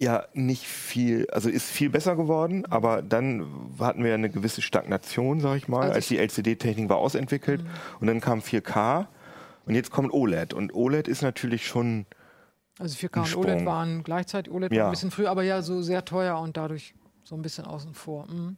ja 0.00 0.24
nicht 0.32 0.66
viel, 0.66 1.26
also 1.30 1.48
ist 1.50 1.68
viel 1.68 1.90
besser 1.90 2.16
geworden, 2.16 2.64
aber 2.70 3.02
dann 3.02 3.46
hatten 3.80 4.02
wir 4.02 4.10
ja 4.10 4.14
eine 4.14 4.30
gewisse 4.30 4.62
Stagnation, 4.62 5.40
sag 5.40 5.56
ich 5.56 5.68
mal, 5.68 5.82
Also 5.82 5.94
als 5.94 6.08
die 6.08 6.18
LCD-Technik 6.18 6.88
war 6.88 6.98
ausentwickelt 6.98 7.62
und 8.00 8.06
dann 8.06 8.20
kam 8.20 8.38
4K 8.38 9.06
und 9.66 9.74
jetzt 9.74 9.90
kommt 9.90 10.12
OLED 10.12 10.54
und 10.54 10.72
OLED 10.72 11.08
ist 11.08 11.22
natürlich 11.22 11.66
schon, 11.66 12.06
Also 12.78 12.94
4K 12.96 13.16
Ein 13.16 13.22
und 13.24 13.36
OLED 13.36 13.66
waren 13.66 14.04
gleichzeitig, 14.04 14.52
OLED 14.52 14.72
Ja. 14.72 14.84
ein 14.86 14.90
bisschen 14.92 15.10
früher, 15.10 15.30
aber 15.30 15.42
ja 15.42 15.62
so 15.62 15.82
sehr 15.82 16.04
teuer 16.04 16.38
und 16.38 16.56
dadurch 16.56 16.94
so 17.28 17.34
ein 17.36 17.42
bisschen 17.42 17.64
außen 17.66 17.94
vor. 17.94 18.26
Mhm. 18.26 18.56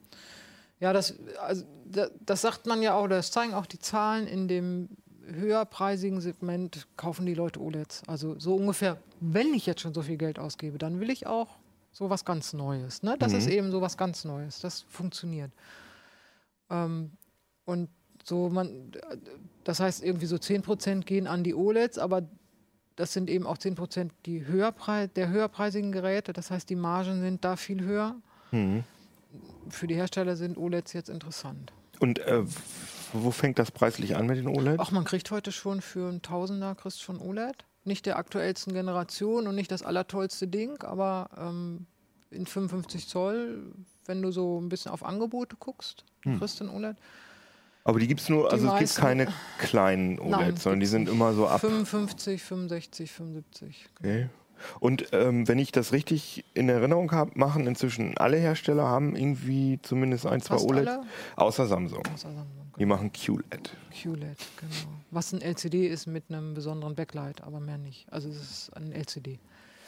Ja, 0.79 0.93
das, 0.93 1.15
also, 1.41 1.65
da- 1.85 2.09
das 2.25 2.41
sagt 2.41 2.67
man 2.67 2.81
ja 2.83 2.95
auch, 2.95 3.09
das 3.09 3.31
zeigen 3.31 3.53
auch 3.53 3.67
die 3.67 3.79
Zahlen 3.79 4.27
in 4.27 4.49
dem 4.49 4.89
höherpreisigen 5.27 6.21
Segment 6.21 6.87
kaufen 6.97 7.27
die 7.27 7.35
Leute 7.35 7.61
OLEDs. 7.61 8.03
Also 8.07 8.39
so 8.39 8.57
ungefähr, 8.57 8.97
wenn 9.21 9.53
ich 9.55 9.67
jetzt 9.67 9.81
schon 9.83 9.95
so 9.95 10.03
viel 10.03 10.17
Geld 10.17 10.39
ausgebe, 10.39 10.79
dann 10.79 10.99
will 11.01 11.11
ich 11.11 11.27
auch 11.27 11.59
so 11.93 12.09
was 12.11 12.25
ganz 12.25 12.53
Neues. 12.53 13.03
Ne? 13.03 13.17
Das 13.19 13.33
ist 13.39 13.47
eben 13.49 13.71
so 13.71 13.81
was 13.81 13.97
ganz 13.97 14.25
Neues. 14.25 14.61
Das 14.61 14.83
funktioniert. 14.89 15.53
Ähm, 16.71 17.13
und 17.65 17.89
so 18.25 18.49
man, 18.49 18.93
das 19.65 19.81
heißt 19.81 20.03
irgendwie 20.03 20.27
so 20.27 20.37
10% 20.37 21.05
gehen 21.05 21.27
an 21.27 21.45
die 21.45 21.55
OLEDs, 21.55 21.99
aber 21.99 22.23
das 22.97 23.13
sind 23.13 23.31
eben 23.31 23.47
auch 23.47 23.57
10% 23.59 24.11
die 24.27 24.47
höherprei 24.47 25.07
der 25.09 25.29
höherpreisigen 25.29 25.93
Geräte. 25.93 26.33
Das 26.33 26.51
heißt, 26.51 26.69
die 26.71 26.77
Margen 26.77 27.21
sind 27.21 27.45
da 27.45 27.57
viel 27.57 27.83
höher. 27.85 28.17
Hm. 28.51 28.85
Für 29.69 29.87
die 29.87 29.95
Hersteller 29.95 30.37
sind 30.37 30.59
OLEDs 30.59 30.93
jetzt 30.93 31.09
interessant. 31.09 31.73
Und 32.01 32.19
äh, 32.19 32.43
wo 33.13 33.31
fängt 33.31 33.59
das 33.59 33.71
preislich 33.71 34.17
an 34.17 34.27
mit 34.27 34.39
den 34.39 34.49
OLED? 34.49 34.81
Ach, 34.81 34.91
man 34.91 35.05
kriegt 35.05 35.31
heute 35.31 35.53
schon 35.53 35.81
für 35.81 36.09
einen 36.09 36.23
Tausender 36.23 36.75
kriegst 36.75 37.03
schon 37.03 37.21
OLED. 37.21 37.65
Nicht 37.85 38.07
der 38.07 38.19
aktuellsten 38.19 38.73
Generation 38.73 39.47
und 39.47 39.55
nicht 39.55 39.71
das 39.71 39.83
allertollste 39.83 40.49
Ding, 40.49 40.83
aber 40.83 41.31
ähm, 41.39 41.87
in 42.31 42.47
55 42.47 43.09
Zoll, 43.09 43.73
wenn 44.07 44.23
du 44.23 44.31
so 44.31 44.61
ein 44.61 44.69
bisschen 44.69 44.93
auf 44.93 45.05
Angebote 45.05 45.57
guckst, 45.59 46.05
kriegst 46.23 46.61
du 46.61 46.65
ein 46.65 46.71
OLED. 46.71 46.97
Aber 47.85 47.99
die 47.99 48.07
gibt 48.07 48.21
es 48.21 48.29
nur, 48.29 48.53
also 48.53 48.69
es 48.73 48.79
gibt 48.79 48.97
keine 48.97 49.29
kleinen 49.59 50.19
OLEDs, 50.19 50.39
Nein, 50.39 50.57
sondern 50.57 50.81
die 50.81 50.87
sind 50.87 51.09
immer 51.09 51.33
so 51.33 51.49
ab. 51.49 51.61
55, 51.61 52.43
65, 52.43 53.11
75. 53.11 53.89
Okay. 53.99 54.29
Und 54.79 55.09
ähm, 55.13 55.49
wenn 55.49 55.59
ich 55.59 55.73
das 55.73 55.93
richtig 55.93 56.45
in 56.55 56.69
Erinnerung 56.69 57.13
habe, 57.13 57.33
machen 57.35 57.67
inzwischen 57.67 58.17
alle 58.19 58.37
Hersteller 58.37 58.85
haben 58.85 59.17
irgendwie 59.17 59.79
zumindest 59.83 60.27
ein, 60.27 60.41
zwei 60.41 60.55
Fast 60.55 60.69
OLEDs, 60.69 60.89
alle? 60.89 61.03
außer 61.37 61.67
Samsung. 61.67 62.03
Außer 62.13 62.29
Samsung, 62.29 62.73
Die 62.79 62.87
machen 62.87 63.13
QLED. 63.13 63.71
QLED, 63.93 64.39
genau. 64.57 64.97
Was 65.11 65.33
ein 65.33 65.41
LCD 65.41 65.87
ist 65.87 66.07
mit 66.07 66.25
einem 66.29 66.55
besonderen 66.55 66.95
Backlight, 66.95 67.43
aber 67.43 67.61
mehr 67.61 67.79
nicht. 67.79 68.11
Also 68.13 68.29
es 68.29 68.37
ist 68.41 68.77
ein 68.77 68.93
LCD. 68.93 69.39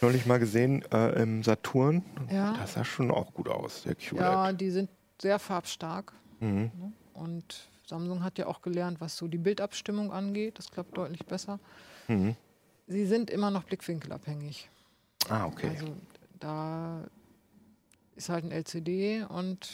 Neulich 0.01 0.27
mal 0.27 0.39
gesehen 0.39 0.83
äh, 0.93 1.23
im 1.23 1.43
Saturn. 1.45 2.03
Ja. 2.31 2.55
Das 2.55 2.75
sah 2.75 2.85
schon 2.85 3.11
auch 3.11 3.33
gut 3.35 3.49
aus, 3.49 3.85
der 3.85 3.95
QLED. 3.95 4.21
Ja, 4.21 4.53
die 4.53 4.71
sind 4.71 4.91
sehr 5.21 5.39
farbstark. 5.39 6.13
Mhm. 6.41 6.71
Ne? 6.77 6.93
Und 7.15 7.69
Samsung 7.87 8.25
hat 8.25 8.39
ja 8.39 8.47
auch 8.47 8.63
gelernt, 8.63 9.01
was 9.01 9.17
so 9.17 9.29
die 9.29 9.39
Bildabstimmung 9.39 10.13
angeht. 10.13 10.59
Das 10.59 10.71
klappt 10.71 10.97
deutlich 10.97 11.25
besser. 11.27 11.61
Mhm. 12.09 12.35
Sie 12.87 13.07
sind 13.07 13.31
immer 13.31 13.51
noch 13.51 13.65
blickwinkelabhängig. 13.65 14.69
Ah, 15.29 15.47
okay. 15.47 15.69
Also 15.69 15.95
da 16.41 17.05
ist 18.17 18.29
halt 18.29 18.45
ein 18.45 18.51
LCD 18.51 19.25
und 19.29 19.71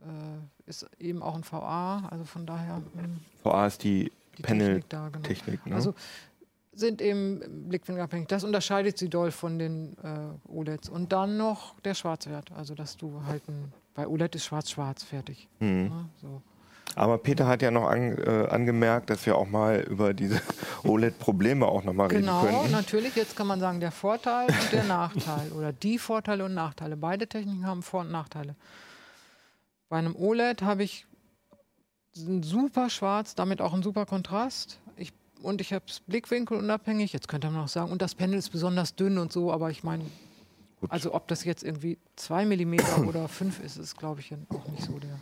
äh, 0.00 0.68
ist 0.68 0.86
eben 0.98 1.22
auch 1.22 1.34
ein 1.34 1.44
VA. 1.44 2.08
Also 2.10 2.24
von 2.24 2.46
daher 2.46 2.76
hm, 2.76 3.20
VA 3.42 3.66
ist 3.66 3.84
die 3.84 4.10
die 4.38 4.42
Panel-Technik. 4.42 5.22
Technik 5.22 5.60
da. 5.60 5.64
Genau. 5.64 5.68
ne? 5.70 5.74
Also 5.76 5.94
sind 6.72 7.02
eben 7.02 7.68
blickwinkelabhängig. 7.68 8.28
Das 8.28 8.44
unterscheidet 8.44 8.98
sie 8.98 9.08
doll 9.08 9.30
von 9.30 9.58
den 9.58 9.96
äh, 9.98 10.50
OLEDs. 10.50 10.88
Und 10.88 11.12
dann 11.12 11.36
noch 11.36 11.78
der 11.80 11.94
Schwarzwert. 11.94 12.50
Also, 12.52 12.74
dass 12.74 12.96
du 12.96 13.22
halt 13.26 13.46
ein, 13.48 13.72
bei 13.94 14.06
OLED 14.08 14.34
ist 14.36 14.46
schwarz-schwarz 14.46 15.02
fertig. 15.04 15.48
Mhm. 15.60 15.86
Ja, 15.90 16.08
so. 16.20 16.42
Aber 16.94 17.18
Peter 17.18 17.46
hat 17.46 17.62
ja 17.62 17.70
noch 17.70 17.88
an, 17.88 18.18
äh, 18.18 18.46
angemerkt, 18.50 19.10
dass 19.10 19.24
wir 19.26 19.36
auch 19.36 19.48
mal 19.48 19.80
über 19.80 20.12
diese 20.14 20.40
OLED-Probleme 20.84 21.66
auch 21.66 21.84
nochmal 21.84 22.08
reden 22.08 22.22
Genau, 22.22 22.42
können. 22.42 22.70
natürlich. 22.70 23.14
Jetzt 23.16 23.36
kann 23.36 23.46
man 23.46 23.60
sagen, 23.60 23.80
der 23.80 23.92
Vorteil 23.92 24.48
und 24.48 24.72
der 24.72 24.84
Nachteil. 24.84 25.52
Oder 25.52 25.72
die 25.72 25.98
Vorteile 25.98 26.44
und 26.44 26.54
Nachteile. 26.54 26.96
Beide 26.96 27.26
Techniken 27.26 27.66
haben 27.66 27.82
Vor- 27.82 28.00
und 28.02 28.10
Nachteile. 28.10 28.54
Bei 29.88 29.98
einem 29.98 30.14
OLED 30.16 30.62
habe 30.62 30.82
ich 30.84 31.06
ein 32.16 32.42
super 32.42 32.90
Schwarz, 32.90 33.34
damit 33.34 33.60
auch 33.62 33.72
ein 33.72 33.82
super 33.82 34.04
Kontrast. 34.04 34.78
Ich, 34.96 35.12
und 35.42 35.60
ich 35.62 35.72
habe 35.72 35.84
es 35.88 36.00
blickwinkelunabhängig. 36.00 37.12
Jetzt 37.12 37.28
könnte 37.28 37.50
man 37.50 37.64
auch 37.64 37.68
sagen, 37.68 37.90
und 37.90 38.02
das 38.02 38.14
Panel 38.14 38.38
ist 38.38 38.50
besonders 38.50 38.94
dünn 38.96 39.16
und 39.18 39.32
so, 39.32 39.50
aber 39.52 39.70
ich 39.70 39.82
meine, 39.82 40.04
also 40.88 41.14
ob 41.14 41.26
das 41.28 41.44
jetzt 41.44 41.62
irgendwie 41.62 41.96
2 42.16 42.44
mm 42.44 42.74
oder 43.08 43.28
5 43.28 43.60
ist, 43.64 43.78
ist 43.78 43.96
glaube 43.96 44.20
ich 44.20 44.32
auch 44.50 44.68
nicht 44.68 44.82
so. 44.84 44.98
Der 44.98 45.18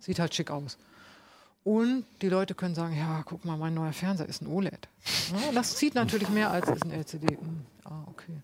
sieht 0.00 0.18
halt 0.18 0.34
schick 0.34 0.50
aus. 0.50 0.76
Und 1.64 2.04
die 2.20 2.28
Leute 2.28 2.54
können 2.54 2.74
sagen, 2.74 2.94
ja, 2.96 3.22
guck 3.24 3.44
mal, 3.46 3.56
mein 3.56 3.72
neuer 3.72 3.94
Fernseher 3.94 4.28
ist 4.28 4.42
ein 4.42 4.46
OLED. 4.48 4.86
Ja, 5.32 5.52
das 5.52 5.76
zieht 5.76 5.94
natürlich 5.94 6.28
mehr 6.28 6.50
als 6.50 6.68
ist 6.68 6.84
ein 6.84 6.90
LCD. 6.90 7.38
Hm, 7.38 7.64
ah, 7.84 8.04
okay. 8.06 8.42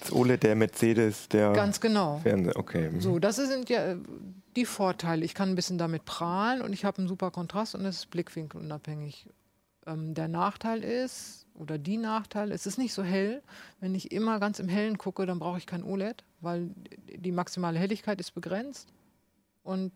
Das 0.00 0.12
OLED 0.12 0.42
der 0.42 0.56
Mercedes, 0.56 1.28
der 1.28 1.52
Ganz 1.52 1.80
genau. 1.80 2.18
Fernseher, 2.18 2.56
okay. 2.56 2.90
mhm. 2.90 3.00
So, 3.00 3.20
das 3.20 3.36
sind 3.36 3.70
ja 3.70 3.92
äh, 3.92 3.96
die 4.56 4.64
Vorteile. 4.64 5.24
Ich 5.24 5.34
kann 5.34 5.50
ein 5.50 5.54
bisschen 5.54 5.78
damit 5.78 6.04
prahlen 6.04 6.60
und 6.60 6.72
ich 6.72 6.84
habe 6.84 6.98
einen 6.98 7.06
super 7.06 7.30
Kontrast 7.30 7.76
und 7.76 7.84
es 7.84 7.98
ist 7.98 8.10
blickwinkelunabhängig. 8.10 9.28
Ähm, 9.86 10.14
der 10.14 10.26
Nachteil 10.26 10.82
ist, 10.82 11.46
oder 11.54 11.78
die 11.78 11.96
Nachteile, 11.96 12.52
es 12.54 12.66
ist 12.66 12.76
nicht 12.76 12.92
so 12.92 13.04
hell. 13.04 13.40
Wenn 13.78 13.94
ich 13.94 14.10
immer 14.10 14.40
ganz 14.40 14.58
im 14.58 14.68
Hellen 14.68 14.98
gucke, 14.98 15.26
dann 15.26 15.38
brauche 15.38 15.58
ich 15.58 15.66
kein 15.66 15.84
OLED, 15.84 16.24
weil 16.40 16.70
die 17.06 17.32
maximale 17.32 17.78
Helligkeit 17.78 18.20
ist 18.20 18.34
begrenzt 18.34 18.88
und 19.62 19.92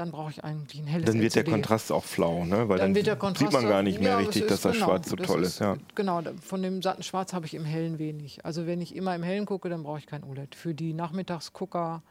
dann 0.00 0.12
brauche 0.12 0.30
ich 0.30 0.42
eigentlich 0.42 0.80
ein 0.80 0.86
helles 0.86 1.04
Dann 1.04 1.20
wird 1.20 1.34
der 1.34 1.42
LCD. 1.42 1.50
Kontrast 1.52 1.92
auch 1.92 2.04
flau, 2.04 2.46
ne? 2.46 2.70
Weil 2.70 2.78
dann, 2.78 2.94
Dann 2.94 3.04
der 3.04 3.18
sieht 3.36 3.52
man 3.52 3.68
gar 3.68 3.82
nicht 3.82 4.00
mehr 4.00 4.12
ja, 4.12 4.16
richtig, 4.16 4.46
dass 4.46 4.52
ist 4.52 4.64
das 4.64 4.72
genau, 4.72 4.86
Schwarz 4.86 5.10
so 5.10 5.16
das 5.16 5.26
toll 5.26 5.42
ist. 5.42 5.58
Ja. 5.58 5.76
Genau, 5.94 6.22
von 6.40 6.62
dem 6.62 6.80
satten 6.80 7.02
Schwarz 7.02 7.34
habe 7.34 7.44
ich 7.44 7.52
im 7.52 7.66
Hellen 7.66 7.98
wenig. 7.98 8.42
Also 8.42 8.66
wenn 8.66 8.80
ich 8.80 8.96
immer 8.96 9.14
im 9.14 9.22
Hellen 9.22 9.44
gucke, 9.44 9.68
dann 9.68 9.82
brauche 9.82 9.98
ich 9.98 10.06
kein 10.06 10.24
OLED. 10.24 10.54
Für 10.54 10.72
die 10.72 10.94
Nachmittagsgucker, 10.94 12.02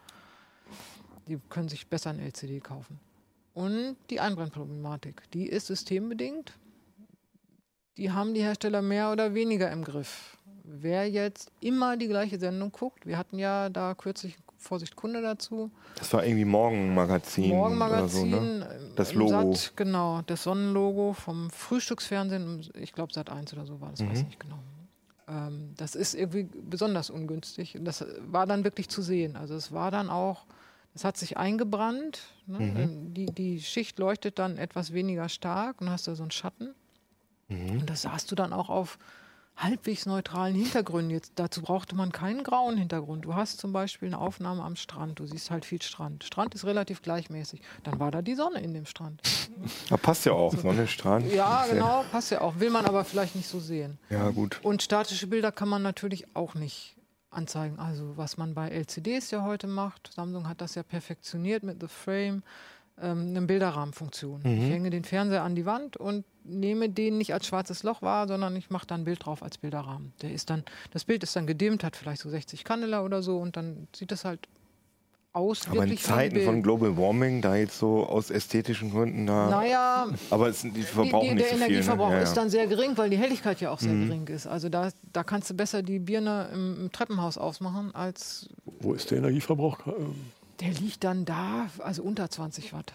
die 1.28 1.40
können 1.50 1.68
sich 1.68 1.88
besser 1.88 2.12
ein 2.12 2.20
LCD 2.20 2.60
kaufen. 2.60 3.00
Und 3.56 3.98
die 4.12 4.20
Einbrennproblematik, 4.20 5.24
die 5.34 5.48
ist 5.48 5.66
systembedingt. 5.66 6.54
Die 7.98 8.12
haben 8.12 8.36
die 8.36 8.44
Hersteller 8.44 8.84
mehr 8.84 9.12
oder 9.12 9.34
weniger 9.34 9.72
im 9.72 9.84
Griff. 9.84 10.38
Wer 10.64 11.10
jetzt 11.10 11.52
immer 11.60 11.98
die 11.98 12.08
gleiche 12.08 12.38
Sendung 12.38 12.72
guckt, 12.72 13.08
wir 13.08 13.18
hatten 13.18 13.40
ja 13.40 13.70
da 13.70 13.96
kürzlich 13.96 14.38
Vorsicht 14.60 14.96
Kunde 14.96 15.22
dazu, 15.22 15.72
Das 15.96 16.12
war 16.14 16.24
irgendwie 16.26 16.46
Morgenmagazin. 16.46 17.50
Morgenmagazin, 17.50 18.34
Oder 18.34 18.42
so, 18.42 18.46
ne? 18.46 18.80
Das 18.96 19.12
im 19.14 19.20
Logo. 19.20 19.54
Sat, 19.54 19.74
genau, 19.78 20.22
das 20.28 20.44
Sonnenlogo 20.44 21.14
vom 21.14 21.50
Frühstücksfernsehen, 21.50 22.70
ich 22.76 22.94
glaube 22.94 23.14
Sat 23.14 23.30
1 23.30 23.54
oder 23.54 23.66
so 23.66 23.80
war 23.82 23.92
das, 23.92 24.02
Mhm. 24.02 24.10
weiß 24.12 24.20
ich 24.20 24.26
nicht 24.26 24.40
genau. 24.40 24.60
Ähm, 25.30 25.74
das 25.78 25.96
ist 25.96 26.14
irgendwie 26.14 26.44
besonders 26.70 27.10
ungünstig. 27.10 27.78
Und 27.78 27.86
das 27.86 28.06
war 28.28 28.46
dann 28.46 28.64
wirklich 28.64 28.90
zu 28.90 29.02
sehen. 29.02 29.36
Also 29.36 29.56
es 29.56 29.72
war 29.72 29.92
dann 29.92 30.10
auch, 30.10 30.46
es 30.94 31.04
hat 31.06 31.18
sich 31.18 31.38
eingebrannt. 31.38 32.20
Ne? 32.48 32.60
Mhm. 32.60 33.14
Die, 33.14 33.26
die 33.28 33.62
Schicht 33.62 33.98
leuchtet 34.00 34.40
dann 34.40 34.58
etwas 34.58 34.92
weniger 34.92 35.30
stark 35.30 35.80
und 35.82 35.90
hast 35.90 36.08
da 36.08 36.16
so 36.16 36.24
einen 36.24 36.32
Schatten. 36.32 36.74
Mhm. 37.48 37.80
Und 37.82 37.90
das 37.90 38.02
sahst 38.02 38.30
du 38.32 38.36
dann 38.36 38.52
auch 38.54 38.70
auf 38.70 38.98
halbwegs 39.60 40.06
neutralen 40.06 40.56
Hintergründen. 40.56 41.12
Jetzt, 41.12 41.34
dazu 41.36 41.62
brauchte 41.62 41.96
man 41.96 42.12
keinen 42.12 42.44
grauen 42.44 42.78
Hintergrund. 42.78 43.26
Du 43.26 43.36
hast 43.36 43.60
zum 43.60 43.74
Beispiel 43.74 44.08
eine 44.08 44.18
Aufnahme 44.18 44.64
am 44.64 44.76
Strand. 44.76 45.20
Du 45.20 45.26
siehst 45.26 45.52
halt 45.52 45.66
viel 45.66 45.82
Strand. 45.82 46.24
Strand 46.24 46.56
ist 46.56 46.66
relativ 46.66 47.02
gleichmäßig. 47.02 47.62
Dann 47.84 48.00
war 48.00 48.12
da 48.12 48.22
die 48.22 48.36
Sonne 48.36 48.62
in 48.62 48.74
dem 48.74 48.86
Strand. 48.86 49.22
Ja, 49.90 49.98
passt 49.98 50.26
ja 50.26 50.32
auch, 50.32 50.56
Sonne, 50.56 50.88
Strand. 50.88 51.32
Ja, 51.32 51.66
genau, 51.70 52.06
passt 52.12 52.32
ja 52.32 52.42
auch. 52.42 52.60
Will 52.60 52.70
man 52.70 52.86
aber 52.86 53.04
vielleicht 53.04 53.36
nicht 53.36 53.48
so 53.48 53.60
sehen. 53.60 53.98
Ja, 54.10 54.30
gut. 54.30 54.60
Und 54.64 54.82
statische 54.82 55.28
Bilder 55.28 55.52
kann 55.52 55.70
man 55.70 55.82
natürlich 55.82 56.36
auch 56.36 56.56
nicht 56.56 56.96
anzeigen. 57.32 57.80
Also 57.80 58.18
was 58.18 58.38
man 58.38 58.54
bei 58.54 58.70
LCDs 58.70 59.32
ja 59.32 59.44
heute 59.44 59.68
macht, 59.68 60.12
Samsung 60.14 60.48
hat 60.48 60.62
das 60.62 60.76
ja 60.76 60.84
perfektioniert 60.84 61.64
mit 61.64 61.80
The 61.82 61.88
Frame, 61.88 62.44
ähm, 63.02 63.28
eine 63.30 63.42
Bilderrahmenfunktion. 63.42 64.42
Mhm. 64.44 64.52
Ich 64.64 64.70
hänge 64.70 64.90
den 64.90 65.04
Fernseher 65.04 65.44
an 65.44 65.56
die 65.56 65.66
Wand 65.66 65.98
und 65.98 66.26
nehme 66.44 66.90
den 66.90 67.18
nicht 67.18 67.34
als 67.34 67.46
schwarzes 67.48 67.84
Loch 67.84 68.02
wahr, 68.02 68.28
sondern 68.28 68.56
ich 68.56 68.70
mache 68.70 68.88
da 68.88 68.96
ein 68.96 69.04
Bild 69.04 69.26
drauf 69.26 69.44
als 69.44 69.58
Bilderrahmen. 69.58 70.14
Der 70.22 70.32
ist 70.32 70.50
dann, 70.50 70.64
das 70.92 71.06
Bild 71.06 71.24
ist 71.24 71.36
dann 71.36 71.46
gedimmt, 71.48 71.84
hat 71.84 71.96
vielleicht 71.96 72.22
so 72.22 72.30
60 72.30 72.64
Candela 72.64 73.04
oder 73.04 73.22
so 73.22 73.38
und 73.38 73.56
dann 73.58 73.88
sieht 73.96 74.12
das 74.12 74.26
halt 74.26 74.48
aus. 75.32 75.68
Aber 75.70 75.86
in 75.86 75.96
Zeiten 75.98 76.42
von. 76.42 76.64
Global 76.64 76.98
Warming, 76.98 77.42
da 77.42 77.56
jetzt 77.56 77.78
so 77.78 78.04
aus 78.06 78.32
ästhetischen 78.32 78.90
Gründen 78.90 79.28
da. 79.28 79.50
Naja, 79.50 80.08
Aber 80.32 80.48
es, 80.50 80.62
die 80.62 80.72
die, 80.72 80.82
verbrauchen 80.82 81.28
die, 81.30 81.36
nicht 81.36 81.46
der 81.46 81.50
so 81.52 81.56
viel. 81.58 81.66
Energieverbrauch 81.66 82.10
ne? 82.10 82.16
ja, 82.16 82.22
ist 82.24 82.34
dann 82.34 82.50
sehr 82.50 82.66
gering, 82.66 82.98
weil 82.98 83.12
die 83.12 83.18
Helligkeit 83.18 83.62
ja 83.62 83.70
auch 83.70 83.80
sehr 83.80 83.94
Mhm. 83.94 84.08
gering 84.08 84.28
ist. 84.28 84.48
Also 84.48 84.70
da, 84.70 84.90
da 85.14 85.24
kannst 85.24 85.50
du 85.52 85.54
besser 85.54 85.84
die 85.84 86.00
Birne 86.00 86.50
im, 86.52 86.82
im 86.86 86.92
Treppenhaus 86.92 87.38
ausmachen, 87.38 87.94
als 87.94 88.50
Wo 88.80 88.94
ist 88.94 89.12
der 89.12 89.20
Energieverbrauch? 89.20 89.78
Der 90.60 90.72
liegt 90.72 91.04
dann 91.04 91.26
da, 91.26 91.68
also 91.80 92.04
unter 92.04 92.30
20 92.30 92.74
Watt. 92.74 92.94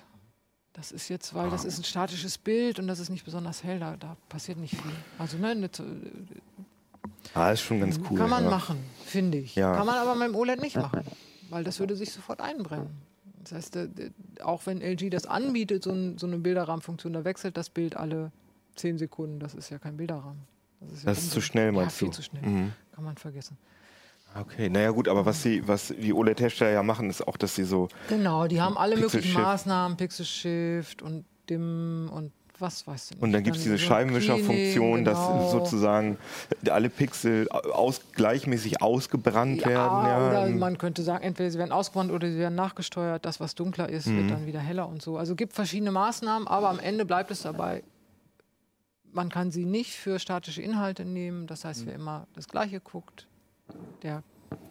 Das 0.72 0.90
ist 0.92 1.08
jetzt, 1.08 1.34
weil 1.34 1.46
Ah. 1.46 1.50
das 1.50 1.64
ist 1.64 1.78
ein 1.78 1.84
statisches 1.84 2.36
Bild 2.36 2.78
und 2.80 2.88
das 2.88 2.98
ist 2.98 3.08
nicht 3.08 3.24
besonders 3.24 3.62
hell, 3.62 3.78
da, 3.78 3.96
da 3.96 4.16
passiert 4.28 4.58
nicht 4.58 4.74
viel. 4.74 4.90
Also 5.18 5.38
ne, 5.38 5.54
ne, 5.54 5.70
Ah, 7.32 7.50
ist 7.50 7.60
schon 7.62 7.80
ganz 7.80 7.98
cool. 8.10 8.18
kann 8.18 8.30
man 8.30 8.44
ja. 8.44 8.50
machen, 8.50 8.78
finde 9.04 9.38
ich. 9.38 9.54
Ja. 9.54 9.74
Kann 9.76 9.86
man 9.86 9.96
aber 9.96 10.14
mit 10.14 10.28
dem 10.28 10.34
OLED 10.36 10.60
nicht 10.60 10.76
machen, 10.76 11.02
weil 11.50 11.64
das 11.64 11.78
würde 11.80 11.96
sich 11.96 12.12
sofort 12.12 12.40
einbrennen. 12.40 12.90
Das 13.42 13.52
heißt, 13.52 13.76
äh, 13.76 13.88
auch 14.42 14.66
wenn 14.66 14.80
LG 14.80 15.10
das 15.10 15.26
anbietet, 15.26 15.84
so, 15.84 15.90
ein, 15.90 16.18
so 16.18 16.26
eine 16.26 16.38
Bilderrahmenfunktion, 16.38 17.12
da 17.12 17.24
wechselt 17.24 17.56
das 17.56 17.70
Bild 17.70 17.96
alle 17.96 18.30
10 18.76 18.98
Sekunden. 18.98 19.38
Das 19.38 19.54
ist 19.54 19.70
ja 19.70 19.78
kein 19.78 19.96
Bilderrahmen. 19.96 20.42
Das 20.80 20.92
ist, 20.92 21.02
ja 21.04 21.10
Das 21.10 21.18
ist 21.18 21.30
zu 21.32 21.40
schnell, 21.40 21.66
ja, 21.66 21.72
meinst 21.72 21.96
viel 21.96 22.08
du? 22.08 22.14
zu 22.14 22.22
schnell. 22.22 22.42
Mhm. 22.42 22.72
Kann 22.92 23.04
man 23.04 23.16
vergessen. 23.16 23.56
Okay, 24.36 24.68
naja 24.68 24.90
gut, 24.90 25.08
aber 25.08 25.24
was, 25.26 25.42
sie, 25.42 25.66
was 25.68 25.94
die 25.96 26.12
OLED-Hersteller 26.12 26.70
ja 26.72 26.82
machen, 26.82 27.08
ist 27.08 27.26
auch, 27.26 27.36
dass 27.36 27.54
sie 27.54 27.64
so 27.64 27.88
Genau, 28.08 28.46
die 28.46 28.60
haben 28.60 28.76
alle 28.76 28.96
möglichen. 28.96 29.32
Maßnahmen, 29.40 29.96
Pixel 29.96 30.26
Shift 30.26 31.02
und 31.02 31.24
Dim 31.48 32.10
und 32.12 32.32
was 32.58 32.86
weißt 32.86 33.10
du 33.10 33.14
nicht. 33.14 33.22
Und 33.22 33.32
dann 33.32 33.42
gibt 33.42 33.56
es 33.56 33.62
diese 33.64 33.76
so 33.78 33.84
Scheibenwischerfunktion, 33.86 35.04
Cleaning, 35.04 35.04
dass 35.04 35.26
genau. 35.28 35.48
sozusagen 35.50 36.18
alle 36.70 36.88
Pixel 36.88 37.48
aus, 37.48 38.00
gleichmäßig 38.14 38.80
ausgebrannt 38.80 39.60
ja, 39.62 39.66
werden. 39.66 40.06
Ja, 40.06 40.28
oder 40.28 40.46
ähm, 40.46 40.58
man 40.58 40.78
könnte 40.78 41.02
sagen, 41.02 41.24
entweder 41.24 41.50
sie 41.50 41.58
werden 41.58 41.72
ausgebrannt 41.72 42.12
oder 42.12 42.30
sie 42.30 42.38
werden 42.38 42.54
nachgesteuert. 42.54 43.24
Das, 43.24 43.40
was 43.40 43.54
dunkler 43.54 43.88
ist, 43.88 44.06
Mhm. 44.06 44.16
wird 44.18 44.30
dann 44.30 44.46
wieder 44.46 44.60
heller 44.60 44.88
und 44.88 45.02
so. 45.02 45.16
Also 45.18 45.34
gibt 45.34 45.52
verschiedene 45.52 45.90
Maßnahmen, 45.90 46.46
aber 46.48 46.68
am 46.70 46.78
Ende 46.78 47.04
bleibt 47.04 47.30
es 47.30 47.42
dabei, 47.42 47.82
man 49.12 49.28
kann 49.30 49.50
sie 49.50 49.64
nicht 49.64 49.92
für 49.94 50.18
statische 50.18 50.62
Inhalte 50.62 51.04
nehmen. 51.04 51.46
Das 51.46 51.64
Mhm. 51.64 51.68
heißt, 51.68 51.86
wer 51.86 51.94
immer 51.94 52.26
das 52.34 52.48
Gleiche 52.48 52.80
guckt, 52.80 53.26
der 54.02 54.22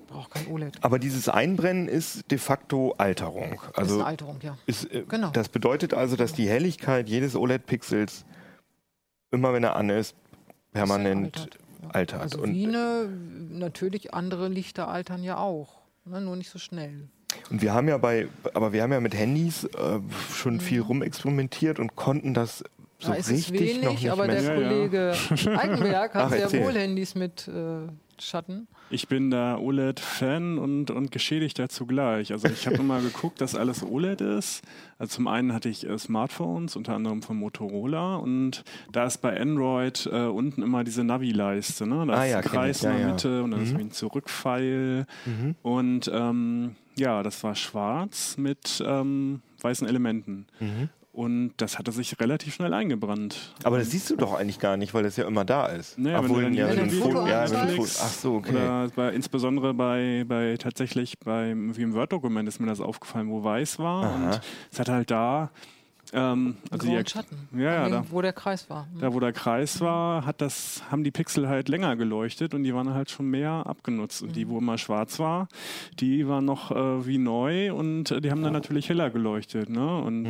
braucht 0.07 0.31
kein 0.31 0.47
OLED. 0.47 0.77
aber 0.83 0.99
dieses 0.99 1.27
Einbrennen 1.29 1.87
ist 1.87 2.29
de 2.29 2.37
facto 2.37 2.93
Alterung. 2.97 3.51
das 3.59 3.63
ist 3.69 3.77
Also 3.77 3.95
eine 3.95 4.05
Alterung, 4.05 4.39
ja. 4.43 4.57
ist, 4.67 4.85
äh, 4.93 5.03
Genau. 5.07 5.29
das 5.31 5.49
bedeutet 5.49 5.93
also, 5.93 6.15
dass 6.15 6.33
die 6.33 6.47
Helligkeit 6.47 7.09
jedes 7.09 7.35
OLED-Pixels 7.35 8.25
immer, 9.31 9.53
wenn 9.53 9.63
er 9.63 9.75
an 9.75 9.89
ist, 9.89 10.15
permanent 10.71 11.35
altert, 11.37 11.57
ja. 11.81 11.89
altert. 11.89 12.21
Also 12.21 12.41
und, 12.41 12.53
wie 12.53 12.67
eine, 12.67 13.07
natürlich 13.49 14.13
andere 14.13 14.47
Lichter 14.49 14.87
altern 14.87 15.23
ja 15.23 15.37
auch, 15.37 15.81
ne, 16.05 16.21
nur 16.21 16.35
nicht 16.35 16.49
so 16.51 16.59
schnell. 16.59 17.07
und 17.49 17.61
wir 17.63 17.73
haben 17.73 17.87
ja 17.87 17.97
bei, 17.97 18.27
aber 18.53 18.73
wir 18.73 18.83
haben 18.83 18.91
ja 18.91 18.99
mit 18.99 19.15
Handys 19.15 19.63
äh, 19.63 19.99
schon 20.31 20.59
viel 20.59 20.81
rumexperimentiert 20.81 21.79
und 21.79 21.95
konnten 21.95 22.33
das 22.35 22.63
so 22.99 23.09
Mhm. 23.09 23.13
da 23.13 23.17
ist 23.19 23.25
es 23.27 23.33
richtig 23.51 23.59
wenig, 23.59 23.81
noch 23.83 23.91
nicht 23.93 24.11
aber 24.11 24.27
der 24.27 24.35
messen. 24.41 24.49
Ja, 24.49 24.61
ja. 24.61 24.69
Kollege 24.69 25.57
Eigenberg 25.59 26.13
hat 26.15 26.23
Ach, 26.25 26.29
sehr 26.49 26.63
wohl 26.63 26.73
Handys 26.73 27.15
mit 27.15 27.47
äh, 27.49 27.87
Schatten. 28.21 28.67
Ich 28.93 29.07
bin 29.07 29.31
da 29.31 29.57
OLED-Fan 29.57 30.59
und, 30.59 30.91
und 30.91 31.11
Geschädigter 31.11 31.67
zugleich. 31.67 32.31
Also 32.31 32.47
ich 32.47 32.67
habe 32.67 32.75
immer 32.79 33.01
geguckt, 33.01 33.41
dass 33.41 33.55
alles 33.55 33.83
OLED 33.83 34.21
ist. 34.21 34.61
Also 34.99 35.15
zum 35.15 35.27
einen 35.27 35.51
hatte 35.51 35.67
ich 35.67 35.89
äh, 35.89 35.97
Smartphones, 35.97 36.75
unter 36.75 36.93
anderem 36.93 37.23
von 37.23 37.35
Motorola. 37.37 38.17
Und 38.17 38.63
da 38.91 39.05
ist 39.05 39.17
bei 39.17 39.39
Android 39.39 40.07
äh, 40.11 40.25
unten 40.25 40.61
immer 40.61 40.83
diese 40.83 41.03
Navi-Leiste. 41.03 41.87
Ne? 41.87 42.05
Da 42.05 42.13
Ah 42.13 42.25
ist 42.25 42.31
ja, 42.31 42.37
ein 42.37 42.43
Kreis 42.43 42.77
ich. 42.77 42.83
Ja, 42.83 42.91
in 42.91 42.97
der 42.97 43.05
ja. 43.07 43.11
Mitte 43.13 43.43
und 43.43 43.51
dann 43.51 43.63
ist 43.63 43.73
Mhm. 43.73 43.77
wie 43.79 43.81
ein 43.83 43.91
Zurückpfeil. 43.91 45.05
Mhm. 45.25 45.55
Und 45.63 46.11
ähm, 46.13 46.75
ja, 46.95 47.23
das 47.23 47.43
war 47.43 47.55
schwarz 47.55 48.37
mit 48.37 48.83
ähm, 48.85 49.41
weißen 49.61 49.87
Elementen. 49.87 50.45
Mhm. 50.59 50.89
Und 51.13 51.53
das 51.57 51.77
hatte 51.77 51.91
sich 51.91 52.19
relativ 52.19 52.55
schnell 52.55 52.73
eingebrannt. 52.73 53.53
Aber 53.63 53.77
das 53.77 53.91
siehst 53.91 54.09
du 54.09 54.15
doch 54.15 54.33
eigentlich 54.33 54.57
gar 54.57 54.77
nicht, 54.77 54.95
weil 54.95 55.03
das 55.03 55.15
ja 55.15 55.27
immer 55.27 55.45
da 55.45 55.67
ist. 55.67 55.95
Naja, 55.99 56.17
wenn 56.17 56.25
Obwohl, 56.25 56.49
du 56.49 56.57
ja, 56.57 56.67
wenn 56.67 56.75
du 56.75 56.81
ein 56.81 56.91
Wenn 56.91 56.99
du 56.99 57.05
Foto, 57.05 57.19
ein 57.21 57.27
ja, 57.27 57.51
wenn 57.51 57.55
ein 57.55 57.69
Foto, 57.69 57.89
ach 58.01 58.13
so, 58.13 58.33
okay. 58.33 58.55
Oder 58.55 58.89
bei, 58.95 59.09
insbesondere 59.11 59.75
bei, 59.75 60.25
bei 60.27 60.57
tatsächlich 60.57 61.19
beim 61.19 61.77
wie 61.77 61.83
im 61.83 61.93
Word-Dokument 61.93 62.49
ist 62.49 62.59
mir 62.59 62.65
das 62.65 62.81
aufgefallen, 62.81 63.29
wo 63.29 63.43
weiß 63.43 63.77
war. 63.77 64.05
Aha. 64.05 64.15
Und 64.15 64.41
es 64.71 64.79
hat 64.79 64.89
halt 64.89 65.11
da 65.11 65.51
Ähm, 66.13 66.57
also 66.69 66.87
die, 66.87 67.09
Schatten. 67.09 67.37
ja, 67.57 67.59
ja, 67.87 67.89
da- 67.89 68.05
wo 68.09 68.21
der 68.21 68.33
Kreis 68.33 68.69
war. 68.69 68.87
Da 68.99 69.13
wo 69.13 69.19
der 69.19 69.33
Kreis 69.33 69.81
war, 69.81 70.25
hat 70.25 70.41
das, 70.41 70.83
haben 70.91 71.03
die 71.03 71.11
Pixel 71.11 71.47
halt 71.47 71.69
länger 71.69 71.95
geleuchtet 71.95 72.53
und 72.53 72.63
die 72.63 72.73
waren 72.73 72.93
halt 72.93 73.09
schon 73.09 73.29
mehr 73.31 73.63
abgenutzt. 73.65 74.21
Und 74.21 74.29
Mhm. 74.29 74.33
die, 74.33 74.47
wo 74.49 74.59
immer 74.59 74.77
schwarz 74.77 75.17
war, 75.19 75.47
die 75.99 76.27
waren 76.27 76.45
noch 76.45 76.71
äh, 76.71 77.05
wie 77.07 77.17
neu 77.17 77.73
und 77.73 78.11
äh, 78.11 78.21
die 78.21 78.29
haben 78.31 78.43
dann 78.43 78.53
natürlich 78.53 78.89
heller 78.89 79.09
geleuchtet. 79.09 79.69
Ne? 79.69 79.97
Und 80.01 80.27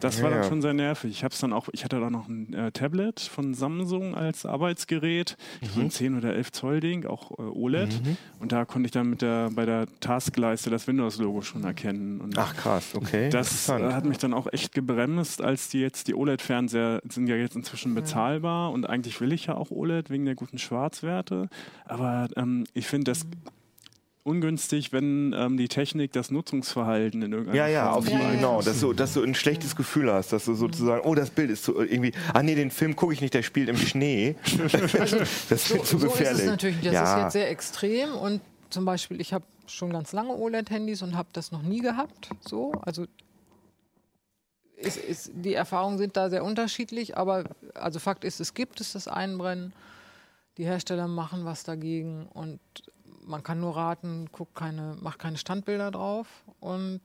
das 0.00 0.22
war 0.22 0.30
Ja, 0.30 0.34
dann 0.36 0.44
ja. 0.44 0.48
schon 0.48 0.62
sehr 0.62 0.72
nervig. 0.74 1.10
Ich 1.10 1.24
hab's 1.24 1.40
dann 1.40 1.52
auch, 1.52 1.68
ich 1.72 1.84
hatte 1.84 2.00
da 2.00 2.08
noch 2.10 2.28
ein 2.28 2.52
äh, 2.54 2.72
Tablet 2.72 3.20
von 3.20 3.52
Samsung 3.54 4.14
als 4.14 4.46
Arbeitsgerät, 4.46 5.36
so 5.74 5.80
ein 5.80 5.90
10 5.90 6.16
oder 6.16 6.34
11 6.34 6.52
Zoll 6.52 6.80
Ding, 6.80 7.04
auch 7.06 7.32
äh, 7.38 7.42
OLED. 7.42 8.00
Und 8.40 8.52
da 8.52 8.64
konnte 8.64 8.86
ich 8.86 8.92
dann 8.92 9.10
mit 9.10 9.22
der 9.22 9.50
bei 9.54 9.66
der 9.66 9.86
Taskleiste 10.00 10.70
das 10.70 10.86
Windows-Logo 10.86 11.42
schon 11.42 11.64
erkennen. 11.64 12.20
Und 12.20 12.38
Ach 12.38 12.54
krass, 12.56 12.94
okay. 12.94 13.28
das 13.30 13.68
äh, 13.68 13.92
hat 13.92 14.04
mich 14.04 14.18
dann 14.18 14.32
auch 14.32 14.46
echt 14.52 14.72
gebremst, 14.72 15.17
als 15.18 15.68
die 15.68 15.80
jetzt 15.80 16.08
die 16.08 16.14
OLED-Fernseher 16.14 17.00
sind 17.08 17.26
ja 17.28 17.36
jetzt 17.36 17.56
inzwischen 17.56 17.94
bezahlbar 17.94 18.72
und 18.72 18.88
eigentlich 18.88 19.20
will 19.20 19.32
ich 19.32 19.46
ja 19.46 19.54
auch 19.54 19.70
OLED 19.70 20.10
wegen 20.10 20.24
der 20.24 20.34
guten 20.34 20.58
Schwarzwerte. 20.58 21.48
Aber 21.84 22.28
ähm, 22.36 22.64
ich 22.74 22.86
finde 22.86 23.10
das 23.10 23.26
ungünstig, 24.28 24.92
wenn 24.92 25.34
ähm, 25.36 25.56
die 25.56 25.68
Technik 25.68 26.12
das 26.12 26.30
Nutzungsverhalten 26.30 27.22
in 27.22 27.32
irgendeiner 27.32 27.56
Ja, 27.56 27.66
ja, 27.66 27.84
Form 27.86 27.98
auf 27.98 28.04
jeden 28.04 28.18
Ja, 28.18 28.24
Fall, 28.24 28.34
ja, 28.34 28.40
genau. 28.40 28.62
Dass 28.62 28.80
du, 28.80 28.92
dass 28.92 29.14
du 29.14 29.22
ein 29.22 29.34
schlechtes 29.34 29.74
Gefühl 29.74 30.12
hast, 30.12 30.32
dass 30.32 30.44
du 30.44 30.54
sozusagen, 30.54 31.02
oh, 31.04 31.14
das 31.14 31.30
Bild 31.30 31.50
ist 31.50 31.64
so 31.64 31.80
irgendwie, 31.80 32.12
ah 32.34 32.42
nee, 32.42 32.54
den 32.54 32.70
Film 32.70 32.94
gucke 32.94 33.14
ich 33.14 33.20
nicht, 33.20 33.34
der 33.34 33.42
spielt 33.42 33.68
im 33.68 33.76
Schnee. 33.76 34.36
das 35.48 35.70
wird 35.70 35.86
zu 35.86 35.98
so 35.98 36.08
gefährlich. 36.08 36.38
ist 36.38 36.44
es 36.44 36.50
natürlich. 36.50 36.80
Das 36.82 36.92
ja. 36.92 37.16
ist 37.16 37.22
jetzt 37.22 37.32
sehr 37.32 37.50
extrem 37.50 38.12
und 38.12 38.40
zum 38.70 38.84
Beispiel, 38.84 39.20
ich 39.20 39.32
habe 39.32 39.44
schon 39.66 39.90
ganz 39.90 40.12
lange 40.12 40.34
OLED-Handys 40.34 41.02
und 41.02 41.16
habe 41.16 41.28
das 41.32 41.52
noch 41.52 41.62
nie 41.62 41.80
gehabt. 41.80 42.28
So, 42.46 42.72
also 42.82 43.06
ist, 44.80 44.96
ist, 44.96 45.30
die 45.34 45.54
Erfahrungen 45.54 45.98
sind 45.98 46.16
da 46.16 46.30
sehr 46.30 46.44
unterschiedlich, 46.44 47.16
aber 47.16 47.44
also 47.74 47.98
Fakt 47.98 48.24
ist, 48.24 48.40
es 48.40 48.54
gibt 48.54 48.80
es 48.80 48.92
das 48.92 49.08
Einbrennen. 49.08 49.72
Die 50.56 50.64
Hersteller 50.64 51.06
machen 51.06 51.44
was 51.44 51.62
dagegen 51.62 52.26
und 52.34 52.60
man 53.24 53.42
kann 53.42 53.60
nur 53.60 53.76
raten, 53.76 54.28
guck 54.32 54.54
keine, 54.54 54.96
mach 55.00 55.18
keine 55.18 55.36
Standbilder 55.36 55.90
drauf 55.90 56.26
und 56.60 57.00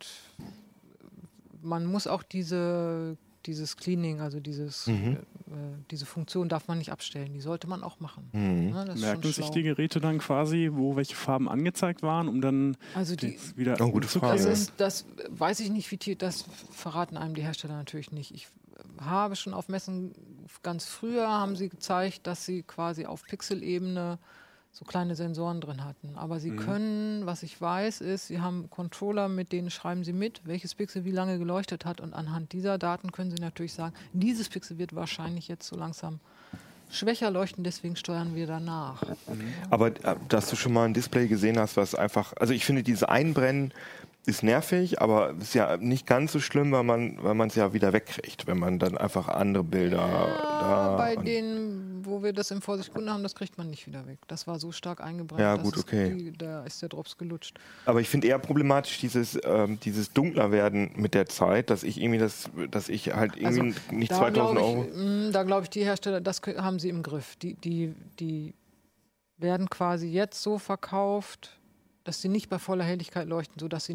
man 1.61 1.85
muss 1.85 2.07
auch 2.07 2.23
diese, 2.23 3.17
dieses 3.45 3.77
Cleaning, 3.77 4.21
also 4.21 4.39
dieses, 4.39 4.87
Mhm. 4.87 5.17
Äh, 5.53 5.83
diese 5.91 6.05
Funktion 6.05 6.49
darf 6.49 6.67
man 6.67 6.77
nicht 6.77 6.91
abstellen. 6.91 7.33
Die 7.33 7.41
sollte 7.41 7.67
man 7.67 7.83
auch 7.83 7.99
machen. 7.99 8.29
Mhm. 8.33 8.71
Ne, 8.71 8.83
das 8.85 8.95
ist 8.95 9.01
Merken 9.01 9.31
sich 9.33 9.49
die 9.49 9.63
Geräte 9.63 10.01
dann 10.01 10.17
quasi, 10.17 10.69
wo 10.73 10.95
welche 10.95 11.15
Farben 11.15 11.47
angezeigt 11.47 12.01
waren, 12.03 12.27
um 12.27 12.41
dann 12.41 12.75
Also 12.95 13.15
die, 13.15 13.37
wieder 13.55 13.77
Oh, 13.79 13.91
gute? 13.91 14.07
Frage. 14.07 14.37
das, 14.43 14.45
ist, 14.45 14.73
das 14.77 15.05
weiß 15.29 15.59
ich 15.61 15.69
nicht, 15.69 15.89
wie 15.91 15.97
tief, 15.97 16.17
das 16.17 16.45
verraten 16.71 17.17
einem 17.17 17.35
die 17.35 17.43
Hersteller 17.43 17.75
natürlich 17.75 18.11
nicht. 18.11 18.33
Ich 18.33 18.47
habe 18.99 19.35
schon 19.35 19.53
auf 19.53 19.69
Messen 19.69 20.13
ganz 20.61 20.85
früher 20.85 21.27
haben 21.27 21.55
sie 21.55 21.69
gezeigt, 21.69 22.27
dass 22.27 22.45
sie 22.45 22.63
quasi 22.63 23.05
auf 23.05 23.23
Pixelebene 23.23 24.19
so 24.75 24.85
kleine 24.85 25.15
Sensoren 25.15 25.61
drin 25.61 25.85
hatten. 25.85 26.15
Aber 26.15 26.35
Mhm. 26.35 26.39
sie 26.39 26.55
können, 26.55 27.25
was 27.27 27.43
ich 27.43 27.61
weiß, 27.61 28.01
ist, 28.01 28.27
sie 28.27 28.41
haben 28.41 28.69
Controller, 28.71 29.29
mit 29.29 29.51
denen 29.51 29.69
schreiben 29.69 30.03
sie 30.03 30.13
mit, 30.13 30.41
welches 30.45 30.73
Pixel 30.73 31.05
wie 31.05 31.11
lange 31.11 31.37
geleuchtet 31.37 31.85
hat. 31.85 32.01
Und 32.01 32.13
anhand 32.13 32.51
dieser 32.53 32.79
Daten 32.79 33.11
können 33.11 33.29
sie 33.29 33.41
natürlich 33.41 33.73
sagen, 33.73 33.93
dieses 34.13 34.49
Pixel 34.49 34.79
wird 34.79 34.95
wahrscheinlich 34.95 35.47
jetzt 35.47 35.67
so 35.67 35.77
langsam 35.77 36.19
schwächer 36.89 37.29
leuchten, 37.31 37.63
deswegen 37.63 37.95
steuern 37.95 38.35
wir 38.35 38.47
danach. 38.47 39.03
Aber 39.69 39.87
äh, 39.87 40.15
dass 40.27 40.49
du 40.49 40.55
schon 40.55 40.73
mal 40.73 40.85
ein 40.85 40.93
Display 40.93 41.27
gesehen 41.27 41.57
hast, 41.59 41.77
was 41.77 41.93
einfach, 41.95 42.33
also 42.39 42.53
ich 42.53 42.65
finde, 42.65 42.81
dieses 42.83 43.03
Einbrennen 43.03 43.73
ist 44.25 44.41
nervig, 44.41 45.01
aber 45.01 45.31
ist 45.39 45.53
ja 45.53 45.77
nicht 45.77 46.07
ganz 46.07 46.31
so 46.31 46.39
schlimm, 46.39 46.71
weil 46.71 46.83
man 46.83 47.17
weil 47.21 47.33
man 47.33 47.49
es 47.49 47.55
ja 47.55 47.73
wieder 47.73 47.93
wegkriegt, 47.93 48.47
wenn 48.47 48.57
man 48.57 48.79
dann 48.79 48.97
einfach 48.97 49.27
andere 49.27 49.63
Bilder 49.63 49.97
da. 49.97 50.95
bei 50.97 51.15
denen, 51.17 51.92
wo 52.05 52.23
wir 52.23 52.33
das 52.33 52.51
im 52.51 52.61
Vorsicht 52.61 52.91
haben, 52.95 53.23
das 53.23 53.35
kriegt 53.35 53.57
man 53.57 53.69
nicht 53.69 53.87
wieder 53.87 54.05
weg. 54.07 54.19
Das 54.27 54.47
war 54.47 54.59
so 54.59 54.71
stark 54.71 55.01
eingebrannt. 55.01 55.41
Ja, 55.41 55.55
gut, 55.55 55.77
okay. 55.77 56.13
Die, 56.13 56.31
da 56.31 56.63
ist 56.63 56.81
der 56.81 56.89
Drops 56.89 57.17
gelutscht. 57.17 57.59
Aber 57.85 58.01
ich 58.01 58.09
finde 58.09 58.27
eher 58.27 58.39
problematisch 58.39 58.99
dieses, 58.99 59.39
ähm, 59.43 59.79
dieses 59.79 60.11
dunkler 60.13 60.51
werden 60.51 60.91
mit 60.95 61.13
der 61.13 61.25
Zeit, 61.27 61.69
dass 61.69 61.83
ich 61.83 61.99
irgendwie 61.99 62.19
das, 62.19 62.49
dass 62.71 62.89
ich 62.89 63.13
halt 63.13 63.35
irgendwie 63.37 63.75
nicht 63.91 64.11
Also, 64.11 64.23
da 64.23 64.31
2000 64.33 64.33
glaube 64.33 64.61
Euro. 64.61 64.85
ich, 64.89 64.95
mh, 64.95 65.31
da 65.31 65.43
glaube 65.43 65.63
ich, 65.63 65.69
die 65.69 65.83
Hersteller, 65.83 66.21
das 66.21 66.41
haben 66.57 66.79
sie 66.79 66.89
im 66.89 67.03
Griff. 67.03 67.35
Die, 67.37 67.55
die, 67.55 67.93
die 68.19 68.53
werden 69.37 69.69
quasi 69.69 70.07
jetzt 70.07 70.41
so 70.41 70.57
verkauft, 70.57 71.59
dass 72.03 72.21
sie 72.21 72.29
nicht 72.29 72.49
bei 72.49 72.59
voller 72.59 72.83
Helligkeit 72.83 73.27
leuchten, 73.27 73.59
sodass 73.59 73.85
sie 73.85 73.93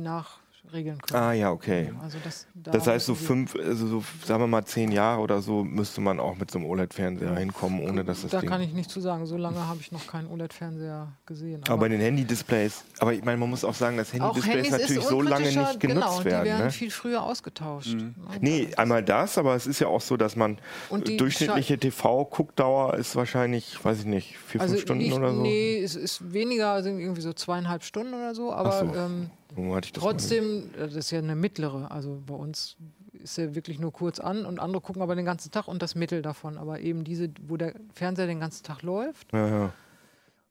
nachregeln 0.65 0.99
können. 1.01 1.23
Ah 1.23 1.33
ja, 1.33 1.51
okay. 1.51 1.93
Also 2.03 2.19
das, 2.23 2.47
da 2.55 2.71
Das 2.71 2.87
heißt, 2.87 3.07
so 3.07 3.15
fünf, 3.15 3.55
also 3.57 3.87
so, 3.87 4.05
sagen 4.25 4.43
wir 4.43 4.47
mal 4.47 4.65
zehn 4.65 4.93
Jahre 4.93 5.21
oder 5.21 5.41
so, 5.41 5.65
müsste 5.65 6.01
man 6.01 6.21
auch 6.21 6.37
mit 6.37 6.51
so 6.51 6.59
einem 6.59 6.69
OLED-Fernseher 6.69 7.37
hinkommen, 7.37 7.81
ohne 7.81 8.05
dass 8.05 8.23
das 8.23 8.31
Da 8.31 8.41
Ding. 8.41 8.49
kann 8.49 8.61
ich 8.61 8.73
nicht 8.73 8.91
zu 8.91 9.01
sagen. 9.01 9.27
So 9.27 9.37
lange 9.37 9.67
habe 9.67 9.81
ich 9.81 9.93
noch 9.93 10.07
keinen 10.07 10.29
OLED-Fernseher 10.29 11.09
gesehen. 11.27 11.63
aber 11.67 11.79
bei 11.79 11.89
den 11.89 12.01
Handy-Displays, 12.01 12.85
aber 12.99 13.15
ich 13.15 13.25
meine, 13.25 13.39
man 13.39 13.51
muss 13.51 13.65
auch 13.65 13.75
sagen, 13.75 13.97
dass 13.97 14.13
Handy-Displays 14.13 14.71
natürlich 14.71 15.05
so 15.05 15.23
lange 15.23 15.47
nicht 15.47 15.81
genutzt 15.81 15.81
genau, 15.81 16.25
werden. 16.25 16.45
Die 16.45 16.51
werden 16.51 16.65
ne? 16.65 16.71
viel 16.71 16.91
früher 16.91 17.23
ausgetauscht. 17.23 17.95
Ne? 17.95 18.15
Nee, 18.41 18.69
einmal 18.77 19.03
das, 19.03 19.39
aber 19.39 19.55
es 19.55 19.67
ist 19.67 19.81
ja 19.81 19.89
auch 19.89 20.01
so, 20.01 20.17
dass 20.17 20.37
man 20.37 20.59
Und 20.89 21.09
die 21.09 21.17
durchschnittliche 21.17 21.79
TV-Guckdauer 21.79 22.95
ist 22.95 23.17
wahrscheinlich, 23.17 23.83
weiß 23.85 24.01
ich 24.01 24.07
nicht, 24.07 24.37
vier, 24.39 24.61
fünf 24.61 24.81
Stunden 24.81 25.05
nicht, 25.05 25.13
oder 25.13 25.35
so. 25.35 25.43
Nee, 25.43 25.81
es 25.83 25.95
ist 25.95 26.33
weniger, 26.33 26.83
sind 26.83 26.99
irgendwie 26.99 27.21
so 27.21 27.33
zweieinhalb 27.33 27.85
Stunden 27.85 28.15
oder 28.15 28.35
so, 28.35 28.53
aber 28.53 28.69
Ach 28.71 28.81
so. 28.81 28.95
ähm, 28.95 29.31
So 29.57 29.75
hatte 29.75 29.87
ich 29.87 29.93
das 29.93 30.03
mal 30.05 30.11
trotzdem, 30.11 30.71
äh, 30.77 30.81
das 30.81 30.95
ist 30.95 31.11
ja 31.11 31.19
eine 31.19 31.37
mittlere. 31.37 31.91
Also 31.91 32.23
bei 32.27 32.35
uns 32.35 32.77
ist 33.23 33.39
ja 33.39 33.55
wirklich 33.55 33.79
nur 33.79 33.93
kurz 33.93 34.21
an 34.21 34.47
und 34.47 34.61
andere 34.61 34.81
gucken 34.81 35.03
aber 35.03 35.15
den 35.17 35.25
ganzen 35.25 35.51
Tag 35.51 35.69
und 35.69 35.83
das 35.83 35.95
Mittel 35.95 36.23
davon. 36.23 36.59
Aber 36.59 36.81
eben 36.81 37.05
diese, 37.05 37.29
wo 37.47 37.57
der 37.57 37.75
Fernseher 37.93 38.27
den 38.27 38.41
ganzen 38.41 38.65
Tag 38.65 38.83
läuft, 38.83 39.33
Ja, 39.33 39.49
ja. 39.49 39.73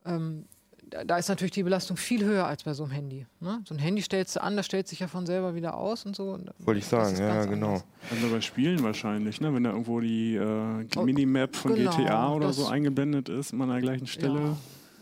ähm, 0.06 0.46
da, 0.90 1.04
da 1.04 1.18
ist 1.18 1.28
natürlich 1.28 1.52
die 1.52 1.64
Belastung 1.64 1.98
viel 1.98 2.24
höher 2.24 2.46
als 2.46 2.64
bei 2.64 2.74
so 2.74 2.84
einem 2.84 2.94
Handy. 2.94 3.26
Ne? 3.42 3.62
So 3.68 3.76
ein 3.76 3.80
Handy 3.80 4.02
stellst 4.02 4.36
du 4.38 4.42
an, 4.42 4.56
das 4.56 4.66
stellt 4.66 4.88
sich 4.88 5.00
ja 5.00 5.08
von 5.08 5.26
selber 5.26 5.54
wieder 5.54 5.76
aus 5.76 6.06
und 6.06 6.16
so. 6.16 6.40
Wollte 6.60 6.80
ich 6.80 6.86
sagen, 6.86 7.18
ja, 7.18 7.44
genau. 7.46 7.68
anders. 7.68 7.86
Also 8.10 8.30
bei 8.30 8.42
Spielen 8.42 8.82
wahrscheinlich, 8.84 9.42
ne? 9.42 9.54
wenn 9.54 9.64
da 9.64 9.72
irgendwo 9.72 10.00
die 10.00 10.36
äh, 10.36 10.88
Oh, 10.96 11.02
Minimap 11.04 11.56
von 11.56 11.76
genau, 11.76 11.92
GTA 11.96 12.32
oder 12.34 12.54
so 12.54 12.68
eingeblendet 12.68 13.28
ist, 13.30 13.52
immer 13.54 13.66
an 13.66 13.72
der 13.72 13.82
gleichen 13.82 14.08
Stelle. 14.08 14.40
Ja. 14.40 14.58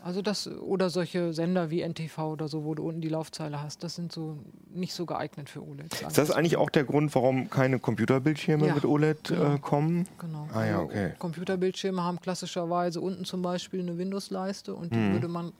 Also 0.06 0.22
das 0.22 0.46
oder 0.46 0.88
solche 0.88 1.32
Sender 1.32 1.68
wie 1.68 1.80
NTV 1.80 2.18
oder 2.30 2.46
so, 2.46 2.64
wo 2.64 2.76
du 2.76 2.86
unten 2.86 3.00
die 3.00 3.08
Laufzeile 3.08 3.60
hast, 3.60 3.82
das 3.82 3.96
sind 3.96 4.12
so 4.12 4.38
nicht 4.72 4.94
so 4.94 5.04
geeignet 5.04 5.50
für 5.50 5.66
OLEDs. 5.66 6.00
Ist 6.00 6.16
das 6.16 6.30
eigentlich 6.30 6.56
auch 6.56 6.70
der 6.70 6.84
Grund, 6.84 7.12
warum 7.16 7.50
keine 7.50 7.80
Computerbildschirme 7.80 8.68
Ja, 8.68 8.74
mit 8.74 8.84
OLED 8.84 9.30
äh, 9.32 9.58
kommen? 9.60 10.06
Genau. 10.18 10.48
Ah 10.54 10.64
ja, 10.64 10.74
Also 10.78 10.84
okay. 10.84 11.12
Computerbildschirme 11.18 12.00
haben 12.04 12.20
klassischerweise 12.20 13.00
unten 13.00 13.24
zum 13.24 13.42
Beispiel 13.42 13.80
eine 13.80 13.98
Windows-Leiste 13.98 14.76
und 14.76 14.94
die 14.94 14.98
Mhm. 14.98 15.12
würde 15.14 15.26
man, 15.26 15.52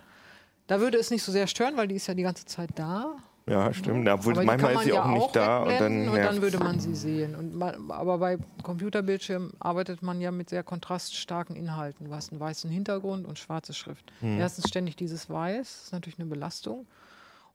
da 0.69 0.79
würde 0.79 0.97
es 0.99 1.11
nicht 1.11 1.25
so 1.25 1.33
sehr 1.33 1.49
stören, 1.49 1.77
weil 1.77 1.89
die 1.89 1.97
ist 1.97 2.07
ja 2.07 2.15
die 2.15 2.23
ganze 2.23 2.45
Zeit 2.45 2.71
da. 2.77 3.17
Ja, 3.49 3.73
stimmt. 3.73 4.09
Obwohl, 4.09 4.33
Aber 4.33 4.45
manchmal 4.45 4.75
ist 4.75 4.83
sie 4.83 4.91
man 4.91 4.99
auch 5.01 5.07
ja 5.07 5.13
nicht 5.13 5.37
da 5.37 5.59
und 5.63 5.81
dann, 5.81 6.09
und 6.09 6.17
dann 6.17 6.43
würde 6.43 6.59
man 6.59 6.81
sie 6.81 6.97
sehen. 6.97 7.37
Und 7.37 7.55
man, 7.55 7.91
aber 7.93 8.19
bei 8.19 8.39
Computerbildschirmen 8.65 9.53
arbeitet 9.61 10.03
man 10.03 10.21
ja 10.21 10.33
mit 10.33 10.51
sehr 10.51 10.65
kontraststarken 10.65 11.55
Inhalten. 11.55 12.07
Du 12.07 12.13
hast 12.15 12.33
einen 12.33 12.41
weißen 12.41 12.69
Hintergrund 12.69 13.25
und 13.25 13.39
schwarze 13.39 13.73
Schrift. 13.73 14.13
Hm. 14.21 14.41
Erstens 14.41 14.69
ständig 14.69 14.97
dieses 14.97 15.31
Weiß, 15.31 15.85
ist 15.85 15.93
natürlich 15.93 16.19
eine 16.19 16.29
Belastung. 16.29 16.87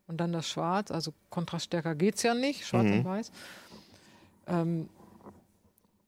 Und 0.07 0.17
dann 0.17 0.31
das 0.31 0.47
Schwarz, 0.47 0.91
also 0.91 1.13
kontraststärker 1.29 1.95
geht 1.95 2.15
es 2.15 2.23
ja 2.23 2.33
nicht, 2.33 2.65
schwarz 2.65 2.85
Mhm. 2.85 2.93
und 2.99 3.05
weiß. 3.05 3.31
Ähm, 4.47 4.89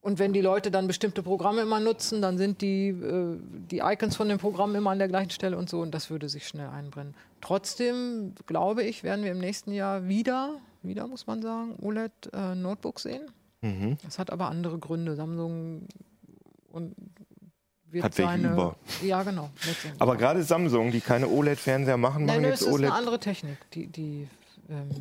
und 0.04 0.20
wenn 0.20 0.34
die 0.34 0.42
Leute 0.42 0.70
dann 0.70 0.86
bestimmte 0.86 1.24
Programme 1.24 1.62
immer 1.62 1.80
nutzen, 1.80 2.22
dann 2.22 2.38
sind 2.38 2.62
die, 2.62 2.90
äh, 2.90 3.40
die 3.72 3.80
Icons 3.80 4.18
von 4.18 4.28
den 4.28 4.38
Programmen 4.38 4.76
immer 4.76 4.92
an 4.92 5.00
der 5.00 5.08
gleichen 5.08 5.30
Stelle 5.32 5.58
und 5.58 5.70
so 5.70 5.82
und 5.82 5.92
das 5.92 6.10
würde 6.10 6.28
sich 6.28 6.46
schnell 6.46 6.68
einbrennen. 6.68 7.16
Trotzdem 7.40 8.36
glaube 8.46 8.84
ich, 8.84 9.04
werden 9.04 9.24
wir 9.24 9.32
im 9.32 9.40
nächsten 9.40 9.72
Jahr 9.72 10.08
wieder, 10.08 10.60
wieder 10.82 11.08
muss 11.08 11.26
man 11.26 11.42
sagen, 11.42 11.78
OLED-Notebooks 11.82 13.04
sehen. 13.04 13.24
Mhm. 13.62 13.98
Das 14.04 14.20
hat 14.20 14.30
aber 14.30 14.50
andere 14.50 14.78
Gründe. 14.78 15.16
Samsung 15.16 15.88
und 16.70 16.96
wird 17.90 18.04
Hat 18.04 18.18
welche 18.18 18.32
seine, 18.32 18.52
über. 18.52 18.76
Ja, 19.04 19.24
genau. 19.24 19.52
Aber 20.00 20.18
gerade 20.18 20.44
Samsung, 20.44 20.92
die 20.92 21.00
keine 21.00 21.30
OLED-Fernseher 21.30 21.96
machen, 21.96 22.26
Nein, 22.26 22.36
machen 22.36 22.42
nö, 22.42 22.50
jetzt 22.50 22.62
es 22.62 22.68
ist 22.68 22.74
OLED. 22.74 22.90
eine 22.90 22.98
andere 22.98 23.20
Technik. 23.20 23.58
Die, 23.72 23.88
die 23.88 24.28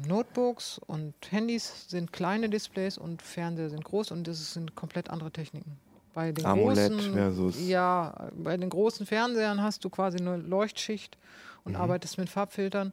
Notebooks 0.06 0.78
und 0.86 1.14
Handys 1.30 1.86
sind 1.88 2.12
kleine 2.12 2.48
Displays 2.50 2.98
und 2.98 3.22
Fernseher 3.22 3.70
sind 3.70 3.84
groß 3.84 4.10
und 4.10 4.26
das 4.26 4.52
sind 4.54 4.74
komplett 4.74 5.10
andere 5.10 5.30
Techniken. 5.30 5.76
Bei 6.14 6.32
den 6.32 6.44
AMOLED 6.44 6.92
großen, 6.92 7.12
versus- 7.14 7.68
Ja, 7.68 8.30
bei 8.36 8.56
den 8.56 8.68
großen 8.68 9.06
Fernsehern 9.06 9.62
hast 9.62 9.84
du 9.84 9.90
quasi 9.90 10.18
eine 10.18 10.36
Leuchtschicht 10.36 11.16
und 11.64 11.72
Mhm. 11.72 11.80
arbeitest 11.80 12.18
mit 12.18 12.28
Farbfiltern. 12.28 12.92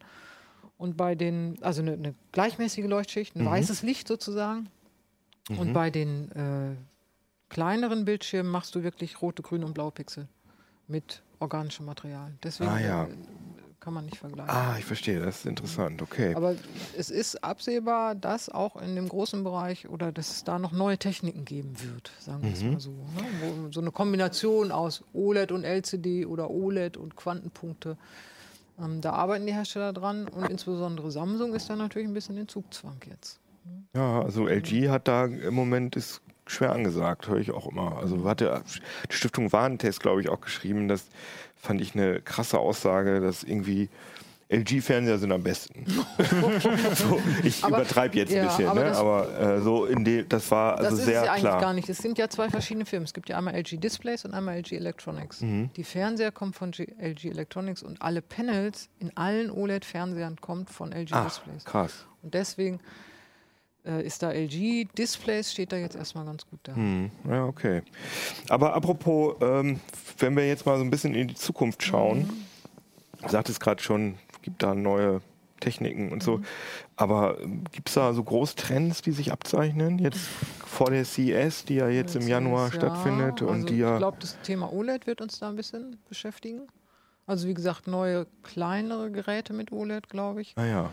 Und 0.78 0.96
bei 0.96 1.14
den, 1.14 1.58
also 1.60 1.82
eine, 1.82 1.92
eine 1.92 2.14
gleichmäßige 2.32 2.86
Leuchtschicht, 2.86 3.36
ein 3.36 3.42
Mhm. 3.42 3.46
weißes 3.48 3.82
Licht 3.82 4.08
sozusagen. 4.08 4.68
Und 5.58 5.72
bei 5.74 5.90
den 5.90 6.30
äh, 6.32 6.76
kleineren 7.50 8.04
Bildschirmen 8.06 8.50
machst 8.50 8.74
du 8.74 8.82
wirklich 8.82 9.20
rote, 9.20 9.42
grüne 9.42 9.66
und 9.66 9.74
blaue 9.74 9.90
Pixel 9.90 10.28
mit 10.86 11.22
organischem 11.40 11.84
Material. 11.84 12.32
Deswegen 12.42 12.70
Ah, 12.70 12.80
ja. 12.80 13.08
Kann 13.80 13.94
man 13.94 14.04
nicht 14.04 14.18
vergleichen. 14.18 14.50
Ah, 14.54 14.76
ich 14.78 14.84
verstehe, 14.84 15.20
das 15.20 15.38
ist 15.38 15.46
interessant, 15.46 16.02
okay. 16.02 16.34
Aber 16.34 16.54
es 16.98 17.08
ist 17.10 17.42
absehbar, 17.42 18.14
dass 18.14 18.50
auch 18.50 18.76
in 18.76 18.94
dem 18.94 19.08
großen 19.08 19.42
Bereich 19.42 19.88
oder 19.88 20.12
dass 20.12 20.30
es 20.30 20.44
da 20.44 20.58
noch 20.58 20.72
neue 20.72 20.98
Techniken 20.98 21.46
geben 21.46 21.74
wird, 21.82 22.12
sagen 22.20 22.42
wir 22.42 22.52
es 22.52 22.62
Mhm. 22.62 22.72
mal 22.72 22.80
so. 22.80 22.90
Ne? 22.90 23.24
Wo 23.40 23.72
so 23.72 23.80
eine 23.80 23.90
Kombination 23.90 24.70
aus 24.70 25.02
OLED 25.14 25.50
und 25.52 25.64
LCD 25.64 26.26
oder 26.26 26.50
OLED 26.50 26.98
und 26.98 27.16
Quantenpunkte. 27.16 27.96
Ähm, 28.78 29.00
da 29.00 29.12
arbeiten 29.12 29.46
die 29.46 29.54
Hersteller 29.54 29.94
dran 29.94 30.28
und 30.28 30.50
insbesondere 30.50 31.10
Samsung 31.10 31.54
ist 31.54 31.70
da 31.70 31.76
natürlich 31.76 32.06
ein 32.08 32.14
bisschen 32.14 32.36
in 32.36 32.48
Zugzwang 32.48 32.98
jetzt. 33.08 33.40
Ja, 33.94 34.20
also 34.22 34.46
LG 34.46 34.90
hat 34.90 35.08
da 35.08 35.24
im 35.24 35.54
Moment 35.54 35.96
ist 35.96 36.20
schwer 36.46 36.72
angesagt, 36.72 37.28
höre 37.28 37.38
ich 37.38 37.50
auch 37.52 37.66
immer. 37.70 37.96
Also 37.98 38.24
hat 38.24 38.40
der 38.40 38.62
die 39.10 39.14
Stiftung 39.14 39.52
Warentest, 39.52 40.00
glaube 40.00 40.20
ich, 40.20 40.28
auch 40.28 40.40
geschrieben. 40.40 40.88
Das 40.88 41.06
fand 41.60 41.80
ich 41.80 41.94
eine 41.94 42.20
krasse 42.20 42.58
Aussage, 42.58 43.20
dass 43.20 43.42
irgendwie 43.42 43.88
LG-Fernseher 44.48 45.18
sind 45.18 45.30
am 45.30 45.44
besten. 45.44 45.86
so, 46.94 47.20
ich 47.44 47.62
übertreibe 47.64 48.16
jetzt 48.16 48.32
ja, 48.32 48.42
ein 48.42 48.48
bisschen, 48.48 48.66
aber 48.66 48.80
ne? 48.80 48.86
das- 48.88 48.98
aber 48.98 49.38
äh, 49.38 49.60
so 49.60 49.84
in 49.86 50.04
dem, 50.04 50.28
das 50.28 50.50
war 50.50 50.76
also 50.76 50.90
das 50.90 50.98
ist 50.98 51.04
sehr 51.04 51.20
es 51.20 51.26
ja 51.26 51.32
eigentlich 51.32 51.42
klar. 51.44 51.60
gar 51.60 51.72
nicht. 51.72 51.88
Es 51.88 51.98
sind 51.98 52.18
ja 52.18 52.28
zwei 52.28 52.48
verschiedene 52.50 52.84
Firmen. 52.84 53.04
Es 53.04 53.14
gibt 53.14 53.28
ja 53.28 53.38
einmal 53.38 53.54
LG 53.54 53.78
Displays 53.78 54.24
und 54.24 54.34
einmal 54.34 54.56
LG 54.58 54.72
Electronics. 54.72 55.40
Mhm. 55.42 55.70
Die 55.76 55.84
Fernseher 55.84 56.32
kommen 56.32 56.52
von 56.52 56.72
G 56.72 56.86
LG 56.98 57.26
Electronics 57.26 57.84
und 57.84 58.02
alle 58.02 58.22
Panels 58.22 58.88
in 58.98 59.16
allen 59.16 59.52
OLED-Fernsehern 59.52 60.40
kommt 60.40 60.68
von 60.68 60.90
LG 60.90 61.10
Ach, 61.12 61.26
Displays. 61.26 61.64
krass. 61.64 62.06
Und 62.22 62.34
deswegen 62.34 62.80
ist 63.84 64.22
da 64.22 64.30
LG 64.32 64.88
Displays, 64.96 65.52
steht 65.52 65.72
da 65.72 65.76
jetzt 65.76 65.96
erstmal 65.96 66.24
ganz 66.24 66.46
gut 66.46 66.60
da. 66.64 66.74
Hm, 66.74 67.10
ja, 67.28 67.44
okay. 67.46 67.82
Aber 68.48 68.74
apropos, 68.74 69.36
ähm, 69.40 69.80
wenn 70.18 70.36
wir 70.36 70.46
jetzt 70.46 70.66
mal 70.66 70.76
so 70.78 70.84
ein 70.84 70.90
bisschen 70.90 71.14
in 71.14 71.28
die 71.28 71.34
Zukunft 71.34 71.82
schauen, 71.82 72.18
Mhm. 73.22 73.28
sagt 73.28 73.48
es 73.48 73.58
gerade 73.60 73.82
schon, 73.82 74.16
gibt 74.42 74.62
da 74.62 74.74
neue 74.74 75.20
Techniken 75.60 76.10
und 76.10 76.22
so. 76.22 76.40
Aber 76.96 77.36
gibt 77.72 77.88
es 77.88 77.94
da 77.94 78.14
so 78.14 78.24
Großtrends, 78.24 79.02
die 79.02 79.12
sich 79.12 79.30
abzeichnen? 79.30 79.98
Jetzt 79.98 80.20
vor 80.64 80.90
der 80.90 81.04
CES, 81.04 81.64
die 81.66 81.74
ja 81.74 81.88
jetzt 81.88 82.16
im 82.16 82.26
Januar 82.26 82.68
ja. 82.68 82.72
stattfindet 82.72 83.42
und 83.42 83.48
also 83.50 83.66
die 83.66 83.74
Ich 83.74 83.80
ja. 83.80 83.98
glaube, 83.98 84.16
das 84.20 84.40
Thema 84.42 84.72
OLED 84.72 85.06
wird 85.06 85.20
uns 85.20 85.38
da 85.38 85.48
ein 85.50 85.56
bisschen 85.56 85.98
beschäftigen. 86.08 86.66
Also 87.26 87.46
wie 87.46 87.54
gesagt, 87.54 87.86
neue, 87.86 88.26
kleinere 88.42 89.10
Geräte 89.10 89.52
mit 89.52 89.70
OLED, 89.70 90.08
glaube 90.08 90.40
ich. 90.40 90.56
Naja. 90.56 90.92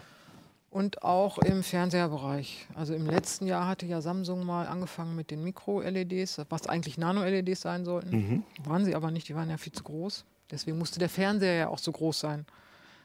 Und 0.78 1.01
auch 1.01 1.39
im 1.39 1.63
Fernseherbereich. 1.63 2.67
Also 2.75 2.93
im 2.93 3.07
letzten 3.07 3.47
Jahr 3.47 3.67
hatte 3.67 3.88
ja 3.88 3.99
Samsung 3.99 4.45
mal 4.45 4.67
angefangen 4.67 5.15
mit 5.15 5.32
den 5.32 5.43
Mikro-LEDs, 5.43 6.41
was 6.49 6.67
eigentlich 6.67 6.99
Nano-LEDs 6.99 7.61
sein 7.61 7.84
sollten. 7.84 8.11
Mhm. 8.15 8.43
Waren 8.63 8.86
sie 8.86 8.93
aber 8.93 9.09
nicht, 9.09 9.28
die 9.28 9.34
waren 9.36 9.49
ja 9.49 9.57
viel 9.57 9.73
zu 9.73 9.84
groß. 9.84 10.23
Deswegen 10.51 10.78
musste 10.78 10.99
der 10.99 11.09
Fernseher 11.09 11.53
ja 11.55 11.67
auch 11.69 11.80
so 11.80 11.91
groß 11.91 12.19
sein, 12.19 12.45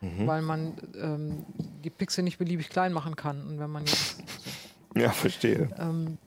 Mhm. 0.02 0.26
weil 0.26 0.42
man 0.42 0.74
ähm, 1.00 1.46
die 1.82 1.88
Pixel 1.90 2.24
nicht 2.24 2.36
beliebig 2.38 2.68
klein 2.68 2.92
machen 2.92 3.16
kann. 3.16 3.40
Und 3.46 3.58
wenn 3.58 3.70
man 3.70 3.86
jetzt 3.86 4.22
Ja, 4.94 5.08
verstehe. 5.10 5.70
ähm, 5.78 6.18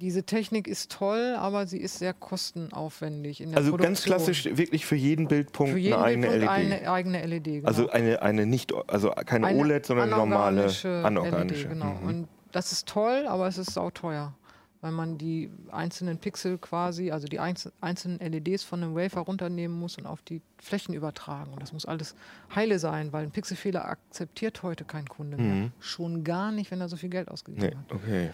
diese 0.00 0.24
Technik 0.24 0.66
ist 0.66 0.90
toll, 0.90 1.34
aber 1.38 1.66
sie 1.66 1.78
ist 1.78 1.98
sehr 1.98 2.14
kostenaufwendig 2.14 3.40
in 3.40 3.50
der 3.50 3.58
Also 3.58 3.72
ganz 3.76 4.02
Produktion. 4.02 4.16
klassisch 4.34 4.56
wirklich 4.58 4.86
für 4.86 4.96
jeden 4.96 5.28
Bildpunkt 5.28 5.72
für 5.72 5.78
jeden 5.78 5.94
eine 5.94 6.04
eigene 6.04 6.28
Bildpunkt 6.28 6.60
LED. 6.62 6.72
eine 6.80 6.90
eigene 6.90 7.26
LED. 7.26 7.44
Genau. 7.44 7.66
Also 7.68 7.90
eine, 7.90 8.22
eine 8.22 8.46
nicht, 8.46 8.72
also 8.88 9.10
keine 9.10 9.46
Eine 9.48 9.58
OLED, 9.58 9.86
sondern 9.86 10.08
eine 10.12 10.16
normale 10.16 10.62
anorganische 10.62 11.02
anorganische. 11.04 11.68
LED, 11.68 11.72
genau. 11.74 11.94
Mhm. 12.00 12.06
Und 12.08 12.28
das 12.52 12.72
ist 12.72 12.88
toll, 12.88 13.26
aber 13.28 13.46
es 13.46 13.58
ist 13.58 13.72
sauteuer, 13.74 14.34
weil 14.80 14.92
man 14.92 15.18
die 15.18 15.50
einzelnen 15.70 16.18
Pixel 16.18 16.58
quasi, 16.58 17.10
also 17.10 17.26
die 17.28 17.38
einzel- 17.38 17.72
einzelnen 17.80 18.18
LEDs 18.18 18.64
von 18.64 18.82
einem 18.82 18.94
Wafer 18.96 19.20
runternehmen 19.20 19.78
muss 19.78 19.98
und 19.98 20.06
auf 20.06 20.22
die 20.22 20.40
Flächen 20.58 20.94
übertragen. 20.94 21.52
Und 21.52 21.62
das 21.62 21.72
muss 21.72 21.84
alles 21.86 22.14
heile 22.54 22.78
sein, 22.78 23.12
weil 23.12 23.24
ein 23.24 23.30
Pixelfehler 23.30 23.84
akzeptiert 23.84 24.62
heute 24.62 24.84
kein 24.84 25.06
Kunde 25.06 25.36
mehr. 25.36 25.54
Mhm. 25.54 25.72
Schon 25.80 26.24
gar 26.24 26.50
nicht, 26.52 26.70
wenn 26.70 26.80
er 26.80 26.88
so 26.88 26.96
viel 26.96 27.10
Geld 27.10 27.28
ausgegeben 27.28 27.66
Nee, 27.66 27.76
hat. 27.76 27.92
okay. 27.94 28.30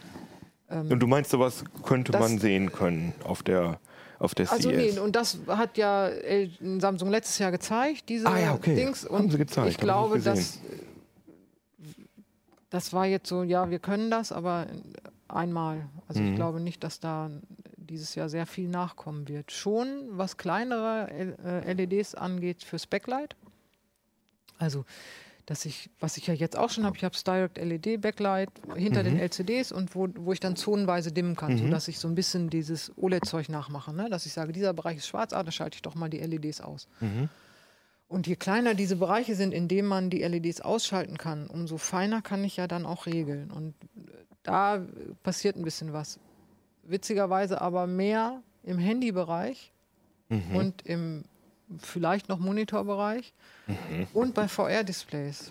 Ähm, 0.70 0.90
Und 0.90 1.00
du 1.00 1.06
meinst, 1.06 1.30
sowas 1.30 1.64
könnte 1.84 2.12
das- 2.12 2.20
man 2.20 2.38
sehen 2.38 2.72
können 2.72 3.14
auf 3.24 3.42
der, 3.42 3.78
auf 4.18 4.34
der 4.34 4.50
Also 4.50 4.70
nee, 4.70 4.90
CES? 4.90 4.98
und 4.98 5.14
das 5.14 5.38
hat 5.46 5.76
ja 5.78 6.08
L 6.08 6.50
Samsung 6.80 7.10
letztes 7.10 7.38
Jahr 7.38 7.50
gezeigt, 7.52 8.08
diese 8.08 8.26
Ah 8.26 8.38
ja, 8.38 8.54
okay. 8.54 8.74
Dings. 8.74 9.04
Haben 9.04 9.14
Und 9.26 9.30
sie 9.30 9.38
gezeigt, 9.38 9.68
ich 9.70 9.78
glaube, 9.78 10.18
dass 10.20 10.58
das 12.70 12.92
war 12.92 13.06
jetzt 13.06 13.28
so, 13.28 13.42
ja, 13.42 13.70
wir 13.70 13.78
können 13.78 14.10
das, 14.10 14.32
aber 14.32 14.66
einmal. 15.28 15.86
Also 16.08 16.20
Mhm. 16.20 16.30
ich 16.30 16.34
glaube 16.34 16.60
nicht, 16.60 16.82
dass 16.84 17.00
da 17.00 17.30
dieses 17.76 18.14
Jahr 18.16 18.28
sehr 18.28 18.46
viel 18.46 18.68
nachkommen 18.68 19.28
wird. 19.28 19.52
Schon 19.52 20.08
was 20.10 20.36
kleinere 20.36 21.08
äh, 21.44 21.72
LEDs 21.72 22.14
angeht 22.16 22.64
fürs 22.64 22.86
Backlight. 22.86 23.36
Also 24.58 24.84
dass 25.46 25.64
ich, 25.64 25.90
was 26.00 26.16
ich 26.16 26.26
ja 26.26 26.34
jetzt 26.34 26.58
auch 26.58 26.70
schon 26.70 26.84
habe, 26.84 26.96
ich 26.96 27.04
habe 27.04 27.16
Direct 27.24 27.56
LED 27.56 28.00
Backlight 28.00 28.50
hinter 28.74 29.04
den 29.04 29.16
LCDs 29.18 29.70
und 29.70 29.94
wo, 29.94 30.08
wo 30.16 30.32
ich 30.32 30.40
dann 30.40 30.56
zonenweise 30.56 31.12
dimmen 31.12 31.36
kann, 31.36 31.56
sodass 31.56 31.86
ich 31.86 32.00
so 32.00 32.08
ein 32.08 32.16
bisschen 32.16 32.50
dieses 32.50 32.92
OLED-Zeug 32.98 33.48
nachmache. 33.48 33.92
Ne? 33.92 34.10
Dass 34.10 34.26
ich 34.26 34.32
sage, 34.32 34.52
dieser 34.52 34.74
Bereich 34.74 34.98
ist 34.98 35.06
schwarz, 35.06 35.32
ah, 35.32 35.44
da 35.44 35.52
schalte 35.52 35.76
ich 35.76 35.82
doch 35.82 35.94
mal 35.94 36.10
die 36.10 36.18
LEDs 36.18 36.60
aus. 36.60 36.88
Und 38.08 38.26
je 38.26 38.34
kleiner 38.36 38.74
diese 38.74 38.96
Bereiche 38.96 39.36
sind, 39.36 39.54
in 39.54 39.68
denen 39.68 39.86
man 39.86 40.10
die 40.10 40.22
LEDs 40.22 40.60
ausschalten 40.60 41.16
kann, 41.16 41.46
umso 41.46 41.78
feiner 41.78 42.22
kann 42.22 42.42
ich 42.42 42.56
ja 42.56 42.66
dann 42.66 42.84
auch 42.84 43.06
regeln. 43.06 43.52
Und 43.52 43.74
da 44.42 44.84
passiert 45.22 45.56
ein 45.56 45.64
bisschen 45.64 45.92
was. 45.92 46.18
Witzigerweise 46.82 47.60
aber 47.60 47.86
mehr 47.86 48.42
im 48.64 48.78
Handybereich 48.78 49.72
und 50.54 50.82
im 50.86 51.24
vielleicht 51.78 52.28
noch 52.28 52.38
Monitorbereich 52.38 53.32
und 54.12 54.34
bei 54.34 54.48
VR-Displays. 54.48 55.50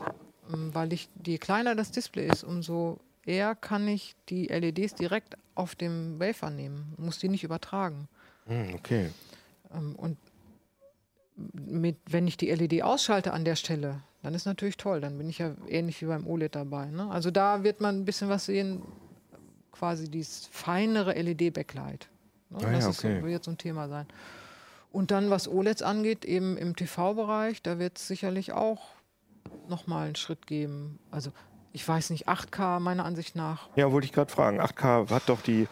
Ähm, 0.54 0.74
Weil 0.74 0.94
ich, 0.94 1.10
je 1.26 1.38
kleiner 1.38 1.76
das 1.76 1.92
Display 1.92 2.28
ist, 2.28 2.44
umso 2.44 3.00
eher 3.26 3.56
kann 3.56 3.88
ich 3.88 4.16
die 4.30 4.48
LEDs 4.48 4.96
direkt 4.96 5.36
auf 5.56 5.76
dem 5.76 6.20
Wafer 6.20 6.50
nehmen, 6.50 6.94
muss 6.98 7.20
die 7.20 7.30
nicht 7.30 7.44
übertragen. 7.44 8.08
Hm, 8.46 8.76
okay. 8.76 9.10
Ähm, 9.74 9.96
Und 9.96 10.18
mit, 11.36 11.98
wenn 12.10 12.28
ich 12.28 12.38
die 12.38 12.50
LED 12.50 12.84
ausschalte 12.84 13.34
an 13.34 13.44
der 13.44 13.56
Stelle, 13.56 14.02
dann 14.24 14.34
ist 14.34 14.46
natürlich 14.46 14.78
toll. 14.78 15.02
Dann 15.02 15.18
bin 15.18 15.30
ich 15.30 15.40
ja 15.40 15.52
ähnlich 15.68 16.02
wie 16.02 16.06
beim 16.06 16.26
OLED 16.26 16.56
dabei. 16.56 16.86
Ne? 16.86 17.10
Also 17.10 17.32
da 17.32 17.64
wird 17.64 17.82
man 17.82 17.98
ein 17.98 18.06
bisschen 18.06 18.30
was 18.30 18.46
sehen, 18.46 18.82
quasi 19.72 20.10
dieses 20.10 20.48
feinere 20.48 21.14
LED-Backlight. 21.14 22.08
Ne? 22.50 22.58
Ah 22.60 22.62
ja, 22.62 22.72
das 22.72 22.86
ist 22.86 23.00
okay. 23.00 23.18
so, 23.18 23.24
wird 23.24 23.32
jetzt 23.32 23.46
so 23.46 23.52
ein 23.52 23.58
Thema 23.58 23.90
sein. 23.90 24.08
Und 24.96 25.12
dann, 25.12 25.30
was 25.30 25.50
OLEDs 25.50 25.82
angeht, 25.82 26.24
eben 26.24 26.56
im 26.56 26.74
TV-Bereich, 26.78 27.62
da 27.62 27.80
wird 27.80 27.98
es 27.98 28.08
sicherlich 28.08 28.54
auch 28.54 28.92
nochmal 29.68 30.06
einen 30.06 30.16
Schritt 30.16 30.48
geben. 30.48 31.00
Also 31.12 31.34
ich 31.76 31.86
weiß 31.88 32.10
nicht, 32.12 32.28
8K 32.30 32.80
meiner 32.80 33.04
Ansicht 33.06 33.36
nach. 33.36 33.68
Ja, 33.76 33.92
wollte 33.92 34.06
ich 34.06 34.14
gerade 34.14 34.32
fragen. 34.32 34.62
8K 34.62 35.10
hat 35.10 35.24
doch 35.28 35.42
die 35.42 35.68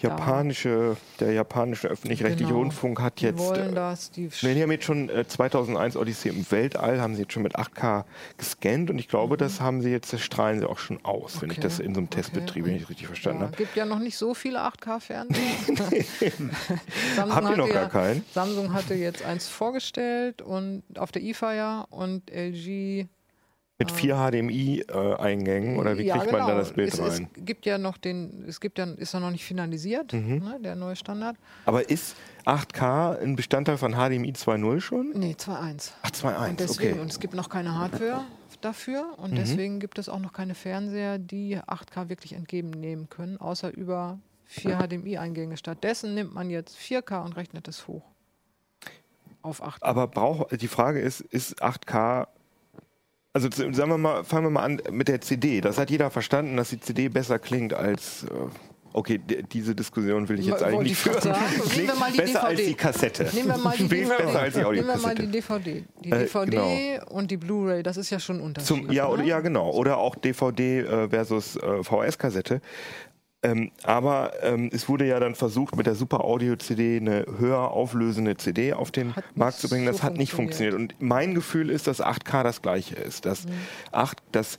japanische, 0.00 0.96
der 1.18 1.32
japanische 1.32 1.88
öffentlich-rechtliche 1.88 2.50
Genau. 2.50 2.60
Rundfunk 2.60 3.00
hat 3.00 3.20
Die 3.20 3.24
jetzt. 3.26 3.38
wollen 3.40 3.72
äh, 3.72 3.74
das, 3.74 4.10
die 4.12 4.28
die 4.28 4.62
haben 4.62 4.70
jetzt 4.70 4.84
schon 4.84 5.08
äh, 5.10 5.26
2001 5.26 5.96
Odyssee 5.96 6.28
im 6.28 6.48
Weltall, 6.52 7.00
haben 7.00 7.14
sie 7.16 7.22
jetzt 7.22 7.32
schon 7.32 7.42
mit 7.42 7.56
8K 7.58 8.04
gescannt 8.36 8.90
und 8.90 8.98
ich 9.00 9.08
glaube, 9.08 9.36
das 9.36 9.60
haben 9.60 9.82
sie 9.82 9.90
jetzt, 9.90 10.12
das 10.12 10.20
strahlen 10.20 10.60
sie 10.60 10.68
auch 10.68 10.78
schon 10.78 11.04
aus, 11.04 11.42
wenn 11.42 11.50
ich 11.50 11.56
Mhm. 11.58 11.64
Okay, 11.64 11.68
das 11.68 11.80
in 11.80 11.94
so 11.94 11.98
einem 11.98 12.06
okay. 12.06 12.16
Testbetrieb, 12.20 12.64
wenn 12.66 12.76
ich 12.76 12.82
es 12.84 12.88
richtig 12.90 13.06
verstanden 13.08 13.40
Ja, 13.40 13.46
habe. 13.48 13.56
gibt 13.56 13.74
ja 13.74 13.84
noch 13.86 13.98
nicht 13.98 14.16
so 14.16 14.34
viele 14.34 14.60
8K-Fernseher. 14.60 15.42
Samsung 17.16 17.34
Habt 17.34 17.50
ihr 17.50 17.56
noch 17.56 17.68
gar 17.68 17.82
ja- 17.82 17.88
keinen? 17.88 18.24
Samsung 18.32 18.72
hatte 18.72 18.94
jetzt 18.94 19.24
eins 19.24 19.48
vorgestellt 19.48 20.42
und 20.42 20.84
auf 20.96 21.10
der 21.12 21.22
IFA 21.22 21.54
ja 21.54 21.86
und 21.90 22.30
LG. 22.30 23.08
Mit 23.80 23.92
vier 23.92 24.16
HDMI-Eingängen 24.16 25.78
oder 25.78 25.96
wie 25.96 26.02
ja, 26.02 26.16
kriegt 26.16 26.32
genau. 26.32 26.38
man 26.46 26.48
da 26.48 26.58
das 26.58 26.72
Bild 26.72 26.92
es, 26.92 27.00
rein? 27.00 27.28
Es 27.36 27.44
gibt 27.44 27.64
ja 27.64 27.78
noch 27.78 27.96
den, 27.96 28.44
es 28.48 28.58
gibt 28.60 28.76
ja, 28.76 28.84
ist 28.86 29.14
ja 29.14 29.20
noch 29.20 29.30
nicht 29.30 29.44
finalisiert, 29.44 30.12
Mhm. 30.12 30.38
ne, 30.38 30.58
der 30.60 30.74
neue 30.74 30.96
Standard. 30.96 31.36
Aber 31.64 31.88
ist 31.88 32.16
8K 32.44 33.20
ein 33.22 33.36
Bestandteil 33.36 33.78
von 33.78 33.92
HDMI 33.92 34.32
2.0 34.32 34.80
schon? 34.80 35.12
Nee, 35.14 35.36
2.1. 35.38 35.92
Ach, 36.02 36.08
Und 36.08 36.16
2.1, 36.16 36.56
deswegen, 36.56 36.92
okay. 36.94 37.00
und 37.02 37.10
es 37.12 37.20
gibt 37.20 37.34
noch 37.34 37.48
keine 37.48 37.76
Hardware 37.78 38.22
dafür 38.62 39.14
und 39.16 39.30
Mhm. 39.30 39.36
deswegen 39.36 39.78
gibt 39.78 40.00
es 40.00 40.08
auch 40.08 40.18
noch 40.18 40.32
keine 40.32 40.56
Fernseher, 40.56 41.18
die 41.20 41.56
8K 41.58 42.08
wirklich 42.08 42.32
entgegennehmen 42.32 43.08
können, 43.08 43.36
außer 43.36 43.72
über 43.72 44.18
vier 44.44 44.76
HDMI-Eingänge. 44.88 45.56
Stattdessen 45.56 46.14
nimmt 46.14 46.34
man 46.34 46.50
jetzt 46.50 46.76
4K 46.76 47.24
und 47.24 47.36
rechnet 47.36 47.68
es 47.68 47.86
hoch. 47.86 48.02
Auf 49.42 49.62
8K. 49.62 49.82
Aber 49.82 50.08
braucht, 50.08 50.60
die 50.60 50.66
Frage 50.66 50.98
ist, 50.98 51.20
ist 51.20 51.62
8K, 51.62 52.26
also 53.32 53.48
sagen 53.50 53.90
wir 53.90 53.98
mal, 53.98 54.24
fangen 54.24 54.46
wir 54.46 54.50
mal 54.50 54.62
an 54.64 54.80
mit 54.90 55.08
der 55.08 55.20
CD. 55.20 55.60
Das 55.60 55.78
hat 55.78 55.90
jeder 55.90 56.10
verstanden, 56.10 56.56
dass 56.56 56.70
die 56.70 56.80
CD 56.80 57.08
besser 57.08 57.38
klingt 57.38 57.72
als, 57.74 58.24
äh, 58.24 58.28
okay, 58.92 59.20
diese 59.52 59.74
Diskussion 59.74 60.28
will 60.28 60.40
ich 60.40 60.46
jetzt 60.46 60.62
eigentlich 60.62 60.90
nicht 60.90 60.96
führen. 60.98 61.20
sagen. 61.20 61.38
Nehmen 61.40 61.58
wir 61.62 61.70
Klingt 61.70 62.00
mal 62.00 62.10
die 62.12 62.16
besser 62.18 62.44
als 62.44 62.56
DVD. 62.56 62.68
die 62.70 62.74
Kassette. 62.74 63.30
Nehmen 63.34 63.48
wir 63.48 63.58
mal 63.58 63.70
die 63.76 63.76
Klingt 63.88 63.92
DVD. 63.92 64.22
besser 64.24 64.40
als 64.40 64.54
die 64.54 64.60
Nehmen 64.60 64.86
wir 64.86 64.96
mal 64.98 65.14
die 65.14 65.26
DVD. 65.26 65.84
Die 66.04 66.10
Äh, 66.10 66.18
DVD 66.26 67.00
und 67.10 67.30
die 67.30 67.36
Blu-ray, 67.36 67.82
das 67.82 67.96
ist 67.96 68.10
ja 68.10 68.18
schon 68.18 68.36
ein 68.36 68.42
Unterschied. 68.42 68.66
Zum, 68.66 68.90
ja, 68.90 69.06
oder, 69.08 69.22
ja, 69.22 69.40
genau. 69.40 69.70
Oder 69.70 69.98
auch 69.98 70.16
DVD 70.16 70.80
äh, 70.80 71.08
versus 71.08 71.56
äh, 71.56 71.82
VHS-Kassette. 71.84 72.60
Ähm, 73.42 73.70
aber 73.84 74.32
ähm, 74.42 74.68
es 74.72 74.88
wurde 74.88 75.06
ja 75.06 75.20
dann 75.20 75.36
versucht, 75.36 75.76
mit 75.76 75.86
der 75.86 75.94
Super 75.94 76.24
Audio 76.24 76.56
CD 76.56 76.96
eine 76.96 77.24
höher 77.38 77.70
auflösende 77.70 78.36
CD 78.36 78.72
auf 78.72 78.90
den 78.90 79.14
Hat 79.14 79.24
Markt 79.36 79.58
zu 79.58 79.68
bringen. 79.68 79.86
Das 79.86 79.98
so 79.98 80.02
hat 80.02 80.16
nicht 80.16 80.32
funktioniert. 80.32 80.74
Und 80.74 80.96
mein 80.98 81.34
Gefühl 81.34 81.70
ist, 81.70 81.86
dass 81.86 82.02
8K 82.02 82.42
das 82.42 82.62
gleiche 82.62 82.96
ist. 82.96 83.26
Dass 83.26 83.46
8, 83.92 84.18
das, 84.32 84.58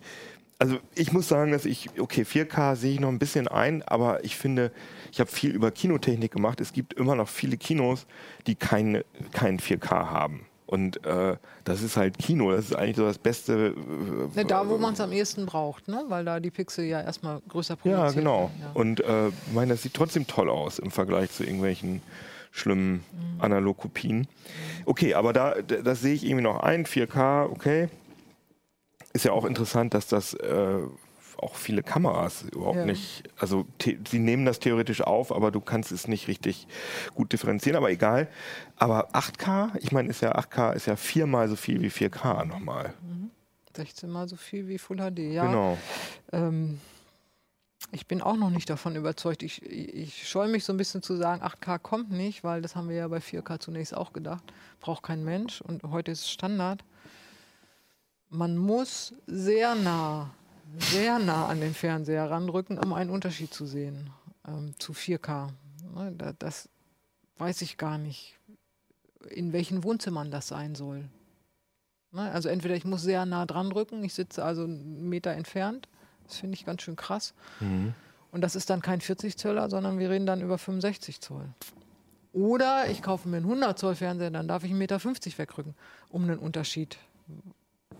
also 0.59 0.77
ich 0.95 1.11
muss 1.11 1.27
sagen, 1.27 1.51
dass 1.51 1.65
ich, 1.65 1.89
okay, 1.99 2.23
4K 2.23 2.77
sehe 2.77 2.93
ich 2.93 2.99
noch 3.01 3.09
ein 3.09 3.19
bisschen 3.19 3.49
ein, 3.49 3.83
aber 3.83 4.23
ich 4.23 4.37
finde, 4.37 4.71
ich 5.11 5.19
habe 5.19 5.29
viel 5.29 5.51
über 5.51 5.71
Kinotechnik 5.71 6.31
gemacht. 6.31 6.61
Es 6.61 6.71
gibt 6.71 6.93
immer 6.93 7.15
noch 7.15 7.27
viele 7.27 7.57
Kinos, 7.57 8.07
die 8.47 8.55
keine, 8.55 9.03
kein 9.33 9.59
4K 9.59 10.09
haben. 10.09 10.45
Und 10.69 11.03
äh, 11.03 11.35
das 11.63 11.81
ist 11.81 11.97
halt 11.97 12.19
Kino, 12.19 12.51
das 12.51 12.65
ist 12.65 12.75
eigentlich 12.75 12.97
so 12.97 13.03
das 13.03 13.17
Beste. 13.17 13.73
Äh, 13.75 14.37
Ne, 14.37 14.45
da, 14.45 14.69
wo 14.69 14.77
man 14.77 14.93
es 14.93 15.01
am 15.01 15.11
ehesten 15.11 15.47
braucht, 15.47 15.87
ne? 15.87 16.03
weil 16.09 16.23
da 16.23 16.39
die 16.39 16.51
Pixel 16.51 16.85
ja 16.85 17.01
erstmal 17.01 17.41
größer 17.49 17.75
produziert 17.75 18.09
ja, 18.09 18.11
genau. 18.11 18.41
werden, 18.41 18.61
ja. 18.61 18.71
Und 18.75 18.99
äh, 18.99 19.27
ich 19.29 19.53
meine, 19.53 19.71
das 19.73 19.81
sieht 19.81 19.95
trotzdem 19.95 20.27
toll 20.27 20.47
aus 20.47 20.77
im 20.77 20.91
Vergleich 20.91 21.31
zu 21.31 21.43
irgendwelchen 21.43 22.03
schlimmen 22.51 23.03
Mhm. 23.13 23.41
Analogkopien. 23.41 24.27
Okay, 24.85 25.15
aber 25.15 25.33
da, 25.33 25.55
das 25.61 26.01
sehe 26.01 26.13
ich 26.13 26.23
irgendwie 26.23 26.43
noch 26.43 26.59
ein. 26.59 26.85
4K, 26.85 27.49
okay. 27.49 27.89
Ist 29.13 29.25
ja 29.25 29.31
auch 29.31 29.45
interessant, 29.45 29.95
dass 29.95 30.05
das 30.07 30.35
äh, 30.35 30.77
auch 31.37 31.55
viele 31.55 31.83
Kameras 31.83 32.43
überhaupt 32.51 32.77
Ja. 32.79 32.85
nicht, 32.85 33.23
also 33.39 33.65
sie 33.81 34.19
nehmen 34.19 34.45
das 34.45 34.59
theoretisch 34.59 35.01
auf, 35.01 35.31
aber 35.33 35.51
du 35.51 35.61
kannst 35.61 35.91
es 35.91 36.07
nicht 36.07 36.27
richtig 36.27 36.67
gut 37.15 37.31
differenzieren, 37.31 37.77
aber 37.77 37.89
egal. 37.91 38.27
Aber 38.79 39.11
8K, 39.11 39.77
ich 39.81 39.91
meine, 39.91 40.09
ist 40.09 40.21
ja 40.21 40.35
8K 40.35 40.73
ist 40.73 40.87
ja 40.87 40.95
viermal 40.95 41.49
so 41.49 41.55
viel 41.55 41.81
wie 41.81 41.89
4K 41.89 42.45
nochmal. 42.45 42.93
16 43.75 44.09
mal 44.09 44.27
so 44.27 44.35
viel 44.35 44.67
wie 44.67 44.77
Full 44.77 44.97
HD, 44.97 45.19
ja. 45.19 45.45
Genau. 45.45 45.77
Ähm, 46.31 46.79
ich 47.91 48.07
bin 48.07 48.21
auch 48.21 48.35
noch 48.35 48.49
nicht 48.49 48.69
davon 48.69 48.95
überzeugt. 48.95 49.43
Ich, 49.43 49.63
ich 49.63 50.27
scheue 50.27 50.47
mich 50.47 50.63
so 50.63 50.73
ein 50.73 50.77
bisschen 50.77 51.01
zu 51.01 51.15
sagen, 51.15 51.41
8K 51.41 51.79
kommt 51.79 52.11
nicht, 52.11 52.43
weil 52.43 52.61
das 52.61 52.75
haben 52.75 52.89
wir 52.89 52.95
ja 52.95 53.07
bei 53.07 53.19
4K 53.19 53.59
zunächst 53.59 53.95
auch 53.95 54.13
gedacht. 54.13 54.43
Braucht 54.79 55.03
kein 55.03 55.23
Mensch 55.23 55.61
und 55.61 55.83
heute 55.83 56.11
ist 56.11 56.21
es 56.21 56.29
Standard. 56.29 56.83
Man 58.29 58.57
muss 58.57 59.13
sehr 59.27 59.75
nah, 59.75 60.29
sehr 60.77 61.19
nah 61.19 61.47
an 61.47 61.61
den 61.61 61.73
Fernseher 61.73 62.29
ranrücken, 62.29 62.77
um 62.77 62.93
einen 62.93 63.09
Unterschied 63.09 63.53
zu 63.53 63.65
sehen 63.65 64.09
ähm, 64.47 64.73
zu 64.77 64.93
4K. 64.93 65.49
Ne, 65.95 66.13
da, 66.17 66.33
das 66.37 66.69
weiß 67.37 67.61
ich 67.61 67.77
gar 67.77 67.97
nicht, 67.97 68.37
in 69.29 69.53
welchen 69.53 69.83
Wohnzimmern 69.83 70.31
das 70.31 70.47
sein 70.47 70.75
soll. 70.75 71.05
Ne, 72.11 72.31
also 72.31 72.49
entweder 72.49 72.75
ich 72.75 72.85
muss 72.85 73.01
sehr 73.03 73.25
nah 73.25 73.45
dran 73.45 73.71
rücken, 73.71 74.03
ich 74.03 74.13
sitze 74.13 74.43
also 74.43 74.63
einen 74.63 75.09
Meter 75.09 75.31
entfernt. 75.31 75.87
Das 76.25 76.37
finde 76.37 76.55
ich 76.55 76.65
ganz 76.65 76.81
schön 76.81 76.95
krass. 76.95 77.33
Mhm. 77.59 77.93
Und 78.31 78.41
das 78.41 78.55
ist 78.55 78.69
dann 78.69 78.81
kein 78.81 79.01
40 79.01 79.37
Zöller, 79.37 79.69
sondern 79.69 79.99
wir 79.99 80.09
reden 80.09 80.25
dann 80.25 80.41
über 80.41 80.57
65 80.57 81.21
Zoll. 81.21 81.49
Oder 82.31 82.89
ich 82.89 83.01
kaufe 83.01 83.27
mir 83.27 83.37
einen 83.37 83.45
100 83.45 83.77
Zoll 83.77 83.95
Fernseher, 83.95 84.29
dann 84.29 84.47
darf 84.47 84.63
ich 84.63 84.71
1,50 84.71 84.75
Meter 84.75 85.03
wegrücken, 85.37 85.75
um 86.09 86.23
einen 86.23 86.37
Unterschied. 86.37 86.97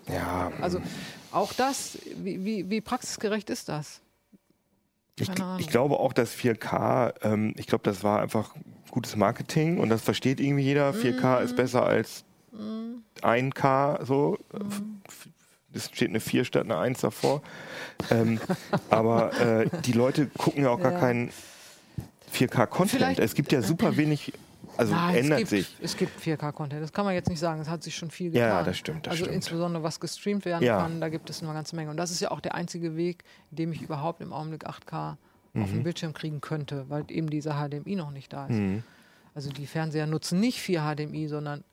Ja, 0.08 0.52
Also 0.62 0.82
auch 1.32 1.54
das, 1.54 1.98
wie, 2.18 2.44
wie, 2.46 2.70
wie 2.70 2.82
praxisgerecht 2.82 3.50
ist 3.50 3.70
das? 3.70 4.02
Ich, 5.20 5.30
ich 5.60 5.68
glaube 5.68 6.00
auch, 6.00 6.14
dass 6.14 6.34
4K, 6.36 7.14
ähm, 7.24 7.54
ich 7.58 7.68
glaube, 7.68 7.84
das 7.84 8.04
war 8.04 8.22
einfach 8.22 8.56
gutes 8.92 9.16
Marketing 9.16 9.78
und 9.80 9.90
das 9.90 10.02
versteht 10.02 10.40
irgendwie 10.40 10.64
jeder. 10.64 10.92
4K 10.94 11.40
Mhm. 11.40 11.46
ist 11.46 11.56
besser 11.56 11.86
als 11.86 12.24
1K, 13.22 14.06
so. 14.06 14.38
Mhm. 14.54 15.02
Es 15.74 15.86
steht 15.94 16.10
eine 16.10 16.20
4 16.20 16.46
statt 16.46 16.64
eine 16.64 16.78
1 16.78 17.02
davor. 17.02 17.42
ähm, 18.10 18.40
aber 18.90 19.40
äh, 19.40 19.70
die 19.86 19.92
Leute 19.92 20.28
gucken 20.38 20.64
ja 20.64 20.70
auch 20.72 20.82
gar 20.82 20.94
Ja. 20.94 21.00
keinen 21.00 21.32
4K-Content. 22.34 22.92
Vielleicht- 22.92 23.20
Es 23.20 23.36
gibt 23.36 23.52
ja 23.52 23.62
super 23.62 23.96
wenig, 23.98 24.34
also 24.80 24.94
Nein, 24.94 25.16
ändert 25.16 25.42
es 25.44 25.50
gibt, 25.50 25.68
sich. 25.68 25.78
Es 25.82 25.98
gibt 25.98 26.20
4K-Content, 26.22 26.82
das 26.82 26.92
kann 26.94 27.06
man 27.06 27.14
jetzt 27.14 27.30
nicht 27.30 27.40
sagen. 27.40 27.62
Es 27.62 27.70
hat 27.70 27.84
sich 27.84 27.96
schon 27.96 28.10
viel 28.12 28.34
Ja, 28.36 28.48
getan. 28.48 28.66
das 28.66 28.78
stimmt, 28.78 29.06
das 29.08 29.12
also 29.12 29.24
stimmt. 29.26 29.36
insbesondere 29.36 29.84
was 29.84 30.00
gestreamt 30.00 30.46
werden 30.46 30.64
Ja. 30.64 30.78
kann, 30.82 31.02
da 31.02 31.10
gibt 31.10 31.30
es 31.30 31.44
eine 31.44 31.54
ganze 31.54 31.76
Menge. 31.76 31.92
Und 31.92 31.98
das 31.98 32.12
ist 32.12 32.20
ja 32.22 32.32
auch 32.32 32.40
der 32.40 32.56
einzige 32.56 32.96
Weg, 32.96 33.24
in 33.52 33.58
dem 33.58 33.72
ich 33.74 33.82
überhaupt 33.82 34.22
im 34.22 34.34
Augenblick 34.34 34.66
8K 34.66 35.18
Mhm. 35.54 35.64
auf 35.64 35.70
den 35.72 35.84
Bildschirm 35.84 36.14
kriegen 36.14 36.42
könnte, 36.42 36.86
weil 36.90 37.06
eben 37.10 37.30
dieser 37.30 37.54
HDMI 37.56 37.96
noch 37.96 38.12
nicht 38.12 38.32
da 38.34 38.46
ist. 38.48 38.56
Mhm. 38.56 38.84
Also 39.36 39.52
die 39.52 39.66
Fernseher 39.68 40.08
nutzen 40.08 40.40
nicht 40.40 40.60
4 40.60 40.82
HDMI, 40.82 41.28
sondern 41.28 41.64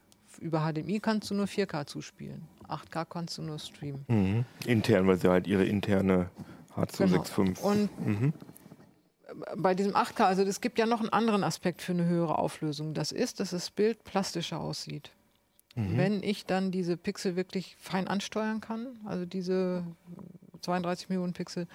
über 0.40 0.60
HDMI 0.60 1.00
kannst 1.00 1.30
du 1.30 1.34
nur 1.34 1.46
4K 1.46 1.86
zuspielen. 1.86 2.42
8K 2.68 3.04
kannst 3.04 3.38
du 3.38 3.42
nur 3.42 3.58
streamen. 3.58 4.04
Mhm. 4.08 4.44
Intern, 4.66 5.06
weil 5.06 5.16
sie 5.18 5.28
halt 5.28 5.46
ihre 5.46 5.64
interne 5.64 6.28
H265. 6.76 7.44
Genau. 7.56 7.60
Und 7.68 8.06
Mhm. 8.06 8.32
Bei 9.56 9.74
diesem 9.74 9.92
8K, 9.94 10.24
also 10.24 10.42
es 10.42 10.60
gibt 10.60 10.78
ja 10.78 10.86
noch 10.86 11.00
einen 11.00 11.10
anderen 11.10 11.44
Aspekt 11.44 11.82
für 11.82 11.92
eine 11.92 12.06
höhere 12.06 12.38
Auflösung. 12.38 12.94
Das 12.94 13.12
ist, 13.12 13.40
dass 13.40 13.50
das 13.50 13.70
Bild 13.70 14.04
plastischer 14.04 14.60
aussieht. 14.60 15.10
Mhm. 15.74 15.96
Wenn 15.98 16.22
ich 16.22 16.46
dann 16.46 16.70
diese 16.70 16.96
Pixel 16.96 17.36
wirklich 17.36 17.76
fein 17.78 18.08
ansteuern 18.08 18.60
kann, 18.60 18.98
also 19.04 19.26
diese 19.26 19.84
32 20.62 21.08
Millionen 21.08 21.32
Pixel, 21.34 21.66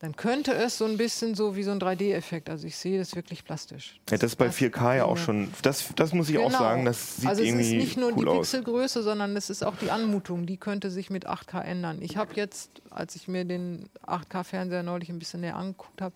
dann 0.00 0.14
könnte 0.14 0.54
es 0.54 0.78
so 0.78 0.84
ein 0.84 0.96
bisschen 0.96 1.34
so 1.34 1.56
wie 1.56 1.64
so 1.64 1.72
ein 1.72 1.80
3D-Effekt. 1.80 2.48
Also 2.48 2.68
ich 2.68 2.76
sehe 2.76 2.98
das 2.98 3.16
wirklich 3.16 3.44
plastisch. 3.44 4.00
Ja, 4.08 4.16
das 4.16 4.32
ist 4.32 4.36
bei 4.36 4.46
4K 4.48 4.96
ja 4.98 5.04
auch 5.04 5.16
schon, 5.16 5.52
das, 5.62 5.92
das 5.96 6.12
muss 6.14 6.28
ich 6.28 6.38
auch 6.38 6.46
Genau. 6.46 6.58
sagen, 6.58 6.84
das 6.84 7.16
sieht 7.16 7.28
also 7.28 7.42
es 7.42 7.48
irgendwie 7.48 7.76
ist 7.78 7.84
nicht 7.84 7.96
nur 7.96 8.12
cool 8.12 8.24
die 8.24 8.30
aus. 8.30 8.50
Pixelgröße, 8.52 9.02
sondern 9.02 9.36
es 9.36 9.50
ist 9.50 9.64
auch 9.64 9.74
die 9.76 9.90
Anmutung. 9.90 10.46
Die 10.46 10.56
könnte 10.56 10.90
sich 10.92 11.10
mit 11.10 11.28
8K 11.28 11.62
ändern. 11.62 12.00
Ich 12.00 12.16
habe 12.16 12.32
jetzt, 12.34 12.70
als 12.90 13.16
ich 13.16 13.26
mir 13.26 13.44
den 13.44 13.88
8K-Fernseher 14.06 14.84
neulich 14.84 15.08
ein 15.08 15.18
bisschen 15.18 15.40
näher 15.40 15.56
angeguckt 15.56 16.00
habe, 16.00 16.14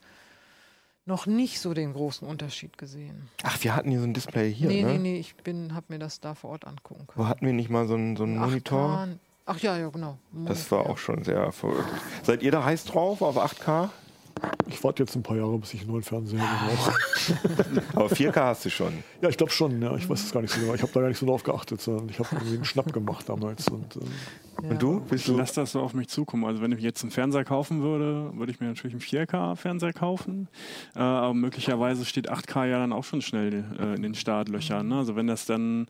noch 1.04 1.26
nicht 1.26 1.60
so 1.60 1.74
den 1.74 1.92
großen 1.92 2.26
Unterschied 2.26 2.78
gesehen. 2.78 3.28
Ach, 3.42 3.62
wir 3.62 3.74
hatten 3.74 3.90
hier 3.90 4.00
so 4.00 4.06
ein 4.06 4.14
Display 4.14 4.52
hier, 4.52 4.68
nee, 4.68 4.82
ne? 4.82 4.92
nee, 4.92 4.98
nee, 4.98 5.18
ich 5.18 5.34
habe 5.74 5.86
mir 5.88 5.98
das 5.98 6.20
da 6.20 6.34
vor 6.34 6.50
Ort 6.50 6.66
angucken 6.66 7.06
können. 7.06 7.18
Wo 7.18 7.26
hatten 7.26 7.44
wir 7.44 7.52
nicht 7.52 7.70
mal 7.70 7.86
so 7.86 7.94
einen, 7.94 8.16
so 8.16 8.22
einen 8.22 8.38
8K 8.38 8.40
Monitor? 8.40 9.08
Ach 9.44 9.58
ja, 9.58 9.76
ja, 9.76 9.88
genau. 9.88 10.18
Das 10.46 10.70
war 10.70 10.88
auch 10.88 10.98
schon 10.98 11.24
sehr 11.24 11.50
verrückt. 11.50 11.88
Seid 12.22 12.42
ihr 12.42 12.52
da 12.52 12.64
heiß 12.64 12.84
drauf 12.84 13.22
auf 13.22 13.36
8K? 13.36 13.90
Ich 14.68 14.82
warte 14.82 15.02
jetzt 15.02 15.14
ein 15.14 15.22
paar 15.22 15.36
Jahre, 15.36 15.58
bis 15.58 15.74
ich 15.74 15.82
einen 15.82 15.90
neuen 15.90 16.02
Fernseher 16.02 16.40
brauche. 16.66 16.96
Aber 17.94 18.06
4K 18.06 18.34
hast 18.36 18.64
du 18.64 18.70
schon. 18.70 19.04
Ja, 19.20 19.28
ich 19.28 19.36
glaube 19.36 19.52
schon. 19.52 19.82
Ja, 19.82 19.94
ich 19.96 20.08
weiß 20.08 20.22
es 20.24 20.32
gar 20.32 20.40
nicht 20.40 20.54
so 20.54 20.60
genau. 20.60 20.74
Ich 20.74 20.82
habe 20.82 20.92
da 20.92 21.00
gar 21.00 21.08
nicht 21.08 21.18
so 21.18 21.26
drauf 21.26 21.42
geachtet. 21.42 21.80
sondern 21.80 22.08
Ich 22.08 22.18
habe 22.18 22.28
irgendwie 22.32 22.54
einen 22.54 22.64
Schnapp 22.64 22.92
gemacht 22.92 23.28
damals. 23.28 23.68
Und, 23.68 23.96
ähm, 23.96 24.10
Und 24.60 24.80
du? 24.82 25.00
Bist 25.00 25.26
du? 25.28 25.36
Lass 25.36 25.52
das 25.54 25.72
so 25.72 25.80
auf 25.80 25.94
mich 25.94 26.08
zukommen. 26.08 26.44
Also 26.44 26.62
wenn 26.62 26.72
ich 26.72 26.80
jetzt 26.80 27.02
einen 27.02 27.10
Fernseher 27.10 27.44
kaufen 27.44 27.82
würde, 27.82 28.30
würde 28.36 28.52
ich 28.52 28.60
mir 28.60 28.66
natürlich 28.68 28.92
einen 28.94 29.26
4K-Fernseher 29.26 29.92
kaufen. 29.92 30.48
Äh, 30.94 31.00
aber 31.00 31.34
möglicherweise 31.34 32.04
steht 32.04 32.30
8K 32.30 32.66
ja 32.66 32.78
dann 32.78 32.92
auch 32.92 33.04
schon 33.04 33.22
schnell 33.22 33.64
äh, 33.80 33.94
in 33.96 34.02
den 34.02 34.14
Startlöchern. 34.14 34.86
Ne? 34.88 34.96
Also 34.98 35.16
wenn 35.16 35.26
das 35.26 35.46
dann, 35.46 35.86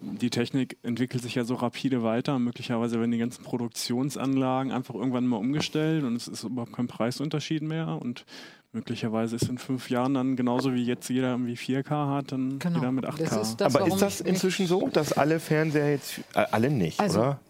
die 0.00 0.30
Technik 0.30 0.78
entwickelt 0.82 1.22
sich 1.22 1.34
ja 1.34 1.44
so 1.44 1.54
rapide 1.54 2.02
weiter. 2.02 2.38
Möglicherweise 2.38 2.98
werden 2.98 3.10
die 3.10 3.18
ganzen 3.18 3.42
Produktionsanlagen 3.44 4.72
einfach 4.72 4.94
irgendwann 4.94 5.26
mal 5.26 5.36
umgestellt 5.36 6.04
und 6.04 6.16
es 6.16 6.28
ist 6.28 6.44
überhaupt 6.44 6.72
kein 6.72 6.86
Preisunterschied 6.86 7.62
mehr. 7.62 7.98
Und 8.00 8.24
möglicherweise 8.72 9.36
ist 9.36 9.48
in 9.48 9.58
fünf 9.58 9.90
Jahren 9.90 10.14
dann 10.14 10.34
genauso 10.36 10.72
wie 10.74 10.84
jetzt 10.84 11.08
jeder 11.10 11.30
irgendwie 11.32 11.56
4K 11.56 12.08
hat, 12.08 12.32
dann 12.32 12.58
Genau. 12.58 12.78
jeder 12.78 12.92
mit 12.92 13.04
8K. 13.06 13.18
Das 13.24 13.48
ist 13.50 13.60
das, 13.60 13.76
Aber 13.76 13.86
ist 13.86 14.00
das 14.00 14.20
ich- 14.20 14.26
inzwischen 14.26 14.66
so, 14.66 14.88
dass 14.88 15.12
alle 15.12 15.38
Fernseher 15.40 15.90
jetzt, 15.90 16.18
äh, 16.34 16.44
alle 16.50 16.70
nicht, 16.70 16.98
Also, 16.98 17.18
oder? 17.20 17.40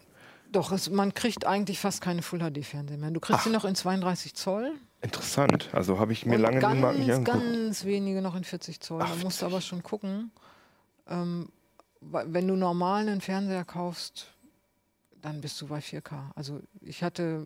Doch, 0.55 0.71
es, 0.71 0.89
man 0.89 1.13
kriegt 1.13 1.45
eigentlich 1.45 1.79
fast 1.79 1.99
keine 1.99 2.21
Full-HD-Fernseher 2.21 2.97
mehr. 2.97 3.11
Du 3.11 3.19
kriegst 3.19 3.43
sie 3.43 3.49
noch 3.49 3.65
in 3.65 3.75
32 3.75 4.35
Zoll. 4.35 4.71
Interessant. 5.01 5.69
Also 5.73 5.99
habe 5.99 6.13
ich 6.13 6.25
mir 6.25 6.35
und 6.35 6.41
lange 6.41 6.59
ganz, 6.59 6.79
Markt 6.79 6.97
nicht 6.97 7.11
angeguckt. 7.11 7.43
ganz 7.43 7.83
wenige 7.83 8.21
noch 8.21 8.35
in 8.35 8.45
40 8.45 8.79
Zoll. 8.79 9.01
Ach, 9.03 9.09
da 9.09 9.23
musst 9.23 9.41
du 9.41 9.45
aber 9.47 9.59
schon 9.59 9.83
gucken. 9.83 10.31
Ähm, 11.07 11.49
wenn 11.99 12.47
du 12.47 12.55
normal 12.55 13.01
einen 13.01 13.19
Fernseher 13.19 13.65
kaufst, 13.65 14.27
dann 15.21 15.41
bist 15.41 15.59
du 15.59 15.67
bei 15.67 15.79
4K. 15.79 16.31
Also 16.35 16.61
ich 16.79 17.03
hatte 17.03 17.45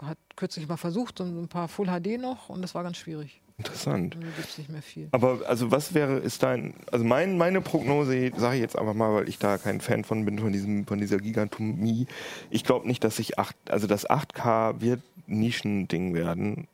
äh, 0.00 0.04
hat 0.04 0.18
kürzlich 0.34 0.66
mal 0.66 0.76
versucht, 0.76 1.18
so 1.18 1.24
ein 1.24 1.48
paar 1.48 1.68
Full 1.68 1.86
HD 1.86 2.20
noch 2.20 2.48
und 2.48 2.60
das 2.60 2.74
war 2.74 2.82
ganz 2.82 2.96
schwierig. 2.96 3.40
Interessant. 3.58 4.14
Da 4.14 4.20
gibt 4.20 4.48
es 4.48 4.56
nicht 4.58 4.70
mehr 4.70 4.82
viel. 4.82 5.08
Aber 5.10 5.40
also 5.46 5.70
was 5.72 5.92
wäre, 5.92 6.18
ist 6.18 6.44
dein, 6.44 6.74
also 6.92 7.04
mein, 7.04 7.36
meine 7.36 7.60
Prognose, 7.60 8.30
sage 8.36 8.54
ich 8.56 8.62
jetzt 8.62 8.78
einfach 8.78 8.94
mal, 8.94 9.12
weil 9.12 9.28
ich 9.28 9.38
da 9.38 9.58
kein 9.58 9.80
Fan 9.80 10.04
von 10.04 10.24
bin, 10.24 10.38
von 10.38 10.52
diesem, 10.52 10.86
von 10.86 10.98
dieser 10.98 11.18
Gigantomie. 11.18 12.06
Ich 12.50 12.62
glaube 12.62 12.86
nicht, 12.86 13.02
dass 13.02 13.18
ich 13.18 13.38
8, 13.38 13.56
also 13.68 13.88
das 13.88 14.08
8K 14.08 14.80
wird 14.80 15.00
Nischending 15.26 16.14
werden. 16.14 16.68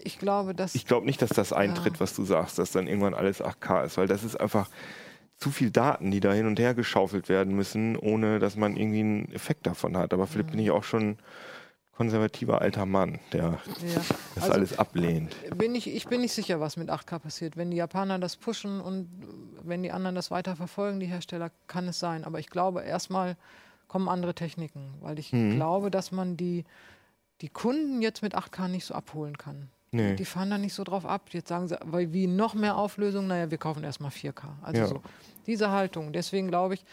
Ich 0.00 0.18
glaube, 0.18 0.54
dass 0.54 0.74
Ich 0.74 0.86
glaube 0.86 1.06
nicht, 1.06 1.22
dass 1.22 1.30
das 1.30 1.52
eintritt, 1.52 1.94
Ja. 1.94 2.00
was 2.00 2.14
du 2.16 2.24
sagst, 2.24 2.58
dass 2.58 2.72
dann 2.72 2.88
irgendwann 2.88 3.14
alles 3.14 3.40
8K 3.40 3.84
ist, 3.84 3.96
weil 3.96 4.08
das 4.08 4.24
ist 4.24 4.40
einfach 4.40 4.68
zu 5.38 5.50
viel 5.52 5.70
Daten, 5.70 6.10
die 6.10 6.18
da 6.20 6.32
hin 6.32 6.46
und 6.46 6.58
her 6.58 6.74
geschaufelt 6.74 7.28
werden 7.28 7.54
müssen, 7.54 7.96
ohne 7.96 8.40
dass 8.40 8.56
man 8.56 8.76
irgendwie 8.76 9.00
einen 9.00 9.32
Effekt 9.32 9.66
davon 9.68 9.96
hat. 9.96 10.12
Aber 10.12 10.26
vielleicht 10.26 10.50
bin 10.50 10.58
ich 10.58 10.72
auch 10.72 10.84
schon 10.84 11.16
konservativer 11.96 12.60
alter 12.62 12.86
Mann, 12.86 13.18
der 13.32 13.42
ja. 13.42 13.60
das 14.34 14.44
Also- 14.44 14.52
alles 14.52 14.78
ablehnt. 14.78 15.34
bin 15.56 15.74
ich, 15.74 15.86
ich 15.94 16.06
bin 16.06 16.20
nicht 16.22 16.32
sicher, 16.32 16.58
was 16.60 16.76
mit 16.76 16.88
8K 16.90 17.18
passiert. 17.18 17.56
Wenn 17.56 17.70
die 17.70 17.76
Japaner 17.76 18.18
das 18.18 18.36
pushen 18.36 18.80
und 18.80 19.08
wenn 19.62 19.82
die 19.82 19.92
anderen 19.92 20.14
das 20.16 20.30
weiter 20.30 20.56
verfolgen, 20.56 21.00
die 21.00 21.06
Hersteller, 21.06 21.50
kann 21.66 21.86
es 21.88 21.98
sein. 21.98 22.24
Aber 22.24 22.38
ich 22.38 22.48
glaube, 22.48 22.82
erstmal 22.82 23.36
kommen 23.88 24.08
andere 24.08 24.34
Techniken, 24.34 24.94
weil 25.00 25.18
ich 25.18 25.32
Mhm. 25.32 25.56
glaube, 25.56 25.90
dass 25.90 26.12
man 26.12 26.36
die, 26.36 26.64
die 27.42 27.48
Kunden 27.50 28.00
jetzt 28.00 28.22
mit 28.22 28.34
8K 28.34 28.68
nicht 28.68 28.86
so 28.86 28.94
abholen 28.94 29.36
kann. 29.36 29.68
Nee. 29.94 30.16
Die 30.16 30.24
fahren 30.24 30.48
da 30.48 30.56
nicht 30.56 30.72
so 30.72 30.84
drauf 30.84 31.04
ab. 31.04 31.28
Jetzt 31.32 31.48
sagen 31.48 31.68
sie, 31.68 31.76
weil 31.84 32.14
wie 32.14 32.26
noch 32.26 32.54
mehr 32.54 32.78
Auflösung, 32.78 33.26
naja, 33.26 33.50
wir 33.50 33.58
kaufen 33.58 33.84
erstmal 33.84 34.10
4K. 34.10 34.56
Also 34.62 34.80
Ja. 34.80 34.86
so 34.86 35.02
diese 35.46 35.70
Haltung. 35.70 36.12
Deswegen 36.14 36.48
glaube 36.48 36.72
ich, 36.74 36.84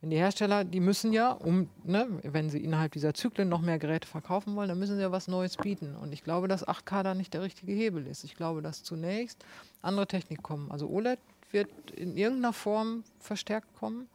wenn 0.00 0.10
die 0.10 0.16
Hersteller, 0.16 0.64
die 0.64 0.80
müssen 0.80 1.12
ja, 1.12 1.32
um, 1.32 1.68
ne, 1.82 2.06
wenn 2.22 2.50
sie 2.50 2.62
innerhalb 2.62 2.92
dieser 2.92 3.14
Zyklen 3.14 3.48
noch 3.48 3.60
mehr 3.60 3.78
Geräte 3.78 4.06
verkaufen 4.06 4.54
wollen, 4.54 4.68
dann 4.68 4.78
müssen 4.78 4.96
sie 4.96 5.02
ja 5.02 5.10
was 5.10 5.26
Neues 5.26 5.56
bieten. 5.56 5.96
Und 5.96 6.12
ich 6.12 6.22
glaube, 6.22 6.46
dass 6.46 6.66
8K 6.66 7.02
da 7.02 7.14
nicht 7.14 7.34
der 7.34 7.42
richtige 7.42 7.72
Hebel 7.72 8.06
ist. 8.06 8.22
Ich 8.22 8.36
glaube, 8.36 8.62
dass 8.62 8.84
zunächst 8.84 9.44
andere 9.82 10.06
Technik 10.06 10.42
kommen. 10.42 10.70
Also 10.70 10.88
OLED 10.88 11.18
wird 11.50 11.90
in 11.90 12.16
irgendeiner 12.16 12.52
Form 12.52 13.02
verstärkt 13.18 13.74
kommen. 13.74 14.08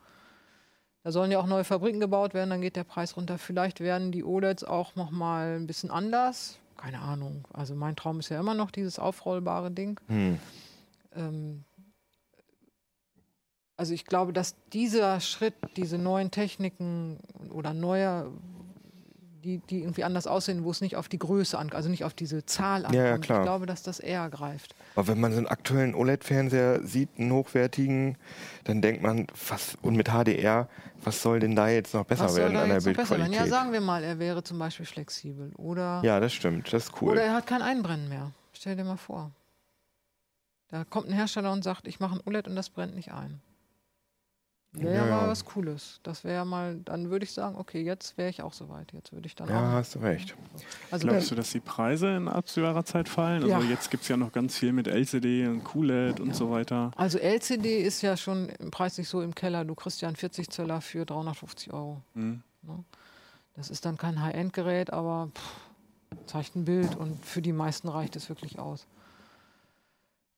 Da 1.04 1.12
sollen 1.12 1.32
ja 1.32 1.40
auch 1.40 1.48
neue 1.48 1.66
Fabriken 1.66 2.00
gebaut 2.00 2.34
werden, 2.34 2.50
dann 2.50 2.62
geht 2.62 2.78
der 2.78 2.86
Preis 2.86 3.18
runter. 3.18 3.38
Vielleicht 3.38 3.82
werden 3.82 4.14
die 4.14 4.24
OLEDs 4.24 4.64
auch 4.64 4.96
noch 4.96 5.12
mal 5.12 5.58
ein 5.58 5.68
bisschen 5.68 5.92
anders. 5.92 6.60
Keine 6.78 7.00
Ahnung. 7.00 7.46
Also 7.52 7.76
mein 7.76 7.98
Traum 7.98 8.20
ist 8.20 8.30
ja 8.30 8.40
immer 8.40 8.54
noch 8.54 8.72
dieses 8.72 9.00
aufrollbare 9.00 9.70
Ding. 9.70 10.00
Hm. 10.08 10.40
Ähm, 11.14 11.66
also 13.78 13.94
ich 13.94 14.06
glaube, 14.06 14.34
dass 14.34 14.56
dieser 14.72 15.20
Schritt, 15.20 15.56
diese 15.76 15.98
neuen 15.98 16.32
Techniken 16.32 17.20
oder 17.52 17.74
neue, 17.74 18.32
die, 19.44 19.58
die 19.58 19.80
irgendwie 19.82 20.04
anders 20.04 20.26
aussehen, 20.28 20.64
wo 20.64 20.72
es 20.72 20.80
nicht 20.80 20.96
auf 20.96 21.10
die 21.10 21.20
Größe 21.20 21.58
ankommt, 21.58 21.76
also 21.76 21.90
nicht 21.90 22.04
auf 22.06 22.14
diese 22.14 22.46
Zahl 22.46 22.86
ankommt. 22.86 22.96
Ja, 22.96 23.06
ja, 23.06 23.18
klar. 23.18 23.40
Ich 23.40 23.44
glaube, 23.44 23.66
dass 23.66 23.84
das 23.84 24.00
eher 24.00 24.30
greift. 24.30 24.76
Aber 24.96 25.08
wenn 25.08 25.20
man 25.20 25.32
so 25.32 25.40
einen 25.40 25.48
aktuellen 25.48 25.96
OLED-Fernseher 25.96 26.86
sieht, 26.86 27.10
einen 27.18 27.32
hochwertigen, 27.34 28.18
dann 28.64 28.82
denkt 28.82 29.02
man, 29.02 29.28
was, 29.50 29.76
und 29.82 29.96
mit 29.96 30.10
HDR, 30.10 30.70
was 31.04 31.22
soll 31.22 31.40
denn 31.40 31.56
da 31.56 31.68
jetzt 31.68 31.94
noch 31.94 32.06
besser 32.06 32.26
Was 32.26 32.34
soll 32.36 32.44
werden 32.44 32.54
da 32.54 32.64
an 32.64 32.70
der? 32.70 32.80
Bildqualität? 32.82 33.34
Ja, 33.36 33.48
sagen 33.48 33.74
wir 33.74 33.82
mal, 33.82 34.04
er 34.04 34.20
wäre 34.20 34.44
zum 34.44 34.60
Beispiel 34.60 34.86
flexibel 34.86 35.52
oder, 35.58 36.02
Ja, 36.04 36.20
das 36.20 36.32
stimmt, 36.32 36.72
das 36.72 36.86
ist 36.86 37.02
cool. 37.02 37.12
oder 37.12 37.24
er 37.24 37.34
hat 37.34 37.48
kein 37.48 37.62
Einbrennen 37.62 38.08
mehr. 38.08 38.32
Stell 38.54 38.76
dir 38.76 38.84
mal 38.86 38.98
vor. 38.98 39.32
Da 40.70 40.86
kommt 40.86 41.08
ein 41.10 41.14
Hersteller 41.14 41.52
und 41.52 41.64
sagt, 41.64 41.88
ich 41.88 42.00
mache 42.00 42.16
ein 42.16 42.22
OLED 42.26 42.48
und 42.48 42.56
das 42.56 42.70
brennt 42.70 42.96
nicht 42.96 43.12
ein. 43.12 43.42
Wäre 44.74 44.96
ja, 44.96 45.06
Ja, 45.06 45.16
mal 45.16 45.22
ja. 45.24 45.28
was 45.28 45.46
Cooles. 45.46 46.00
Das 46.02 46.24
wäre 46.24 46.46
mal, 46.46 46.80
dann 46.84 47.12
würde 47.12 47.26
ich 47.26 47.32
sagen, 47.32 47.56
okay, 47.58 47.82
jetzt 47.84 48.18
wäre 48.18 48.30
ich 48.30 48.42
auch 48.42 48.54
soweit. 48.54 48.92
Jetzt 48.92 49.14
würde 49.14 49.28
ich 49.28 49.36
dann 49.36 49.48
ja, 49.48 49.60
auch. 49.60 49.74
hast 49.74 49.96
du 49.96 50.00
recht. 50.00 50.36
Also 50.90 51.08
Glaubst 51.08 51.30
du, 51.30 51.36
dass 51.36 51.52
die 51.52 51.60
Preise 51.60 52.16
in 52.16 52.28
absehbarer 52.28 52.84
Zeit 52.84 53.08
fallen? 53.08 53.48
Ja. 53.48 53.58
Also 53.58 53.68
jetzt 53.68 53.92
gibt 53.92 54.04
es 54.04 54.10
ja 54.10 54.18
noch 54.18 54.32
ganz 54.32 54.58
viel 54.58 54.74
mit 54.74 54.88
LCD 54.88 55.48
und 55.48 55.64
QLED 55.64 56.20
und 56.20 56.36
so 56.36 56.50
weiter. 56.50 56.92
Also 56.96 57.20
LCD 57.20 57.82
ist 57.84 58.02
ja 58.02 58.18
schon 58.18 58.52
preislich 58.72 59.08
so 59.08 59.22
im 59.22 59.36
Keller. 59.36 59.64
Du 59.64 59.76
kriegst 59.76 60.02
ja 60.02 60.08
einen 60.08 60.18
40 60.18 60.50
Zöller 60.50 60.82
für 60.82 61.06
350 61.06 61.72
Euro. 61.72 62.02
Hm. 62.16 62.42
Das 63.56 63.70
ist 63.70 63.86
dann 63.86 63.98
kein 63.98 64.22
High-End-Gerät, 64.22 64.92
aber 64.92 65.30
pff, 65.36 66.26
zeigt 66.26 66.56
ein 66.56 66.66
Bild 66.66 66.96
und 66.96 67.24
für 67.24 67.44
die 67.44 67.54
meisten 67.54 67.88
reicht 67.90 68.16
es 68.16 68.30
wirklich 68.30 68.58
aus. 68.58 68.88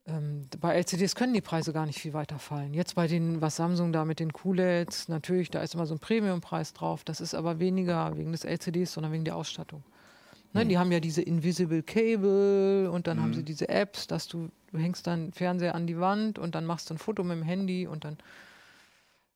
Ähm, 0.08 0.48
bei 0.60 0.76
LCDs 0.76 1.16
können 1.16 1.34
die 1.34 1.42
Preise 1.42 1.74
gar 1.74 1.86
nicht 1.86 2.00
viel 2.00 2.14
weiter 2.14 2.38
fallen. 2.38 2.74
Jetzt 2.74 2.96
bei 2.96 3.08
den, 3.08 3.42
was 3.42 3.56
Samsung 3.56 3.92
da 3.92 4.06
mit 4.06 4.20
den 4.20 4.32
QLEDs, 4.34 5.08
natürlich, 5.08 5.50
da 5.50 5.62
ist 5.62 5.74
immer 5.74 5.88
so 5.88 5.96
ein 5.96 6.00
Premiumpreis 6.00 6.74
drauf. 6.74 7.04
Das 7.04 7.22
ist 7.22 7.34
aber 7.34 7.60
weniger 7.60 8.16
wegen 8.18 8.32
des 8.32 8.44
LCDs, 8.44 8.94
sondern 8.94 9.12
wegen 9.12 9.26
der 9.26 9.36
Ausstattung. 9.36 9.84
Ne, 10.54 10.66
Die 10.66 10.78
haben 10.78 10.92
ja 10.92 11.02
diese 11.02 11.22
Invisible 11.22 11.84
Cable 11.84 12.90
und 12.90 13.08
dann 13.08 13.22
haben 13.22 13.34
sie 13.34 13.44
diese 13.44 13.68
Apps, 13.68 14.08
dass 14.08 14.28
du, 14.28 14.50
du 14.72 14.78
hängst 14.78 15.06
deinen 15.06 15.34
Fernseher 15.34 15.76
an 15.76 15.86
die 15.86 16.00
Wand 16.00 16.40
und 16.40 16.56
dann 16.56 16.66
machst 16.66 16.90
du 16.90 16.94
ein 16.94 16.98
Foto 16.98 17.24
mit 17.24 17.38
dem 17.38 17.44
Handy 17.44 17.88
und 17.88 18.06
dann 18.06 18.18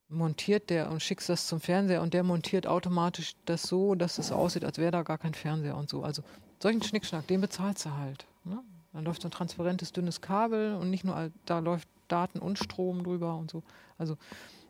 montiert 0.07 0.69
der 0.69 0.89
und 0.89 1.01
schickst 1.01 1.27
das 1.27 1.45
zum 1.47 1.59
Fernseher 1.59 2.01
und 2.01 2.13
der 2.13 2.23
montiert 2.23 2.67
automatisch 2.67 3.35
das 3.45 3.63
so, 3.63 3.95
dass 3.95 4.17
es 4.17 4.31
aussieht, 4.31 4.63
als 4.63 4.77
wäre 4.77 4.91
da 4.91 5.03
gar 5.03 5.17
kein 5.17 5.33
Fernseher 5.33 5.75
und 5.75 5.89
so. 5.89 6.03
Also 6.03 6.23
solchen 6.61 6.81
Schnickschnack, 6.81 7.27
den 7.27 7.41
bezahlst 7.41 7.85
du 7.85 7.91
halt. 7.91 8.25
Ne? 8.45 8.63
Dann 8.93 9.05
läuft 9.05 9.21
so 9.21 9.27
ein 9.27 9.31
transparentes, 9.31 9.91
dünnes 9.91 10.21
Kabel 10.21 10.75
und 10.75 10.89
nicht 10.89 11.03
nur, 11.03 11.31
da 11.45 11.59
läuft 11.59 11.87
Daten 12.07 12.39
und 12.39 12.57
Strom 12.57 13.03
drüber 13.03 13.35
und 13.35 13.51
so. 13.51 13.63
Also 13.97 14.17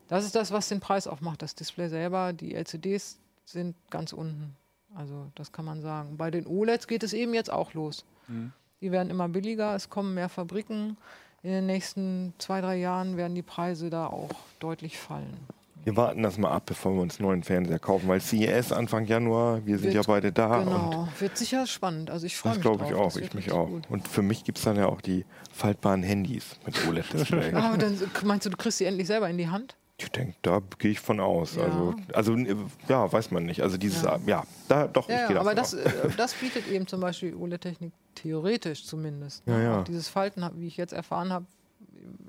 das 0.08 0.24
ist 0.24 0.34
das, 0.34 0.52
was 0.52 0.68
den 0.68 0.80
Preis 0.80 1.06
auch 1.06 1.20
macht. 1.20 1.42
Das 1.42 1.54
Display 1.54 1.88
selber, 1.88 2.32
die 2.32 2.54
LCDs 2.54 3.18
sind 3.44 3.76
ganz 3.90 4.12
unten. 4.12 4.56
Also 4.94 5.30
das 5.34 5.52
kann 5.52 5.64
man 5.64 5.80
sagen. 5.80 6.16
Bei 6.16 6.30
den 6.30 6.46
OLEDs 6.46 6.86
geht 6.86 7.02
es 7.02 7.12
eben 7.12 7.32
jetzt 7.32 7.50
auch 7.50 7.74
los. 7.74 8.04
Mhm. 8.28 8.52
Die 8.80 8.92
werden 8.92 9.10
immer 9.10 9.28
billiger, 9.28 9.74
es 9.74 9.88
kommen 9.88 10.14
mehr 10.14 10.28
Fabriken. 10.28 10.96
In 11.42 11.52
den 11.52 11.66
nächsten 11.66 12.34
zwei, 12.38 12.60
drei 12.60 12.76
Jahren 12.76 13.16
werden 13.16 13.34
die 13.34 13.42
Preise 13.42 13.88
da 13.88 14.06
auch 14.06 14.30
deutlich 14.58 14.98
fallen. 14.98 15.36
Wir 15.84 15.96
warten 15.96 16.22
das 16.22 16.36
mal 16.36 16.50
ab, 16.50 16.64
bevor 16.66 16.92
wir 16.94 17.00
uns 17.00 17.18
einen 17.18 17.28
neuen 17.28 17.42
Fernseher 17.42 17.78
kaufen, 17.78 18.06
weil 18.08 18.20
CES 18.20 18.70
Anfang 18.72 19.06
Januar, 19.06 19.64
wir 19.64 19.76
sind 19.78 19.86
Wird- 19.86 19.94
ja 19.94 20.02
beide 20.06 20.30
da 20.30 20.58
Genau, 20.62 21.08
wird 21.18 21.38
sicher 21.38 21.66
spannend. 21.66 22.10
Also 22.10 22.26
ich 22.26 22.36
freue 22.36 22.50
das 22.50 22.58
mich 22.58 22.62
glaube 22.62 22.84
ich 22.86 22.94
auch, 22.94 23.04
Das 23.12 23.16
ich 23.16 23.32
mich 23.34 23.50
auch. 23.52 23.66
gut. 23.66 23.84
Und 23.88 24.06
für 24.06 24.20
mich 24.22 24.44
gibt 24.44 24.58
es 24.58 24.64
dann 24.64 24.76
ja 24.76 24.86
auch 24.86 25.00
die 25.00 25.24
faltbaren 25.52 26.02
Handys 26.02 26.56
mit 26.66 26.76
OLED-Display. 26.86 27.52
Ah, 27.54 27.68
aber 27.70 27.78
dann 27.78 27.98
meinst 28.24 28.44
du, 28.46 28.50
du 28.50 28.56
kriegst 28.58 28.78
sie 28.78 28.84
endlich 28.84 29.06
selber 29.06 29.28
in 29.30 29.38
die 29.38 29.48
Hand? 29.48 29.74
Ich 29.98 30.10
denke, 30.10 30.34
da 30.42 30.60
gehe 30.78 30.92
ich 30.92 31.00
von 31.00 31.20
aus. 31.20 31.56
Ja. 31.56 31.64
Also, 31.64 31.94
also 32.14 32.34
äh, 32.36 32.56
ja, 32.88 33.10
weiß 33.12 33.30
man 33.32 33.44
nicht. 33.44 33.62
Also 33.62 33.76
dieses, 33.76 34.02
Ja. 34.02 34.18
ja, 34.26 34.44
da 34.68 34.86
doch, 34.86 35.08
ich 35.08 35.14
Ja, 35.14 35.26
gehe 35.26 35.34
ja 35.36 35.40
aber 35.40 35.54
das, 35.54 35.74
äh, 35.74 35.90
das 36.16 36.34
bietet 36.34 36.68
eben 36.68 36.86
zum 36.86 37.00
Beispiel 37.00 37.34
OLED-Technik 37.34 37.92
theoretisch 38.14 38.84
zumindest. 38.86 39.46
ne? 39.46 39.54
Ja, 39.54 39.60
ja. 39.62 39.80
Auch 39.80 39.84
dieses 39.84 40.08
Falten, 40.08 40.42
wie 40.56 40.66
ich 40.66 40.76
jetzt 40.78 40.92
erfahren 40.92 41.32
habe, 41.32 41.44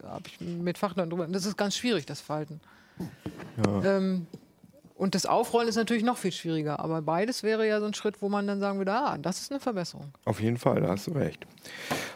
habe 0.03 0.23
ich 0.27 0.39
mit 0.41 0.77
Fachleuten 0.77 1.09
drüber. 1.09 1.27
Das 1.27 1.45
ist 1.45 1.57
ganz 1.57 1.75
schwierig, 1.77 2.05
das 2.05 2.19
Falten. 2.21 2.59
Ähm, 3.83 4.27
und 4.95 5.15
das 5.15 5.25
Aufrollen 5.25 5.67
ist 5.67 5.77
natürlich 5.77 6.03
noch 6.03 6.17
viel 6.17 6.31
schwieriger. 6.31 6.79
Aber 6.79 7.01
beides 7.01 7.41
wäre 7.41 7.67
ja 7.67 7.79
so 7.79 7.87
ein 7.87 7.95
Schritt, 7.95 8.21
wo 8.21 8.29
man 8.29 8.45
dann 8.45 8.59
sagen 8.59 8.77
würde, 8.77 8.93
ah, 8.93 9.17
das 9.17 9.41
ist 9.41 9.51
eine 9.51 9.59
Verbesserung. 9.59 10.13
Auf 10.25 10.39
jeden 10.39 10.57
Fall, 10.57 10.81
da 10.81 10.89
hast 10.89 11.07
du 11.07 11.11
recht. 11.13 11.47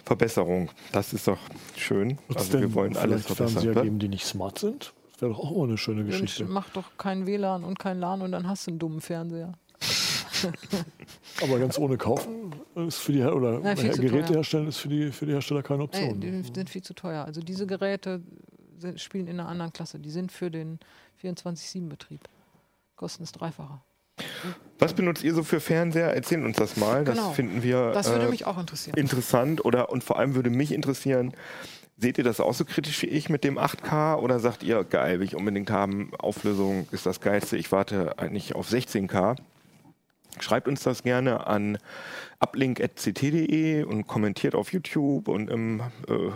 Verbesserung, 0.04 0.70
das 0.92 1.12
ist 1.12 1.28
doch 1.28 1.40
schön. 1.76 2.20
Also 2.30 2.54
wir 2.54 2.60
denn 2.60 2.74
wollen 2.76 2.96
alles 2.96 3.24
vielleicht 3.24 3.38
Fernseher 3.38 3.62
verbessern. 3.62 3.84
geben, 3.84 4.00
die 4.00 4.08
nicht 4.08 4.26
smart 4.26 4.60
sind? 4.60 4.94
Das 5.14 5.24
wäre 5.24 5.32
doch 5.32 5.40
auch 5.40 5.58
mal 5.58 5.64
eine 5.64 5.80
schöne 5.80 6.04
Geschichte. 6.04 6.46
mach 6.46 6.70
doch 6.70 6.98
kein 6.98 7.26
WLAN 7.26 7.64
und 7.64 7.80
kein 7.80 8.00
LAN 8.00 8.22
und 8.22 8.32
dann 8.32 8.48
hast 8.48 8.68
du 8.68 8.72
einen 8.72 8.80
dummen 8.80 9.02
Fernseher. 9.02 9.54
Aber 11.42 11.58
ganz 11.58 11.80
ohne 11.80 11.98
kaufen 11.98 12.54
ist 12.76 13.00
für 13.00 13.14
die 13.14 13.20
Her 13.22 13.36
oder 13.36 13.62
zu 13.76 14.00
Geräte 14.00 14.28
teuer. 14.28 14.36
herstellen 14.36 14.68
ist 14.68 14.78
für 14.78 14.90
die, 14.90 15.12
für 15.12 15.26
die 15.26 15.32
Hersteller 15.32 15.64
keine 15.64 15.84
Option. 15.84 16.20
die 16.20 16.44
sind 16.54 16.70
viel 16.70 16.84
zu 16.84 16.94
teuer. 16.94 17.26
Also 17.26 17.42
diese 17.42 17.66
Geräte 17.66 18.22
sind, 18.78 19.00
spielen 19.02 19.28
in 19.28 19.40
einer 19.40 19.50
anderen 19.50 19.74
Klasse. 19.74 20.00
Die 20.00 20.10
sind 20.12 20.32
für 20.32 20.52
den 20.52 20.80
24-7-Betrieb. 21.22 22.22
Kosten 22.96 23.24
das 23.24 23.32
Dreifache. 23.32 23.82
Was 24.80 24.94
benutzt 24.94 25.24
ihr 25.24 25.34
so 25.34 25.44
für 25.44 25.60
Fernseher? 25.60 26.14
Erzählt 26.14 26.44
uns 26.44 26.58
das 26.58 26.78
mal. 26.78 27.04
Das 27.04 27.18
Genau. 27.18 27.32
finden 27.32 27.64
wir 27.64 27.92
Das 27.92 28.10
würde 28.10 28.28
äh, 28.28 28.30
mich 28.30 28.46
auch 28.46 28.58
interessieren. 28.58 28.98
interessant. 28.98 29.64
Oder 29.66 29.90
und 29.90 30.04
vor 30.04 30.18
allem 30.18 30.36
würde 30.36 30.50
mich 30.50 30.72
interessieren, 30.72 31.34
seht 31.98 32.18
ihr 32.18 32.24
das 32.24 32.40
auch 32.40 32.54
so 32.54 32.64
kritisch 32.66 33.02
wie 33.02 33.08
ich 33.08 33.30
mit 33.30 33.44
dem 33.44 33.58
8K 33.58 34.18
oder 34.18 34.40
sagt 34.40 34.64
ihr, 34.64 34.84
geil, 34.84 35.20
will 35.20 35.28
ich 35.28 35.36
unbedingt 35.36 35.70
haben, 35.72 36.12
Auflösung 36.18 36.88
ist 36.92 37.06
das 37.06 37.20
Geilste, 37.22 37.58
ich 37.58 37.72
warte 37.72 38.18
eigentlich 38.20 38.56
auf 38.56 38.70
16K? 38.70 39.36
Schreibt 40.40 40.68
uns 40.68 40.84
das 40.84 41.04
gerne 41.04 41.48
an 41.48 41.78
uplink.ct.de 42.40 43.84
und 43.84 44.08
kommentiert 44.08 44.56
auf 44.56 44.74
YouTube 44.74 45.28
und 45.28 45.50
im 45.50 45.82
äh, 46.08 46.32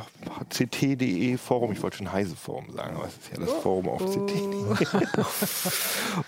ct.de 0.50 1.38
Forum. 1.38 1.72
Ich 1.72 1.84
wollte 1.84 1.97
schon 1.97 2.12
Heise 2.12 2.36
Forum 2.36 2.72
sagen, 2.72 2.95
aber 2.95 3.08
es 3.08 3.18
ist 3.18 3.32
ja 3.32 3.39
das 3.39 3.54
Forum 3.62 3.89
auf 3.89 4.04
ct.de. 4.06 5.08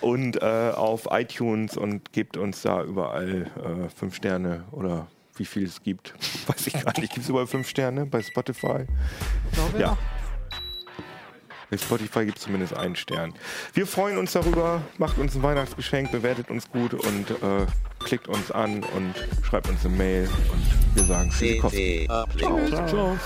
und 0.00 0.42
äh, 0.42 0.72
auf 0.74 1.08
iTunes 1.10 1.76
und 1.76 2.12
gebt 2.12 2.36
uns 2.36 2.62
da 2.62 2.82
überall 2.82 3.50
äh, 3.56 3.88
fünf 3.88 4.14
Sterne 4.16 4.64
oder 4.72 5.06
wie 5.36 5.44
viel 5.44 5.64
es 5.64 5.82
gibt. 5.82 6.14
Weiß 6.46 6.66
ich 6.66 6.74
gar 6.74 6.98
nicht. 6.98 7.12
Gibt 7.12 7.24
es 7.24 7.28
überall 7.28 7.46
fünf 7.46 7.68
Sterne 7.68 8.06
bei 8.06 8.22
Spotify? 8.22 8.84
Glaube 9.52 9.78
Ja. 9.78 9.80
ja. 9.80 9.98
Bei 11.72 11.78
Spotify 11.78 12.26
gibt 12.26 12.36
es 12.36 12.44
zumindest 12.44 12.76
einen 12.76 12.96
Stern. 12.96 13.32
Wir 13.72 13.86
freuen 13.86 14.18
uns 14.18 14.32
darüber. 14.32 14.82
Macht 14.98 15.16
uns 15.16 15.34
ein 15.34 15.42
Weihnachtsgeschenk, 15.42 16.12
bewertet 16.12 16.50
uns 16.50 16.68
gut 16.68 16.92
und 16.92 17.30
äh, 17.30 17.66
klickt 18.04 18.28
uns 18.28 18.50
an 18.50 18.84
und 18.94 19.14
schreibt 19.42 19.70
uns 19.70 19.82
eine 19.86 19.96
Mail. 19.96 20.28
Und 20.52 20.96
wir 20.96 21.04
sagen 21.04 21.30
Uplink. 22.10 22.88
Ciao. 22.88 23.16